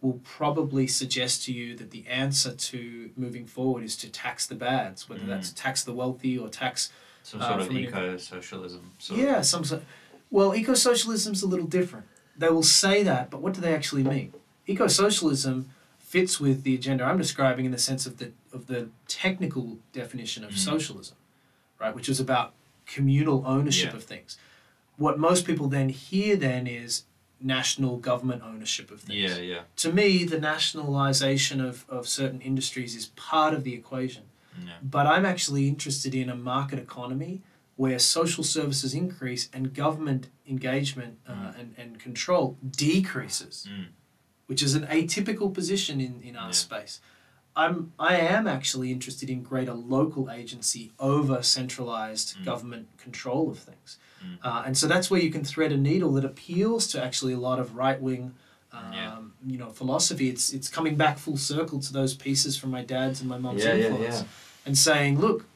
will 0.00 0.20
probably 0.22 0.86
suggest 0.86 1.44
to 1.44 1.52
you 1.52 1.74
that 1.76 1.90
the 1.90 2.06
answer 2.06 2.52
to 2.54 3.10
moving 3.16 3.46
forward 3.46 3.82
is 3.82 3.96
to 3.96 4.08
tax 4.10 4.46
the 4.46 4.54
bads, 4.54 5.08
whether 5.08 5.22
Mm. 5.22 5.28
that's 5.28 5.52
tax 5.52 5.82
the 5.82 5.92
wealthy 5.94 6.36
or 6.38 6.48
tax. 6.48 6.90
Some 7.22 7.40
Uh, 7.40 7.48
sort 7.48 7.60
of 7.62 7.72
eco 7.76 8.16
socialism. 8.16 8.92
Yeah, 9.10 9.40
some 9.42 9.64
sort. 9.64 9.82
Well, 10.30 10.54
eco 10.54 10.74
socialism's 10.74 11.42
a 11.42 11.46
little 11.48 11.66
different. 11.66 12.06
They 12.38 12.48
will 12.50 12.62
say 12.62 13.02
that, 13.02 13.30
but 13.30 13.42
what 13.42 13.52
do 13.54 13.60
they 13.60 13.74
actually 13.74 14.04
mean? 14.04 14.32
Eco 14.66 14.86
socialism 14.86 15.70
fits 15.98 16.38
with 16.40 16.62
the 16.62 16.74
agenda 16.74 17.04
I'm 17.04 17.18
describing 17.18 17.64
in 17.64 17.72
the 17.72 17.78
sense 17.78 18.06
of 18.06 18.18
the 18.18 18.30
of 18.52 18.66
the 18.66 18.88
technical 19.08 19.78
definition 19.92 20.42
of 20.44 20.52
Mm. 20.52 20.58
socialism, 20.58 21.16
right? 21.78 21.94
Which 21.94 22.08
is 22.08 22.18
about 22.20 22.54
communal 22.86 23.42
ownership 23.46 23.90
Yeah. 23.90 23.96
of 23.98 24.04
things. 24.04 24.38
What 24.96 25.18
most 25.18 25.44
people 25.44 25.68
then 25.68 25.90
hear 25.90 26.34
then 26.36 26.66
is 26.66 27.04
national 27.40 27.98
government 27.98 28.42
ownership 28.42 28.90
of 28.90 29.00
things. 29.02 29.20
Yeah, 29.20 29.36
yeah. 29.38 29.62
To 29.76 29.92
me, 29.92 30.24
the 30.24 30.40
nationalization 30.40 31.60
of, 31.60 31.84
of 31.88 32.08
certain 32.08 32.40
industries 32.40 32.94
is 32.96 33.06
part 33.16 33.52
of 33.54 33.62
the 33.64 33.74
equation. 33.74 34.24
Yeah. 34.64 34.72
But 34.82 35.06
I'm 35.06 35.24
actually 35.26 35.68
interested 35.68 36.14
in 36.14 36.28
a 36.30 36.34
market 36.34 36.78
economy 36.78 37.42
where 37.82 37.98
social 38.00 38.42
services 38.56 38.92
increase 38.92 39.48
and 39.56 39.62
government 39.84 40.24
engagement 40.54 41.12
uh, 41.28 41.32
Mm. 41.32 41.60
and, 41.60 41.68
and 41.78 41.90
control 42.06 42.56
decreases, 42.92 43.66
Mm. 43.70 43.86
which 44.48 44.62
is 44.62 44.74
an 44.74 44.84
atypical 44.98 45.48
position 45.58 46.00
in, 46.00 46.20
in 46.28 46.34
our 46.36 46.48
Yeah. 46.48 46.66
space. 46.66 47.00
I'm, 47.54 47.92
I 47.98 48.14
am 48.36 48.46
actually 48.46 48.90
interested 48.96 49.28
in 49.30 49.42
greater 49.42 49.74
local 49.74 50.24
agency 50.40 50.84
over 50.98 51.42
centralized 51.42 52.28
Mm. 52.36 52.44
government 52.44 52.86
control 53.04 53.44
of 53.50 53.58
things. 53.70 53.96
Mm. 54.24 54.38
Uh, 54.42 54.62
and 54.66 54.76
so 54.76 54.86
that's 54.92 55.08
where 55.10 55.20
you 55.26 55.30
can 55.30 55.44
thread 55.44 55.70
a 55.72 55.76
needle 55.76 56.12
that 56.14 56.24
appeals 56.24 56.86
to 56.88 57.02
actually 57.06 57.32
a 57.34 57.38
lot 57.48 57.58
of 57.60 57.76
right 57.76 58.00
wing. 58.00 58.34
Um, 58.72 58.92
Yeah. 58.92 59.18
You 59.46 59.58
know, 59.58 59.70
philosophy. 59.70 60.28
It's 60.28 60.52
it's 60.52 60.68
coming 60.68 60.96
back 60.96 61.16
full 61.18 61.38
circle 61.38 61.78
to 61.80 61.92
those 61.92 62.14
pieces 62.14 62.56
from 62.58 62.70
my 62.70 62.82
dad's 62.84 63.20
and 63.20 63.28
my 63.28 63.38
mom's 63.38 63.64
Yeah, 63.64 63.76
influence 63.76 64.24
and 64.66 64.76
saying, 64.76 65.18
look, 65.20 65.46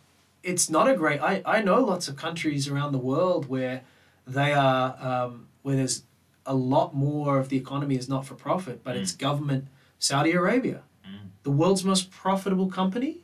it's 0.42 0.68
not 0.70 0.88
a 0.88 0.94
great. 0.96 1.20
I, 1.20 1.42
I 1.44 1.62
know 1.62 1.80
lots 1.84 2.08
of 2.08 2.16
countries 2.16 2.68
around 2.68 2.92
the 2.92 2.98
world 2.98 3.48
where 3.48 3.82
they 4.26 4.52
are 4.52 4.96
um, 5.00 5.46
where 5.62 5.76
there's 5.76 6.02
a 6.46 6.54
lot 6.54 6.94
more 6.94 7.38
of 7.38 7.48
the 7.48 7.56
economy 7.56 7.96
is 7.96 8.08
not 8.08 8.26
for 8.26 8.34
profit, 8.34 8.82
but 8.82 8.96
it's 8.96 9.12
government. 9.12 9.66
Saudi 9.98 10.32
Arabia, 10.32 10.82
Mm. 11.06 11.28
the 11.42 11.50
world's 11.50 11.84
most 11.84 12.10
profitable 12.10 12.68
company, 12.68 13.18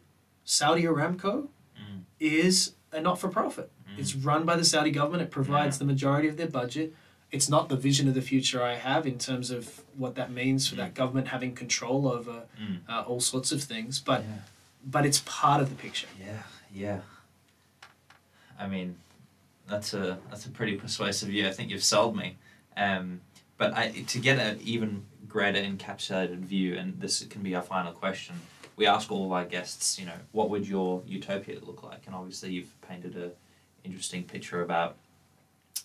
Saudi 0.44 0.82
Aramco, 0.82 1.48
Mm. 1.76 2.02
is 2.20 2.72
a 2.92 3.00
not 3.00 3.18
for 3.20 3.28
profit. 3.28 3.70
Mm. 3.88 3.98
It's 4.00 4.14
run 4.14 4.44
by 4.44 4.56
the 4.56 4.64
Saudi 4.64 4.90
government. 4.90 5.22
It 5.22 5.30
provides 5.30 5.76
Yeah. 5.76 5.80
the 5.80 5.84
majority 5.86 6.28
of 6.28 6.36
their 6.36 6.48
budget. 6.48 6.94
It's 7.30 7.48
not 7.48 7.68
the 7.68 7.76
vision 7.76 8.08
of 8.08 8.14
the 8.14 8.22
future 8.22 8.62
I 8.62 8.74
have 8.76 9.06
in 9.06 9.18
terms 9.18 9.50
of 9.50 9.82
what 9.96 10.14
that 10.14 10.30
means 10.32 10.66
for 10.68 10.74
Mm. 10.74 10.78
that 10.78 10.94
government 10.94 11.28
having 11.28 11.54
control 11.54 12.08
over 12.08 12.44
Mm. 12.60 12.78
uh, 12.88 13.02
all 13.08 13.20
sorts 13.20 13.50
of 13.52 13.62
things. 13.62 13.98
But 14.00 14.22
yeah. 14.22 14.38
but 14.84 15.04
it's 15.04 15.20
part 15.26 15.60
of 15.60 15.68
the 15.68 15.74
picture. 15.76 16.08
Yeah, 16.18 16.42
yeah. 16.72 17.00
I 18.58 18.66
mean, 18.66 18.96
that's 19.68 19.94
a 19.94 20.18
that's 20.30 20.46
a 20.46 20.50
pretty 20.50 20.76
persuasive 20.76 21.28
view. 21.28 21.46
I 21.46 21.50
think 21.50 21.70
you've 21.70 21.84
sold 21.84 22.16
me. 22.16 22.36
Um, 22.76 23.20
but 23.56 23.74
I 23.74 23.90
to 23.90 24.18
get 24.18 24.38
an 24.38 24.60
even 24.62 25.04
greater 25.28 25.60
encapsulated 25.60 26.38
view, 26.38 26.76
and 26.76 27.00
this 27.00 27.24
can 27.24 27.42
be 27.42 27.54
our 27.54 27.62
final 27.62 27.92
question. 27.92 28.36
We 28.76 28.86
ask 28.86 29.10
all 29.10 29.26
of 29.26 29.32
our 29.32 29.44
guests, 29.44 29.98
you 29.98 30.06
know, 30.06 30.12
what 30.30 30.50
would 30.50 30.68
your 30.68 31.02
utopia 31.06 31.58
look 31.60 31.82
like? 31.82 32.06
And 32.06 32.14
obviously, 32.14 32.52
you've 32.52 32.80
painted 32.80 33.16
a 33.16 33.32
interesting 33.84 34.22
picture 34.22 34.62
about 34.62 34.96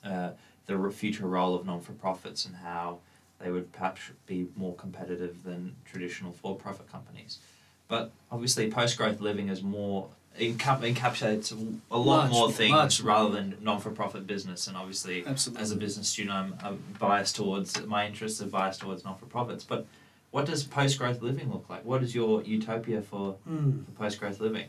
uh, 0.04 0.32
the 0.66 0.92
future 0.92 1.28
role 1.28 1.56
of 1.56 1.66
non 1.66 1.82
for 1.82 1.94
profits 1.94 2.46
and 2.46 2.56
how 2.56 3.00
they 3.40 3.52
would 3.52 3.72
perhaps 3.72 4.02
be 4.26 4.48
more 4.56 4.76
competitive 4.76 5.44
than 5.44 5.76
traditional 5.86 6.32
for 6.32 6.56
profit 6.56 6.92
companies. 6.92 7.40
But 7.88 8.12
obviously, 8.32 8.72
post 8.72 8.98
growth 8.98 9.20
living 9.20 9.50
is 9.50 9.62
more 9.62 10.10
encap- 10.40 10.82
encapsulates 10.94 11.52
a 11.92 11.98
lot 11.98 12.26
Much 12.26 12.32
more 12.32 12.52
things 12.52 13.04
more. 13.04 13.14
rather 13.14 13.30
than 13.36 13.58
non 13.62 13.80
for 13.80 13.92
profit 13.92 14.26
business. 14.28 14.68
And 14.68 14.76
obviously, 14.78 15.26
Absolutely. 15.26 15.62
as 15.62 15.72
a 15.72 15.76
business 15.76 16.08
student, 16.10 16.34
I'm, 16.36 16.56
I'm 16.64 16.84
biased 17.00 17.36
towards 17.36 17.84
my 17.86 18.06
interests 18.08 18.42
are 18.42 18.48
biased 18.48 18.82
towards 18.82 19.04
non 19.04 19.18
for 19.18 19.26
profits. 19.26 19.64
But 19.64 19.86
what 20.32 20.46
does 20.46 20.64
post 20.64 20.98
growth 20.98 21.22
living 21.22 21.52
look 21.52 21.70
like? 21.70 21.86
What 21.86 22.02
is 22.04 22.16
your 22.16 22.42
utopia 22.44 23.02
for, 23.02 23.36
Mm. 23.48 23.86
for 23.86 23.92
post 23.92 24.20
growth 24.20 24.40
living? 24.40 24.68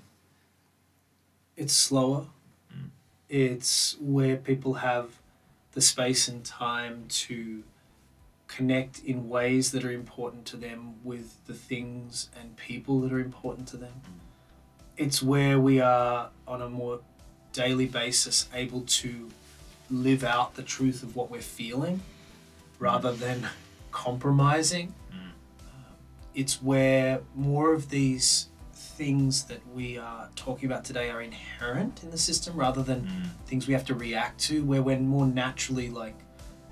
It's 1.57 1.73
slower. 1.73 2.27
Mm. 2.75 2.89
It's 3.29 3.97
where 4.01 4.37
people 4.37 4.75
have 4.75 5.19
the 5.73 5.81
space 5.81 6.29
and 6.29 6.45
time 6.45 7.05
to 7.09 7.62
connect 8.47 9.03
in 9.05 9.29
ways 9.29 9.73
that 9.73 9.85
are 9.85 9.91
important 9.91 10.45
to 10.47 10.57
them 10.57 10.95
with 11.03 11.45
the 11.47 11.55
things 11.55 12.29
and 12.39 12.57
people 12.57 13.01
that 13.01 13.12
are 13.12 13.19
important 13.21 13.67
to 13.69 13.77
them. 13.77 13.95
It's 14.97 15.22
where 15.22 15.59
we 15.59 15.80
are 15.80 16.30
on 16.47 16.62
a 16.62 16.68
more 16.68 17.01
daily 17.53 17.86
basis 17.86 18.49
able 18.55 18.82
to 18.82 19.30
live 19.90 20.24
out 20.24 20.55
the 20.55 20.62
truth 20.62 21.03
of 21.03 21.14
what 21.16 21.30
we're 21.30 21.40
feeling 21.40 22.01
rather 22.78 23.12
than 23.12 23.49
compromising. 23.92 24.95
Mm. 25.12 25.30
it's 26.34 26.61
where 26.62 27.20
more 27.34 27.72
of 27.74 27.90
these 27.90 28.49
things 28.72 29.45
that 29.45 29.61
we 29.74 29.99
are 29.99 30.28
talking 30.36 30.66
about 30.70 30.84
today 30.84 31.11
are 31.11 31.20
inherent 31.22 32.03
in 32.03 32.11
the 32.11 32.18
system 32.18 32.57
rather 32.57 32.82
than 32.82 33.01
Mm. 33.03 33.47
things 33.47 33.66
we 33.66 33.74
have 33.74 33.84
to 33.86 33.95
react 33.95 34.40
to 34.49 34.64
where 34.64 34.82
we're 34.82 34.99
more 34.99 35.26
naturally 35.26 35.90
like 35.90 36.14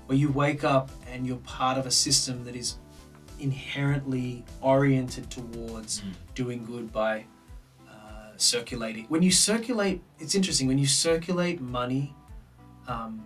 where 0.07 0.17
you 0.17 0.29
wake 0.31 0.63
up 0.63 0.89
and 1.09 1.25
you're 1.27 1.37
part 1.37 1.77
of 1.77 1.85
a 1.85 1.91
system 1.91 2.43
that 2.45 2.55
is 2.55 2.75
inherently 3.39 4.43
oriented 4.61 5.29
towards 5.29 6.01
Mm. 6.01 6.13
doing 6.35 6.65
good 6.65 6.91
by 6.91 7.25
circulating 8.43 9.05
when 9.09 9.23
you 9.23 9.31
circulate 9.31 10.01
it's 10.19 10.35
interesting 10.35 10.67
when 10.67 10.77
you 10.77 10.87
circulate 10.87 11.61
money 11.61 12.13
um, 12.87 13.23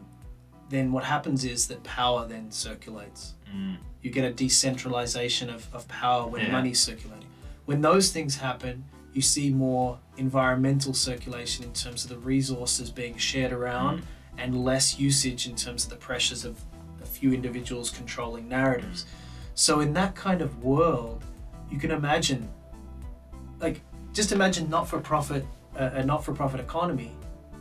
then 0.70 0.92
what 0.92 1.04
happens 1.04 1.44
is 1.46 1.68
that 1.68 1.84
power 1.84 2.28
then 2.28 2.52
circulates 2.52 3.34
Mm. 3.56 3.78
you 4.02 4.12
get 4.12 4.26
a 4.26 4.34
decentralization 4.34 5.50
of, 5.50 5.68
of 5.74 5.88
power 5.88 6.28
when 6.28 6.42
Yeah. 6.42 6.52
money's 6.52 6.82
circulating. 6.82 7.30
When 7.66 7.80
those 7.80 8.12
things 8.12 8.36
happen, 8.36 8.84
you 9.14 9.22
see 9.22 9.50
more 9.52 10.00
environmental 10.18 10.94
circulation 10.94 11.64
in 11.64 11.72
terms 11.72 12.04
of 12.04 12.10
the 12.10 12.18
resources 12.18 12.92
being 12.92 13.16
shared 13.18 13.54
around 13.54 14.04
and 14.38 14.66
less 14.66 15.00
usage 15.00 15.48
in 15.48 15.56
terms 15.56 15.86
of 15.86 15.90
the 15.92 15.96
pressures 15.96 16.44
of 16.44 16.60
a 17.02 17.06
few 17.06 17.32
individuals 17.32 17.90
controlling 17.90 18.50
narratives. 18.50 19.06
So, 19.56 19.80
in 19.80 19.94
that 19.94 20.14
kind 20.14 20.42
of 20.42 20.62
world, 20.62 21.24
you 21.72 21.80
can 21.80 21.92
imagine, 21.92 22.50
just 24.18 24.32
imagine 24.32 24.68
not 24.68 24.90
for 24.90 25.00
profit, 25.00 25.46
uh, 25.80 25.92
a 25.94 26.04
not 26.04 26.26
for 26.26 26.34
profit 26.34 26.60
economy. 26.60 27.12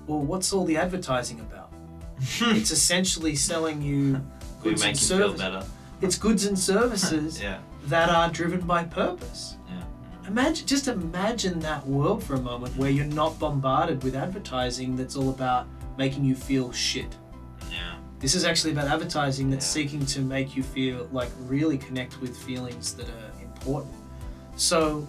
Well, 0.06 0.20
what's 0.20 0.54
all 0.54 0.64
the 0.64 0.78
advertising 0.78 1.38
about? 1.40 1.70
it's 2.18 2.70
essentially 2.70 3.36
selling 3.36 3.82
you 3.82 4.22
goods 4.62 4.80
make 4.80 4.92
and 4.92 5.00
you 5.02 5.06
feel 5.06 5.18
services. 5.18 5.40
better. 5.40 5.64
It's 6.00 6.16
goods 6.16 6.46
and 6.46 6.58
services 6.58 7.42
yeah. 7.46 7.58
that 7.88 8.08
are 8.08 8.30
driven 8.30 8.62
by 8.62 8.84
purpose. 8.84 9.58
Yeah. 9.68 9.82
Imagine, 10.28 10.66
just 10.66 10.88
imagine 10.88 11.60
that 11.60 11.86
world 11.86 12.24
for 12.24 12.36
a 12.36 12.40
moment 12.40 12.74
where 12.78 12.88
you're 12.88 13.04
not 13.04 13.38
bombarded 13.38 14.02
with 14.02 14.16
advertising 14.16 14.96
that's 14.96 15.14
all 15.14 15.28
about 15.28 15.66
making 15.98 16.24
you 16.24 16.34
feel 16.34 16.72
shit. 16.72 17.14
Yeah. 17.70 17.96
This 18.18 18.34
is 18.34 18.46
actually 18.46 18.72
about 18.72 18.88
advertising 18.88 19.50
that's 19.50 19.66
Yeah. 19.66 19.82
seeking 19.82 20.06
to 20.06 20.22
make 20.22 20.56
you 20.56 20.62
feel 20.62 21.06
like 21.12 21.28
really 21.40 21.76
connect 21.76 22.18
with 22.22 22.34
feelings 22.34 22.94
that 22.94 23.10
are 23.10 23.42
important. 23.42 23.94
So, 24.56 25.06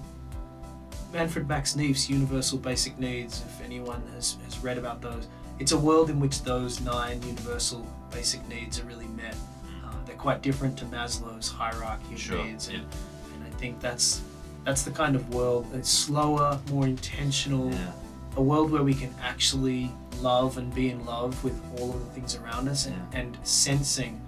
Manfred 1.17 1.47
Max 1.47 1.75
Neef's 1.75 2.11
Universal 2.11 2.59
Basic 2.59 2.99
Needs, 2.99 3.41
if 3.41 3.65
anyone 3.65 4.03
has, 4.13 4.37
has 4.45 4.59
read 4.59 4.77
about 4.77 5.01
those, 5.01 5.27
it's 5.57 5.71
a 5.71 5.77
world 5.77 6.11
in 6.11 6.19
which 6.19 6.43
those 6.43 6.79
nine 6.81 7.19
universal 7.23 7.83
basic 8.11 8.47
needs 8.47 8.79
are 8.79 8.83
really 8.83 9.07
met. 9.07 9.35
Uh, 9.83 9.93
they're 10.05 10.15
quite 10.15 10.43
different 10.43 10.77
to 10.77 10.85
Maslow's 10.85 11.49
hierarchy 11.49 12.13
of 12.13 12.19
Sure, 12.19 12.45
needs, 12.45 12.67
and, 12.67 12.77
yeah. 12.77 13.33
and 13.33 13.43
I 13.43 13.49
think 13.57 13.79
that's 13.79 14.21
that's 14.63 14.83
the 14.83 14.91
kind 14.91 15.15
of 15.15 15.33
world 15.33 15.65
that's 15.73 15.89
slower, 15.89 16.59
more 16.69 16.85
intentional, 16.85 17.71
Yeah. 17.73 17.93
a 18.35 18.41
world 18.43 18.69
where 18.69 18.83
we 18.83 18.93
can 18.93 19.11
actually 19.19 19.91
love 20.21 20.59
and 20.59 20.71
be 20.75 20.91
in 20.91 21.03
love 21.03 21.43
with 21.43 21.59
all 21.79 21.89
of 21.95 21.99
the 21.99 22.11
things 22.11 22.35
around 22.35 22.67
us 22.67 22.85
and, 22.85 22.95
Yeah. 22.95 23.19
and 23.21 23.37
sensing 23.41 24.21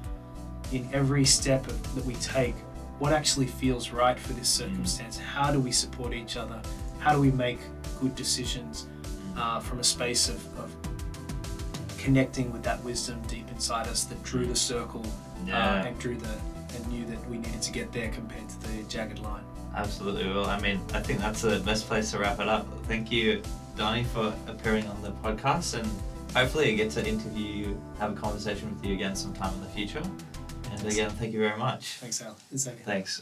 in 0.72 0.90
every 0.92 1.24
step 1.24 1.68
that 1.68 2.04
we 2.04 2.16
take 2.16 2.56
what 3.00 3.14
actually 3.14 3.48
feels 3.48 3.92
right 3.92 4.20
for 4.20 4.34
this 4.34 4.50
Mm. 4.56 4.62
circumstance. 4.70 5.18
How 5.18 5.52
do 5.52 5.60
we 5.60 5.72
support 5.72 6.14
each 6.14 6.36
other? 6.38 6.62
How 7.00 7.14
do 7.14 7.22
we 7.22 7.32
make 7.32 7.60
good 8.02 8.16
decisions 8.16 8.86
Mm. 9.36 9.38
uh, 9.40 9.60
from 9.60 9.80
a 9.80 9.84
space 9.84 10.28
of, 10.30 10.36
of 10.60 10.70
connecting 11.98 12.52
with 12.52 12.64
that 12.64 12.82
wisdom 12.84 13.22
deep 13.28 13.50
inside 13.52 13.88
us 13.88 14.04
that 14.06 14.22
drew 14.24 14.46
the 14.46 14.56
circle 14.56 15.06
Yeah. 15.46 15.58
uh, 15.82 15.86
and 15.88 16.00
drew 16.00 16.16
the 16.18 16.30
and 16.76 16.88
knew 16.88 17.04
that 17.08 17.28
we 17.30 17.38
needed 17.40 17.62
to 17.64 17.72
get 17.72 17.92
there 17.92 18.10
compared 18.10 18.48
to 18.48 18.60
the 18.68 18.84
jagged 18.84 19.18
line. 19.20 19.42
Absolutely. 19.76 20.30
Well, 20.30 20.46
I 20.46 20.60
mean, 20.60 20.80
I 20.94 21.00
think 21.00 21.20
that's 21.20 21.42
the 21.42 21.60
best 21.66 21.88
place 21.88 22.12
to 22.12 22.20
wrap 22.20 22.40
it 22.40 22.48
up. 22.48 22.68
Thank 22.88 23.12
you, 23.12 23.42
Donnie, 23.76 24.04
for 24.04 24.32
appearing 24.48 24.86
on 24.88 25.02
the 25.02 25.10
podcast, 25.24 25.74
and 25.74 25.88
hopefully 26.36 26.72
I 26.72 26.76
get 26.76 26.92
to 26.92 27.08
interview 27.08 27.44
you, 27.46 27.82
have 27.98 28.12
a 28.12 28.16
conversation 28.16 28.70
with 28.76 28.86
you 28.86 28.94
again 28.94 29.16
sometime 29.16 29.52
in 29.56 29.62
the 29.62 29.68
future. 29.70 30.04
And 30.80 30.88
again, 30.92 31.10
thank 31.12 31.34
you 31.34 31.40
very 31.40 31.58
much. 31.58 31.98
Thanks, 31.98 32.22
Al. 32.22 32.36
Thanks. 32.54 33.22